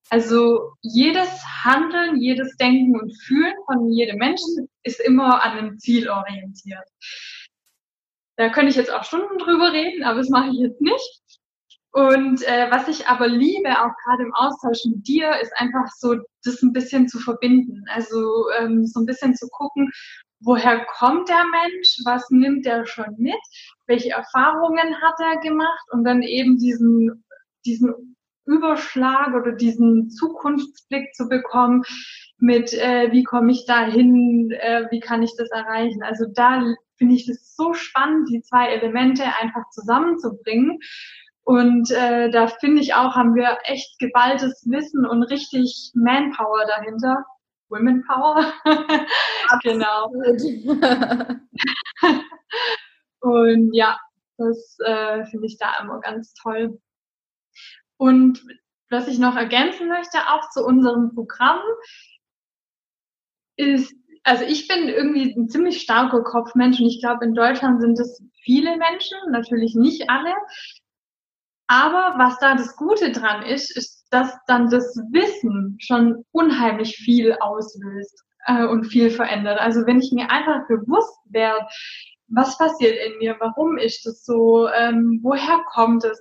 Also 0.09 0.73
jedes 0.83 1.31
Handeln, 1.63 2.21
jedes 2.21 2.57
Denken 2.57 2.99
und 3.01 3.17
Fühlen 3.23 3.55
von 3.67 3.89
jedem 3.93 4.19
Menschen 4.19 4.69
ist 4.83 4.99
immer 4.99 5.45
an 5.45 5.59
einem 5.59 5.79
Ziel 5.79 6.11
orientiert. 6.11 6.89
Da 8.37 8.49
könnte 8.49 8.71
ich 8.71 8.77
jetzt 8.77 8.93
auch 8.93 9.05
Stunden 9.05 9.39
drüber 9.39 9.73
reden, 9.73 10.03
aber 10.03 10.19
das 10.19 10.29
mache 10.29 10.51
ich 10.51 10.59
jetzt 10.59 10.81
nicht. 10.81 11.21
Und 11.93 12.43
äh, 12.43 12.69
was 12.71 12.89
ich 12.89 13.07
aber 13.07 13.29
liebe, 13.29 13.71
auch 13.71 13.93
gerade 14.05 14.25
im 14.25 14.35
Austausch 14.35 14.85
mit 14.87 15.07
dir, 15.07 15.39
ist 15.41 15.53
einfach 15.57 15.87
so, 15.97 16.17
das 16.43 16.63
ein 16.63 16.73
bisschen 16.73 17.07
zu 17.07 17.21
verbinden. 17.21 17.85
Also 17.89 18.47
ähm, 18.59 18.87
so 18.87 19.01
ein 19.01 19.07
bisschen 19.07 19.37
zu 19.37 19.47
gucken, 19.49 19.93
woher 20.41 20.85
kommt 20.99 21.29
der 21.29 21.45
Mensch, 21.45 21.99
was 22.05 22.29
nimmt 22.31 22.67
er 22.67 22.87
schon 22.87 23.15
mit, 23.19 23.41
welche 23.87 24.11
Erfahrungen 24.11 25.01
hat 25.01 25.15
er 25.21 25.41
gemacht 25.41 25.87
und 25.93 26.05
dann 26.05 26.23
eben 26.23 26.59
diesen, 26.59 27.25
diesen 27.65 28.17
Überschlag 28.47 29.35
oder 29.35 29.53
diesen 29.53 30.11
Zukunftsblick 30.11 31.15
zu 31.15 31.29
bekommen 31.29 31.83
mit, 32.39 32.73
äh, 32.73 33.13
wie 33.13 33.23
komme 33.23 33.53
ich 33.53 33.67
da 33.67 33.85
hin, 33.85 34.51
äh, 34.51 34.87
wie 34.91 35.01
kann 35.01 35.23
ich 35.23 35.33
das 35.37 35.51
erreichen. 35.51 36.03
Also 36.03 36.25
da 36.35 36.63
finde 36.97 37.15
ich 37.15 37.29
es 37.29 37.55
so 37.55 37.75
spannend, 37.75 38.29
die 38.31 38.43
zwei 38.43 38.69
Elemente 38.69 39.25
einfach 39.41 39.69
zusammenzubringen. 39.71 40.79
Und 41.45 41.91
äh, 41.91 42.31
da 42.31 42.47
finde 42.47 42.81
ich 42.81 42.95
auch, 42.95 43.15
haben 43.15 43.35
wir 43.35 43.59
echt 43.65 43.99
geballtes 43.99 44.65
Wissen 44.69 45.07
und 45.07 45.23
richtig 45.25 45.91
Manpower 45.95 46.65
dahinter. 46.67 47.25
Women 47.71 48.05
Power. 48.07 48.53
genau. 49.63 50.13
und 53.21 53.73
ja, 53.73 53.99
das 54.37 54.77
äh, 54.85 55.25
finde 55.27 55.47
ich 55.47 55.59
da 55.59 55.79
immer 55.81 56.01
ganz 56.01 56.35
toll. 56.35 56.81
Und 57.97 58.45
was 58.91 59.09
ich 59.09 59.19
noch 59.19 59.37
ergänzen 59.37 59.89
möchte, 59.89 60.19
auch 60.29 60.51
zu 60.51 60.65
unserem 60.65 61.15
Programm, 61.15 61.61
ist, 63.57 63.95
also 64.25 64.45
ich 64.45 64.67
bin 64.69 64.89
irgendwie 64.89 65.35
ein 65.35 65.49
ziemlich 65.49 65.81
starker 65.83 66.23
Kopfmensch 66.23 66.81
und 66.81 66.87
ich 66.87 67.01
glaube, 67.01 67.25
in 67.25 67.35
Deutschland 67.35 67.81
sind 67.81 67.99
es 67.99 68.23
viele 68.43 68.77
Menschen, 68.77 69.19
natürlich 69.31 69.75
nicht 69.75 70.09
alle. 70.09 70.35
Aber 71.67 72.19
was 72.19 72.39
da 72.39 72.55
das 72.55 72.75
Gute 72.77 73.13
dran 73.13 73.43
ist, 73.43 73.77
ist, 73.77 74.00
dass 74.11 74.37
dann 74.47 74.69
das 74.71 74.97
Wissen 75.11 75.77
schon 75.81 76.25
unheimlich 76.33 76.97
viel 76.97 77.37
auslöst 77.41 78.25
äh, 78.47 78.65
und 78.65 78.85
viel 78.85 79.11
verändert. 79.11 79.59
Also 79.61 79.87
wenn 79.87 80.01
ich 80.01 80.13
mir 80.13 80.31
einfach 80.31 80.67
bewusst 80.69 81.19
werde, 81.27 81.67
was 82.29 82.57
passiert 82.59 82.97
in 83.07 83.19
mir, 83.19 83.37
warum 83.41 83.79
ist 83.79 84.07
das 84.07 84.25
so, 84.25 84.69
ähm, 84.69 85.21
woher 85.23 85.61
kommt 85.73 86.05
es, 86.05 86.21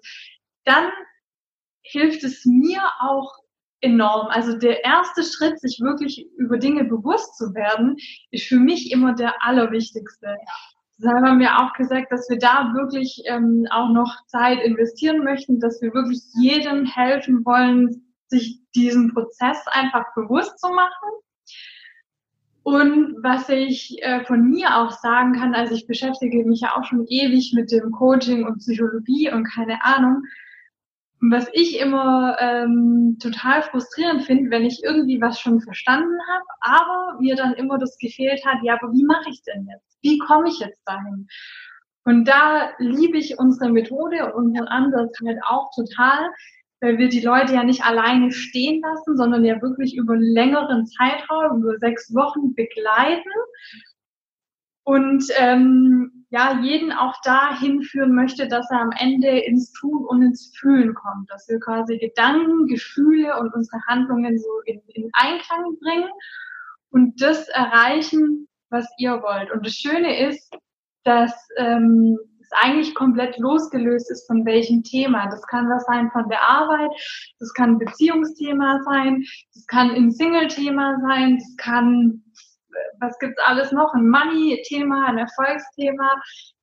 dann 0.66 0.90
hilft 1.82 2.24
es 2.24 2.46
mir 2.46 2.82
auch 3.00 3.32
enorm. 3.82 4.28
Also 4.28 4.58
der 4.58 4.84
erste 4.84 5.24
Schritt, 5.24 5.60
sich 5.60 5.80
wirklich 5.82 6.28
über 6.38 6.58
Dinge 6.58 6.84
bewusst 6.84 7.38
zu 7.38 7.54
werden, 7.54 7.96
ist 8.32 8.48
für 8.48 8.60
mich 8.60 8.92
immer 8.92 9.14
der 9.14 9.42
allerwichtigste. 9.44 10.36
Deshalb 11.02 11.26
haben 11.26 11.40
wir 11.40 11.58
auch 11.60 11.74
gesagt, 11.74 12.12
dass 12.12 12.30
wir 12.30 12.38
da 12.38 12.74
wirklich 12.76 13.24
ähm, 13.26 13.66
auch 13.72 13.90
noch 13.90 14.26
Zeit 14.28 14.62
investieren 14.62 15.24
möchten, 15.24 15.60
dass 15.60 15.82
wir 15.82 15.94
wirklich 15.94 16.22
jedem 16.42 16.86
helfen 16.86 17.46
wollen, 17.46 18.14
sich 18.28 18.60
diesen 18.76 19.14
Prozess 19.14 19.66
einfach 19.68 20.14
bewusst 20.14 20.60
zu 20.60 20.68
machen. 20.70 21.10
Und 22.64 23.16
was 23.24 23.48
ich 23.48 23.98
äh, 24.04 24.26
von 24.26 24.50
mir 24.50 24.76
auch 24.78 24.92
sagen 24.92 25.34
kann, 25.34 25.56
also 25.56 25.74
ich 25.74 25.88
beschäftige 25.88 26.44
mich 26.44 26.62
ja 26.62 26.76
auch 26.76 26.84
schon 26.84 27.06
ewig 27.08 27.54
mit 27.56 27.72
dem 27.72 27.92
Coaching 27.92 28.46
und 28.46 28.60
Psychologie 28.60 29.32
und 29.32 29.46
keine 29.46 29.84
Ahnung. 29.84 30.24
Was 31.22 31.48
ich 31.52 31.80
immer 31.80 32.38
ähm, 32.40 33.18
total 33.22 33.62
frustrierend 33.64 34.24
finde, 34.24 34.52
wenn 34.52 34.66
ich 34.66 34.84
irgendwie 34.84 35.20
was 35.20 35.40
schon 35.40 35.60
verstanden 35.60 36.18
habe, 36.32 36.46
aber 36.62 37.20
mir 37.20 37.36
dann 37.36 37.54
immer 37.56 37.78
das 37.78 37.98
gefehlt 37.98 38.46
hat, 38.46 38.60
ja, 38.64 38.78
aber 38.82 38.94
wie 38.94 39.04
mache 39.04 39.30
ich 39.30 39.42
denn 39.44 39.68
jetzt? 39.68 39.90
wie 40.02 40.18
komme 40.20 40.50
ich 40.50 40.60
jetzt 40.60 40.82
dahin? 40.86 41.28
Und 42.06 42.26
da 42.26 42.72
liebe 42.80 43.18
ich 43.18 43.38
unsere 43.38 43.72
Methode 43.72 44.34
und 44.34 44.48
unseren 44.48 44.68
Ansatz 44.68 45.18
halt 45.26 45.40
auch 45.48 45.70
total, 45.76 46.30
weil 46.82 46.98
wir 46.98 47.10
die 47.10 47.22
Leute 47.22 47.54
ja 47.54 47.64
nicht 47.64 47.84
alleine 47.84 48.32
stehen 48.32 48.82
lassen, 48.82 49.18
sondern 49.18 49.44
ja 49.44 49.62
wirklich 49.62 49.96
über 49.96 50.14
einen 50.14 50.34
längeren 50.34 50.88
Zeitraum, 50.88 51.62
über 51.62 51.78
sechs 51.78 52.14
Wochen 52.16 52.56
begleiten 52.56 53.30
und 54.90 55.24
ähm, 55.38 56.26
ja, 56.32 56.60
jeden 56.64 56.92
auch 56.92 57.14
dahin 57.24 57.84
führen 57.84 58.16
möchte, 58.16 58.48
dass 58.48 58.72
er 58.72 58.82
am 58.82 58.90
Ende 58.98 59.28
ins 59.28 59.72
Tun 59.74 60.04
und 60.04 60.24
ins 60.24 60.52
Fühlen 60.58 60.96
kommt, 60.96 61.30
dass 61.30 61.48
wir 61.48 61.60
quasi 61.60 62.00
Gedanken, 62.00 62.66
Gefühle 62.66 63.40
und 63.40 63.54
unsere 63.54 63.80
Handlungen 63.88 64.40
so 64.40 64.50
in, 64.66 64.82
in 64.96 65.12
Einklang 65.14 65.78
bringen 65.80 66.10
und 66.90 67.22
das 67.22 67.48
erreichen, 67.50 68.48
was 68.72 68.88
ihr 68.98 69.22
wollt. 69.22 69.52
Und 69.52 69.64
das 69.64 69.74
Schöne 69.74 70.28
ist, 70.28 70.52
dass 71.04 71.34
ähm, 71.58 72.18
es 72.42 72.50
eigentlich 72.64 72.96
komplett 72.96 73.38
losgelöst 73.38 74.10
ist 74.10 74.26
von 74.26 74.44
welchem 74.44 74.82
Thema. 74.84 75.28
Das 75.30 75.46
kann 75.48 75.70
was 75.70 75.86
sein 75.86 76.10
von 76.10 76.28
der 76.30 76.42
Arbeit, 76.42 76.90
das 77.38 77.54
kann 77.54 77.72
ein 77.72 77.80
Beziehungsthema 77.80 78.82
sein, 78.86 79.24
das 79.54 79.68
kann 79.68 79.92
ein 79.92 80.12
Single-Thema 80.12 81.00
sein, 81.08 81.38
das 81.38 81.56
kann, 81.58 82.24
was 83.00 83.18
gibt's 83.20 83.42
alles 83.46 83.72
noch, 83.72 83.94
ein 83.94 84.10
Money-Thema, 84.10 85.08
ein 85.08 85.18
Erfolgsthema, 85.18 86.22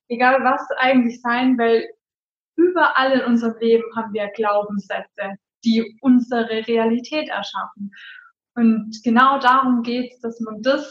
egal 0.08 0.42
was 0.44 0.60
eigentlich 0.78 1.20
sein, 1.20 1.58
weil 1.58 1.86
überall 2.56 3.12
in 3.12 3.24
unserem 3.24 3.58
Leben 3.58 3.84
haben 3.96 4.12
wir 4.12 4.28
Glaubenssätze, 4.28 5.36
die 5.64 5.98
unsere 6.00 6.66
Realität 6.66 7.28
erschaffen. 7.28 7.92
Und 8.54 9.00
genau 9.04 9.38
darum 9.38 9.82
geht 9.82 10.12
es, 10.12 10.20
dass 10.20 10.40
man 10.40 10.62
das 10.62 10.90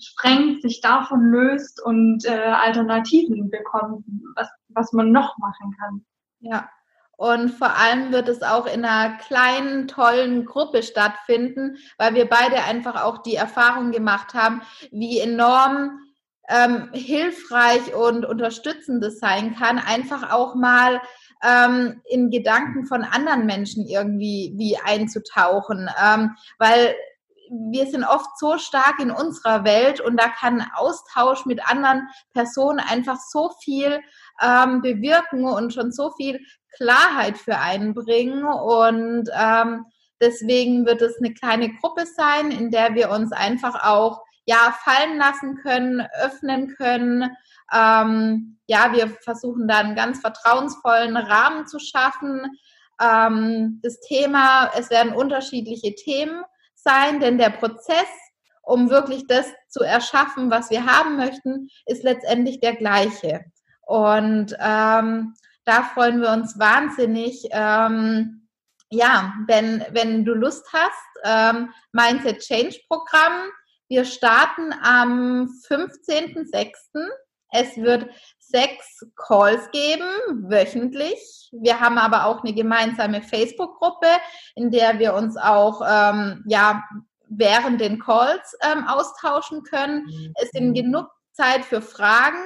sprengt, 0.00 0.62
sich 0.62 0.80
davon 0.80 1.30
löst 1.30 1.82
und 1.84 2.24
äh, 2.24 2.30
Alternativen 2.30 3.50
bekommt, 3.50 4.04
was, 4.36 4.48
was 4.68 4.92
man 4.92 5.10
noch 5.10 5.36
machen 5.38 5.74
kann. 5.78 6.06
Ja. 6.40 6.70
Und 7.18 7.50
vor 7.50 7.76
allem 7.76 8.12
wird 8.12 8.28
es 8.28 8.42
auch 8.42 8.66
in 8.66 8.84
einer 8.84 9.16
kleinen, 9.16 9.88
tollen 9.88 10.44
Gruppe 10.44 10.84
stattfinden, 10.84 11.76
weil 11.98 12.14
wir 12.14 12.28
beide 12.28 12.62
einfach 12.62 13.02
auch 13.02 13.18
die 13.24 13.34
Erfahrung 13.34 13.90
gemacht 13.90 14.34
haben, 14.34 14.62
wie 14.92 15.18
enorm 15.18 15.98
ähm, 16.48 16.90
hilfreich 16.92 17.92
und 17.92 18.24
unterstützend 18.24 19.02
es 19.02 19.18
sein 19.18 19.56
kann, 19.56 19.80
einfach 19.80 20.30
auch 20.30 20.54
mal 20.54 21.02
ähm, 21.42 22.00
in 22.04 22.30
Gedanken 22.30 22.86
von 22.86 23.02
anderen 23.02 23.46
Menschen 23.46 23.84
irgendwie 23.84 24.54
wie 24.56 24.78
einzutauchen. 24.78 25.90
Ähm, 26.00 26.36
weil 26.60 26.94
wir 27.50 27.86
sind 27.86 28.04
oft 28.04 28.38
so 28.38 28.58
stark 28.58 29.00
in 29.00 29.10
unserer 29.10 29.64
Welt 29.64 30.00
und 30.00 30.20
da 30.20 30.28
kann 30.28 30.64
Austausch 30.74 31.46
mit 31.46 31.68
anderen 31.68 32.08
Personen 32.32 32.78
einfach 32.78 33.16
so 33.16 33.50
viel 33.60 34.00
ähm, 34.42 34.82
bewirken 34.82 35.44
und 35.44 35.72
schon 35.72 35.92
so 35.92 36.12
viel 36.12 36.40
Klarheit 36.76 37.38
für 37.38 37.58
einen 37.58 37.94
bringen. 37.94 38.44
Und 38.44 39.28
ähm, 39.38 39.84
deswegen 40.20 40.86
wird 40.86 41.02
es 41.02 41.18
eine 41.18 41.34
kleine 41.34 41.74
Gruppe 41.74 42.04
sein, 42.06 42.50
in 42.50 42.70
der 42.70 42.94
wir 42.94 43.10
uns 43.10 43.32
einfach 43.32 43.84
auch 43.84 44.22
ja 44.46 44.74
fallen 44.82 45.18
lassen 45.18 45.56
können, 45.56 46.06
öffnen 46.22 46.74
können. 46.76 47.30
Ähm, 47.72 48.58
ja, 48.66 48.92
wir 48.92 49.10
versuchen 49.22 49.68
da 49.68 49.78
einen 49.78 49.94
ganz 49.94 50.20
vertrauensvollen 50.20 51.16
Rahmen 51.16 51.66
zu 51.66 51.78
schaffen. 51.78 52.58
Ähm, 53.00 53.80
das 53.82 54.00
Thema, 54.00 54.70
es 54.76 54.90
werden 54.90 55.12
unterschiedliche 55.12 55.94
Themen 55.94 56.42
sein, 56.74 57.20
denn 57.20 57.38
der 57.38 57.50
Prozess, 57.50 58.08
um 58.62 58.90
wirklich 58.90 59.26
das 59.26 59.46
zu 59.68 59.82
erschaffen, 59.82 60.50
was 60.50 60.70
wir 60.70 60.86
haben 60.86 61.16
möchten, 61.16 61.68
ist 61.86 62.02
letztendlich 62.02 62.60
der 62.60 62.76
gleiche. 62.76 63.44
Und 63.88 64.54
ähm, 64.60 65.34
da 65.64 65.82
freuen 65.94 66.20
wir 66.20 66.30
uns 66.30 66.58
wahnsinnig. 66.58 67.48
Ähm, 67.50 68.46
ja, 68.90 69.32
wenn, 69.46 69.82
wenn 69.92 70.26
du 70.26 70.34
Lust 70.34 70.66
hast, 70.74 70.92
ähm, 71.24 71.70
Mindset 71.92 72.40
Change 72.40 72.80
Programm. 72.86 73.48
Wir 73.88 74.04
starten 74.04 74.74
am 74.82 75.48
15.06. 75.70 76.68
Es 77.50 77.78
wird 77.78 78.10
sechs 78.38 79.06
Calls 79.16 79.70
geben, 79.70 80.04
wöchentlich. 80.50 81.48
Wir 81.52 81.80
haben 81.80 81.96
aber 81.96 82.26
auch 82.26 82.44
eine 82.44 82.52
gemeinsame 82.52 83.22
Facebook-Gruppe, 83.22 84.08
in 84.54 84.70
der 84.70 84.98
wir 84.98 85.14
uns 85.14 85.38
auch 85.38 85.80
ähm, 85.80 86.44
ja, 86.46 86.84
während 87.26 87.80
den 87.80 87.98
Calls 87.98 88.54
ähm, 88.70 88.86
austauschen 88.86 89.62
können. 89.62 90.04
Mhm. 90.04 90.34
Es 90.34 90.50
sind 90.50 90.74
genug 90.74 91.06
Zeit 91.32 91.64
für 91.64 91.80
Fragen. 91.80 92.42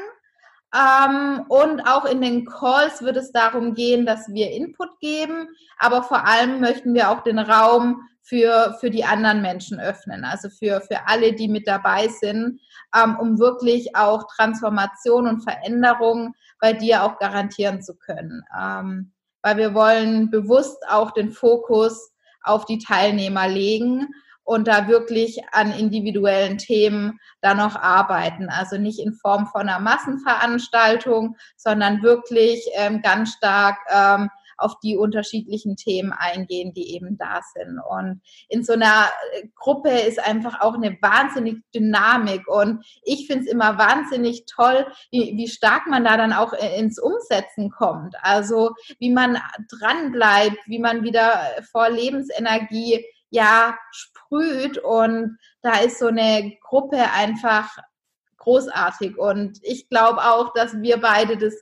Ähm, 0.75 1.45
und 1.49 1.83
auch 1.83 2.07
in 2.07 2.21
den 2.23 2.47
Calls 2.47 3.03
wird 3.03 3.17
es 3.17 3.31
darum 3.33 3.75
gehen, 3.75 4.07
dass 4.07 4.29
wir 4.29 4.51
Input 4.53 4.99
geben, 5.01 5.49
aber 5.79 6.03
vor 6.03 6.27
allem 6.27 6.61
möchten 6.61 6.95
wir 6.95 7.11
auch 7.11 7.21
den 7.23 7.39
Raum 7.39 8.01
für, 8.23 8.77
für 8.81 8.89
die 8.89 9.05
anderen 9.05 9.43
Menschen 9.43 9.81
öffnen, 9.81 10.25
also 10.25 10.49
für, 10.49 10.81
für 10.81 11.07
alle, 11.07 11.35
die 11.35 11.49
mit 11.49 11.67
dabei 11.67 12.09
sind, 12.09 12.61
ähm, 12.97 13.17
um 13.21 13.39
wirklich 13.39 13.95
auch 13.97 14.27
Transformation 14.35 15.27
und 15.27 15.43
Veränderung 15.43 16.35
bei 16.61 16.73
dir 16.73 17.03
auch 17.03 17.19
garantieren 17.19 17.83
zu 17.83 17.97
können. 17.97 18.43
Ähm, 18.59 19.13
weil 19.43 19.57
wir 19.57 19.75
wollen 19.75 20.31
bewusst 20.31 20.79
auch 20.89 21.11
den 21.11 21.33
Fokus 21.33 22.13
auf 22.45 22.65
die 22.65 22.79
Teilnehmer 22.79 23.49
legen 23.49 24.09
und 24.45 24.69
da 24.69 24.89
wirklich 24.89 25.41
an 25.53 25.73
individuellen 25.73 26.59
Themen 26.59 27.19
da 27.41 27.55
noch 27.55 27.77
arbeiten. 27.77 28.49
Also 28.49 28.79
nicht 28.79 28.99
in 28.99 29.15
Form 29.15 29.47
von 29.47 29.63
einer 29.63 29.81
Massenveranstaltung, 29.81 31.37
sondern 31.57 32.03
wirklich 32.03 32.67
ähm, 32.75 33.03
ganz 33.03 33.33
stark 33.33 33.79
ähm, 33.89 34.29
auf 34.63 34.79
die 34.81 34.97
unterschiedlichen 34.97 35.77
Themen 35.77 36.13
eingehen, 36.13 36.73
die 36.73 36.95
eben 36.95 37.19
da 37.19 37.41
sind. 37.55 37.81
Und 37.89 38.21
in 38.49 38.65
so 38.65 38.75
einer 38.75 39.09
äh, 39.33 39.49
Gruppe 39.57 39.91
ist 39.91 40.25
einfach 40.25 40.61
auch 40.61 40.75
eine 40.75 40.97
wahnsinnig 41.01 41.59
Dynamik. 41.75 42.47
Und 42.49 42.85
ich 43.03 43.27
finde 43.27 43.45
es 43.45 43.51
immer 43.51 43.79
wahnsinnig 43.79 44.45
toll, 44.47 44.87
wie, 45.11 45.37
wie 45.37 45.49
stark 45.49 45.87
man 45.89 46.05
da 46.05 46.17
dann 46.17 46.33
auch 46.33 46.53
äh, 46.53 46.79
ins 46.79 46.99
Umsetzen 46.99 47.71
kommt. 47.71 48.15
Also 48.23 48.71
wie 48.99 49.11
man 49.11 49.39
dran 49.69 50.13
bleibt, 50.13 50.59
wie 50.67 50.79
man 50.79 51.03
wieder 51.03 51.41
vor 51.71 51.91
Lebensenergie 51.91 53.05
ja 53.33 53.77
sprüht. 53.91 54.79
Und 54.79 55.39
da 55.63 55.79
ist 55.81 55.99
so 55.99 56.07
eine 56.07 56.57
Gruppe 56.63 57.11
einfach 57.13 57.77
großartig. 58.39 59.19
Und 59.19 59.59
ich 59.63 59.89
glaube 59.89 60.23
auch, 60.23 60.53
dass 60.53 60.81
wir 60.81 61.01
beide 61.01 61.37
das 61.37 61.55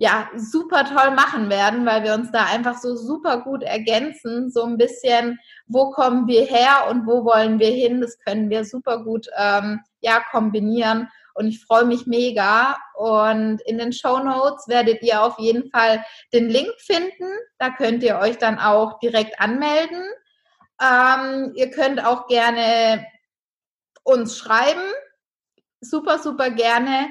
ja, 0.00 0.30
super 0.36 0.84
toll 0.84 1.10
machen 1.10 1.50
werden, 1.50 1.84
weil 1.84 2.04
wir 2.04 2.14
uns 2.14 2.30
da 2.30 2.44
einfach 2.44 2.78
so 2.78 2.94
super 2.94 3.40
gut 3.40 3.64
ergänzen. 3.64 4.48
So 4.48 4.62
ein 4.62 4.78
bisschen, 4.78 5.40
wo 5.66 5.90
kommen 5.90 6.28
wir 6.28 6.44
her 6.44 6.86
und 6.88 7.04
wo 7.04 7.24
wollen 7.24 7.58
wir 7.58 7.72
hin? 7.72 8.00
Das 8.00 8.16
können 8.20 8.48
wir 8.48 8.64
super 8.64 9.02
gut 9.02 9.26
ähm, 9.36 9.80
ja, 10.00 10.22
kombinieren. 10.30 11.08
Und 11.34 11.48
ich 11.48 11.64
freue 11.64 11.84
mich 11.84 12.06
mega. 12.06 12.78
Und 12.94 13.60
in 13.62 13.78
den 13.78 13.92
Show 13.92 14.20
Notes 14.20 14.68
werdet 14.68 15.02
ihr 15.02 15.20
auf 15.20 15.36
jeden 15.40 15.68
Fall 15.70 16.04
den 16.32 16.48
Link 16.48 16.70
finden. 16.78 17.26
Da 17.58 17.70
könnt 17.70 18.04
ihr 18.04 18.18
euch 18.18 18.38
dann 18.38 18.60
auch 18.60 19.00
direkt 19.00 19.40
anmelden. 19.40 20.04
Ähm, 20.80 21.52
ihr 21.54 21.70
könnt 21.70 22.04
auch 22.04 22.26
gerne 22.28 23.06
uns 24.04 24.38
schreiben. 24.38 24.82
Super, 25.80 26.18
super 26.18 26.50
gerne. 26.50 27.08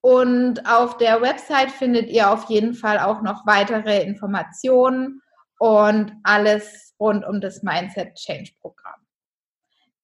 Und 0.00 0.68
auf 0.68 0.98
der 0.98 1.22
Website 1.22 1.70
findet 1.70 2.10
ihr 2.10 2.30
auf 2.30 2.50
jeden 2.50 2.74
Fall 2.74 2.98
auch 2.98 3.22
noch 3.22 3.46
weitere 3.46 4.02
Informationen 4.02 5.22
und 5.58 6.12
alles 6.22 6.94
rund 7.00 7.24
um 7.24 7.40
das 7.40 7.62
Mindset 7.62 8.14
Change 8.14 8.50
Programm. 8.60 9.00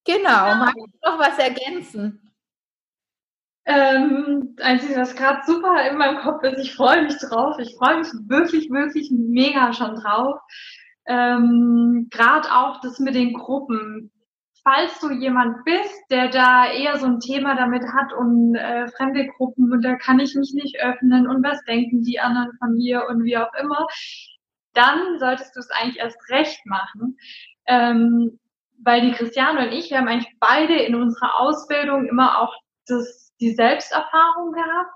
Genau, 0.05 0.47
ja. 0.47 0.55
mag 0.55 0.75
ich 0.75 1.01
noch 1.05 1.19
was 1.19 1.39
ergänzen? 1.39 2.33
Ähm, 3.67 4.57
einzig, 4.61 4.97
was 4.97 5.15
gerade 5.15 5.43
super 5.47 5.89
in 5.91 5.99
meinem 5.99 6.19
Kopf 6.23 6.43
ist, 6.45 6.59
ich 6.59 6.75
freue 6.75 7.03
mich 7.03 7.19
drauf. 7.19 7.59
Ich 7.59 7.77
freue 7.77 7.99
mich 7.99 8.09
wirklich, 8.27 8.71
wirklich 8.71 9.11
mega 9.11 9.73
schon 9.73 9.97
drauf. 9.97 10.41
Ähm, 11.07 12.09
gerade 12.11 12.49
auch 12.55 12.81
das 12.81 12.99
mit 12.99 13.15
den 13.15 13.33
Gruppen 13.33 14.13
falls 14.63 14.99
du 15.01 15.11
jemand 15.11 15.65
bist, 15.65 16.05
der 16.11 16.29
da 16.29 16.71
eher 16.71 16.99
so 16.99 17.07
ein 17.07 17.21
Thema 17.21 17.55
damit 17.55 17.83
hat 17.95 18.13
und 18.13 18.55
äh, 18.55 18.89
fremde 18.89 19.27
Gruppen 19.27 19.73
und 19.73 19.83
da 19.83 19.97
kann 19.97 20.21
ich 20.21 20.35
mich 20.35 20.53
nicht 20.55 20.81
öffnen 20.81 21.27
und 21.27 21.43
was 21.43 21.63
denken 21.65 22.03
die 22.03 22.21
anderen 22.21 22.53
von 22.59 22.77
mir 22.77 23.07
und 23.09 23.25
wie 23.25 23.37
auch 23.37 23.53
immer, 23.55 23.87
dann 24.75 25.19
solltest 25.19 25.57
du 25.57 25.61
es 25.61 25.71
eigentlich 25.71 25.99
erst 25.99 26.19
recht 26.29 26.65
machen. 26.67 27.17
Ähm, 27.67 28.39
weil 28.83 29.03
die 29.03 29.13
Christiane 29.13 29.67
und 29.67 29.73
ich, 29.73 29.91
wir 29.91 29.99
haben 29.99 30.09
eigentlich 30.09 30.35
beide 30.41 30.75
in 30.75 30.95
unserer 30.95 31.39
Ausbildung 31.39 32.07
immer 32.09 32.39
auch 32.39 32.55
das, 32.87 33.33
die 33.39 33.53
Selbsterfahrung 33.53 34.53
gehabt. 34.53 34.95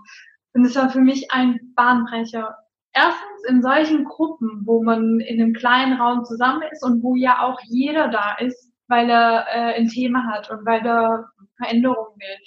Und 0.54 0.64
es 0.64 0.74
war 0.74 0.88
für 0.88 1.00
mich 1.00 1.30
ein 1.32 1.74
Bahnbrecher. 1.74 2.56
Erstens 2.94 3.44
in 3.48 3.60
solchen 3.60 4.04
Gruppen, 4.04 4.62
wo 4.64 4.82
man 4.82 5.20
in 5.20 5.40
einem 5.40 5.52
kleinen 5.52 6.00
Raum 6.00 6.24
zusammen 6.24 6.62
ist 6.70 6.84
und 6.84 7.02
wo 7.02 7.16
ja 7.16 7.42
auch 7.42 7.58
jeder 7.68 8.08
da 8.08 8.36
ist, 8.38 8.72
weil 8.88 9.10
er 9.10 9.46
äh, 9.48 9.74
ein 9.74 9.88
Thema 9.88 10.24
hat 10.26 10.50
und 10.50 10.64
weil 10.64 10.86
er 10.86 11.28
Veränderungen 11.56 12.16
will. 12.16 12.38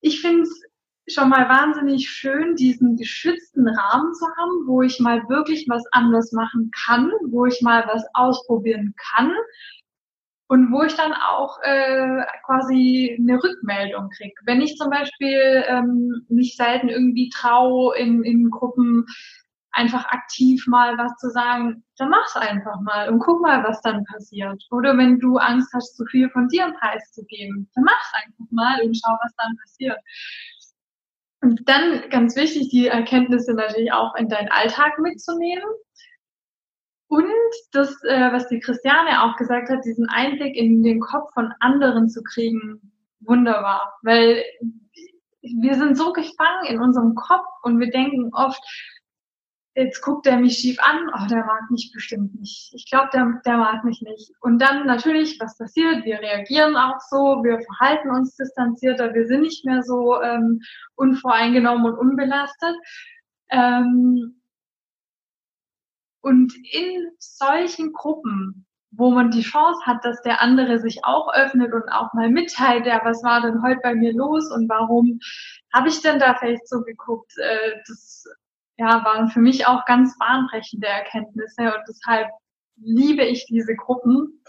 Ich 0.00 0.20
finde 0.20 0.42
es 0.42 0.62
schon 1.08 1.30
mal 1.30 1.48
wahnsinnig 1.48 2.08
schön, 2.08 2.54
diesen 2.56 2.96
geschützten 2.96 3.66
Rahmen 3.66 4.12
zu 4.14 4.26
haben, 4.36 4.66
wo 4.66 4.82
ich 4.82 5.00
mal 5.00 5.26
wirklich 5.28 5.66
was 5.68 5.84
anders 5.92 6.32
machen 6.32 6.70
kann, 6.84 7.10
wo 7.30 7.46
ich 7.46 7.62
mal 7.62 7.88
was 7.90 8.04
ausprobieren 8.12 8.94
kann 9.10 9.32
und 10.48 10.72
wo 10.72 10.82
ich 10.82 10.94
dann 10.94 11.12
auch 11.12 11.58
äh, 11.62 12.24
quasi 12.44 13.16
eine 13.20 13.42
Rückmeldung 13.42 14.08
kriege. 14.10 14.34
Wenn 14.44 14.62
ich 14.62 14.76
zum 14.76 14.90
Beispiel 14.90 15.64
ähm, 15.66 16.26
mich 16.28 16.56
selten 16.56 16.88
irgendwie 16.88 17.28
traue, 17.28 17.96
in, 17.98 18.24
in 18.24 18.50
Gruppen 18.50 19.06
einfach 19.72 20.06
aktiv 20.06 20.66
mal 20.66 20.96
was 20.96 21.14
zu 21.18 21.30
sagen, 21.30 21.84
dann 21.98 22.08
mach's 22.08 22.34
einfach 22.36 22.80
mal 22.80 23.10
und 23.10 23.20
guck 23.20 23.42
mal, 23.42 23.62
was 23.62 23.80
dann 23.82 24.04
passiert. 24.04 24.62
Oder 24.70 24.96
wenn 24.96 25.20
du 25.20 25.36
Angst 25.36 25.70
hast, 25.74 25.96
zu 25.96 26.04
viel 26.06 26.30
von 26.30 26.48
dir 26.48 26.74
preiszugeben, 26.80 27.68
dann 27.74 27.84
mach's 27.84 28.12
einfach 28.14 28.50
mal 28.50 28.82
und 28.82 28.96
schau, 28.96 29.12
was 29.22 29.34
dann 29.36 29.56
passiert. 29.58 29.98
Und 31.40 31.68
dann 31.68 32.08
ganz 32.10 32.34
wichtig, 32.34 32.70
die 32.70 32.88
Erkenntnisse 32.88 33.54
natürlich 33.54 33.92
auch 33.92 34.14
in 34.16 34.28
deinen 34.28 34.48
Alltag 34.48 34.98
mitzunehmen. 34.98 35.68
Das, 37.72 37.90
äh, 38.04 38.32
was 38.32 38.48
die 38.48 38.60
Christiane 38.60 39.22
auch 39.22 39.36
gesagt 39.36 39.68
hat, 39.68 39.84
diesen 39.84 40.08
Einblick 40.08 40.56
in 40.56 40.82
den 40.82 41.00
Kopf 41.00 41.32
von 41.34 41.52
anderen 41.60 42.08
zu 42.08 42.22
kriegen, 42.22 42.92
wunderbar. 43.20 43.98
Weil 44.02 44.44
wir 45.42 45.74
sind 45.74 45.96
so 45.96 46.12
gefangen 46.12 46.66
in 46.68 46.80
unserem 46.80 47.14
Kopf 47.14 47.46
und 47.62 47.78
wir 47.78 47.90
denken 47.90 48.30
oft, 48.32 48.60
jetzt 49.78 50.02
guckt 50.02 50.26
er 50.26 50.38
mich 50.38 50.58
schief 50.58 50.78
an, 50.80 51.08
oh, 51.14 51.26
der 51.28 51.44
mag 51.44 51.70
mich 51.70 51.92
bestimmt 51.94 52.34
nicht. 52.38 52.72
Ich 52.74 52.90
glaube, 52.90 53.10
der, 53.12 53.40
der 53.46 53.58
mag 53.58 53.84
mich 53.84 54.02
nicht. 54.02 54.32
Und 54.40 54.60
dann 54.60 54.86
natürlich, 54.86 55.38
was 55.40 55.56
passiert? 55.56 56.04
Wir 56.04 56.18
reagieren 56.18 56.76
auch 56.76 56.98
so, 57.08 57.42
wir 57.44 57.60
verhalten 57.60 58.10
uns 58.10 58.34
distanzierter, 58.34 59.14
wir 59.14 59.26
sind 59.26 59.42
nicht 59.42 59.64
mehr 59.64 59.82
so 59.82 60.20
ähm, 60.20 60.60
unvoreingenommen 60.96 61.92
und 61.92 61.98
unbelastet. 61.98 62.74
Ähm, 63.50 64.37
und 66.20 66.52
in 66.72 67.10
solchen 67.18 67.92
Gruppen, 67.92 68.66
wo 68.90 69.10
man 69.10 69.30
die 69.30 69.42
Chance 69.42 69.80
hat, 69.84 70.04
dass 70.04 70.22
der 70.22 70.40
andere 70.40 70.78
sich 70.78 71.04
auch 71.04 71.32
öffnet 71.32 71.72
und 71.72 71.88
auch 71.90 72.12
mal 72.14 72.30
mitteilt, 72.30 72.86
ja, 72.86 73.00
was 73.04 73.22
war 73.22 73.42
denn 73.42 73.62
heute 73.62 73.80
bei 73.82 73.94
mir 73.94 74.12
los 74.14 74.50
und 74.50 74.68
warum 74.68 75.18
habe 75.74 75.88
ich 75.88 76.00
denn 76.00 76.18
da 76.18 76.34
vielleicht 76.34 76.66
so 76.68 76.82
geguckt? 76.82 77.32
Äh, 77.38 77.76
das 77.86 78.24
ja, 78.78 79.04
waren 79.04 79.28
für 79.28 79.40
mich 79.40 79.66
auch 79.66 79.84
ganz 79.84 80.16
bahnbrechende 80.18 80.86
Erkenntnisse 80.86 81.64
und 81.64 81.82
deshalb 81.88 82.28
liebe 82.76 83.24
ich 83.24 83.46
diese 83.46 83.74
Gruppen 83.74 84.42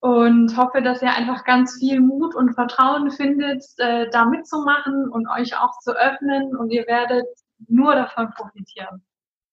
und 0.00 0.56
hoffe, 0.56 0.82
dass 0.82 1.02
ihr 1.02 1.14
einfach 1.14 1.44
ganz 1.44 1.78
viel 1.78 2.00
Mut 2.00 2.34
und 2.34 2.54
Vertrauen 2.54 3.10
findet, 3.10 3.64
äh, 3.76 4.08
da 4.10 4.24
mitzumachen 4.24 5.08
und 5.08 5.28
euch 5.28 5.56
auch 5.56 5.78
zu 5.80 5.92
öffnen 5.92 6.56
und 6.56 6.70
ihr 6.70 6.86
werdet 6.86 7.26
nur 7.68 7.94
davon 7.94 8.30
profitieren. 8.30 9.04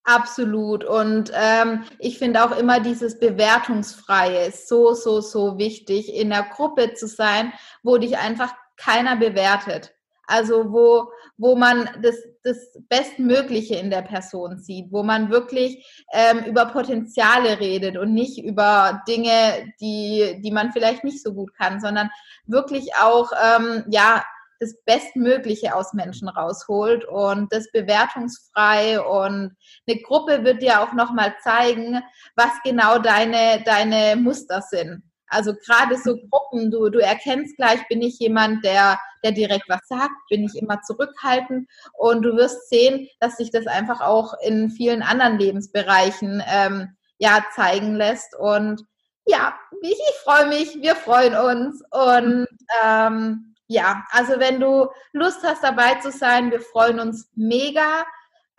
Absolut. 0.10 0.84
Und 0.86 1.32
ähm, 1.36 1.84
ich 2.00 2.18
finde 2.18 2.44
auch 2.44 2.58
immer 2.58 2.80
dieses 2.80 3.20
Bewertungsfreie 3.20 4.48
ist 4.48 4.68
so, 4.68 4.96
so, 4.96 5.22
so 5.22 5.60
wichtig, 5.60 6.16
in 6.16 6.32
der 6.32 6.42
Gruppe 6.42 6.96
zu 6.96 7.06
sein, 7.06 7.54
wo 7.84 8.00
dich 8.00 8.18
einfach 8.18 8.56
keiner 8.76 9.18
bewertet. 9.18 9.94
Also 10.26 10.72
wo, 10.72 11.12
wo 11.38 11.56
man 11.56 11.90
das, 12.02 12.16
das 12.44 12.58
Bestmögliche 12.90 13.76
in 13.76 13.92
der 13.92 14.02
Person 14.02 14.58
sieht, 14.58 14.92
wo 14.92 15.04
man 15.04 15.30
wirklich 15.30 15.86
ähm, 16.12 16.44
über 16.46 16.66
Potenziale 16.66 17.60
redet 17.60 17.96
und 17.96 18.12
nicht 18.12 18.44
über 18.44 19.04
Dinge, 19.08 19.72
die, 19.80 20.42
die 20.44 20.52
man 20.52 20.72
vielleicht 20.72 21.04
nicht 21.04 21.22
so 21.22 21.36
gut 21.36 21.54
kann, 21.54 21.80
sondern 21.80 22.10
wirklich 22.48 22.96
auch, 22.96 23.32
ähm, 23.32 23.84
ja, 23.92 24.24
das 24.60 24.76
Bestmögliche 24.86 25.76
aus 25.76 25.94
Menschen 25.94 26.28
rausholt 26.28 27.06
und 27.06 27.52
das 27.52 27.72
bewertungsfrei. 27.72 29.00
Und 29.00 29.56
eine 29.88 30.02
Gruppe 30.02 30.44
wird 30.44 30.62
dir 30.62 30.82
auch 30.82 30.94
nochmal 30.94 31.36
zeigen, 31.42 32.02
was 32.36 32.52
genau 32.64 33.00
deine, 33.00 33.64
deine 33.64 34.16
Muster 34.16 34.62
sind. 34.62 35.04
Also 35.30 35.54
gerade 35.54 35.96
so 35.96 36.18
Gruppen, 36.30 36.72
du, 36.72 36.90
du 36.90 37.00
erkennst 37.00 37.56
gleich, 37.56 37.88
bin 37.88 38.02
ich 38.02 38.20
jemand, 38.20 38.66
der, 38.66 39.00
der 39.24 39.32
direkt 39.32 39.70
was 39.70 39.88
sagt, 39.88 40.12
bin 40.30 40.44
ich 40.44 40.56
immer 40.56 40.82
zurückhaltend. 40.82 41.70
Und 41.94 42.24
du 42.24 42.36
wirst 42.36 42.70
sehen, 42.70 43.08
dass 43.20 43.38
sich 43.38 43.52
das 43.52 43.68
einfach 43.68 44.02
auch 44.02 44.34
in 44.44 44.72
vielen 44.72 45.04
anderen 45.04 45.38
Lebensbereichen 45.38 46.44
ähm, 46.52 46.96
ja 47.20 47.46
zeigen 47.56 47.96
lässt. 47.96 48.36
Und 48.36 48.84
ja, 49.26 49.54
ich, 49.82 49.92
ich 49.92 50.16
freue 50.24 50.48
mich, 50.48 50.82
wir 50.82 50.96
freuen 50.96 51.36
uns. 51.36 51.84
Und 51.92 52.48
ähm, 52.84 53.56
ja, 53.70 54.04
also 54.12 54.40
wenn 54.40 54.60
du 54.60 54.88
Lust 55.14 55.44
hast 55.44 55.64
dabei 55.64 55.96
zu 55.96 56.12
sein, 56.12 56.52
wir 56.52 56.60
freuen 56.60 57.00
uns 57.00 57.32
mega, 57.36 58.06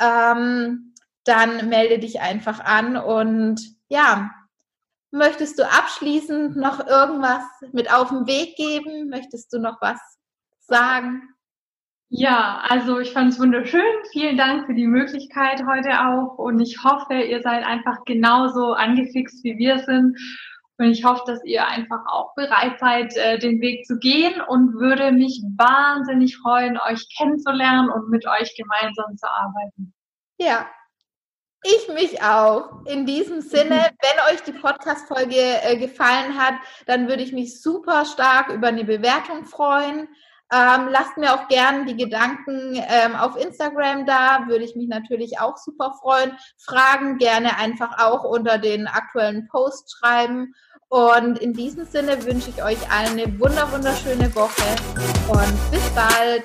ähm, 0.00 0.94
dann 1.24 1.68
melde 1.68 1.98
dich 1.98 2.22
einfach 2.22 2.60
an 2.60 2.96
und 2.96 3.60
ja, 3.88 4.30
Möchtest 5.12 5.58
du 5.58 5.64
abschließend 5.64 6.56
noch 6.56 6.86
irgendwas 6.86 7.42
mit 7.72 7.92
auf 7.92 8.10
den 8.10 8.28
Weg 8.28 8.54
geben? 8.56 9.08
Möchtest 9.08 9.52
du 9.52 9.58
noch 9.58 9.80
was 9.80 9.98
sagen? 10.60 11.22
Ja, 12.10 12.62
also 12.68 13.00
ich 13.00 13.12
fand 13.12 13.32
es 13.32 13.40
wunderschön. 13.40 13.82
Vielen 14.12 14.36
Dank 14.36 14.66
für 14.66 14.74
die 14.74 14.86
Möglichkeit 14.86 15.64
heute 15.66 16.06
auch. 16.06 16.38
Und 16.38 16.60
ich 16.60 16.84
hoffe, 16.84 17.14
ihr 17.14 17.42
seid 17.42 17.64
einfach 17.64 18.04
genauso 18.04 18.74
angefixt, 18.74 19.42
wie 19.42 19.58
wir 19.58 19.80
sind. 19.80 20.16
Und 20.80 20.92
ich 20.92 21.04
hoffe, 21.04 21.22
dass 21.26 21.44
ihr 21.44 21.66
einfach 21.66 22.00
auch 22.06 22.34
bereit 22.34 22.80
seid, 22.80 23.14
äh, 23.14 23.38
den 23.38 23.60
Weg 23.60 23.84
zu 23.84 23.98
gehen 23.98 24.40
und 24.40 24.72
würde 24.74 25.12
mich 25.12 25.42
wahnsinnig 25.58 26.38
freuen, 26.38 26.78
euch 26.88 27.06
kennenzulernen 27.18 27.90
und 27.90 28.08
mit 28.08 28.26
euch 28.26 28.56
gemeinsam 28.56 29.14
zu 29.18 29.28
arbeiten. 29.28 29.92
Ja, 30.38 30.66
ich 31.62 31.88
mich 31.88 32.22
auch. 32.22 32.86
In 32.86 33.04
diesem 33.04 33.42
Sinne, 33.42 33.90
wenn 34.00 34.34
euch 34.34 34.42
die 34.42 34.52
Podcast-Folge 34.52 35.36
äh, 35.36 35.76
gefallen 35.76 36.38
hat, 36.38 36.54
dann 36.86 37.08
würde 37.08 37.22
ich 37.22 37.32
mich 37.34 37.60
super 37.60 38.06
stark 38.06 38.48
über 38.48 38.68
eine 38.68 38.84
Bewertung 38.84 39.44
freuen. 39.44 40.08
Ähm, 40.52 40.88
lasst 40.90 41.16
mir 41.16 41.34
auch 41.34 41.46
gerne 41.46 41.84
die 41.84 41.96
Gedanken 41.96 42.74
ähm, 42.74 43.14
auf 43.14 43.36
Instagram 43.36 44.04
da, 44.04 44.46
würde 44.48 44.64
ich 44.64 44.74
mich 44.74 44.88
natürlich 44.88 45.38
auch 45.38 45.56
super 45.56 45.94
freuen. 46.00 46.36
Fragen 46.58 47.18
gerne 47.18 47.56
einfach 47.58 48.04
auch 48.04 48.24
unter 48.24 48.58
den 48.58 48.88
aktuellen 48.88 49.46
Post 49.46 49.94
schreiben. 49.96 50.54
Und 50.92 51.38
in 51.38 51.52
diesem 51.52 51.86
Sinne 51.86 52.24
wünsche 52.24 52.50
ich 52.50 52.64
euch 52.64 52.78
eine 52.90 53.22
wunder 53.38 53.70
wunderschöne 53.70 54.34
Woche 54.34 54.74
und 55.28 55.70
bis 55.70 55.88
bald. 55.90 56.42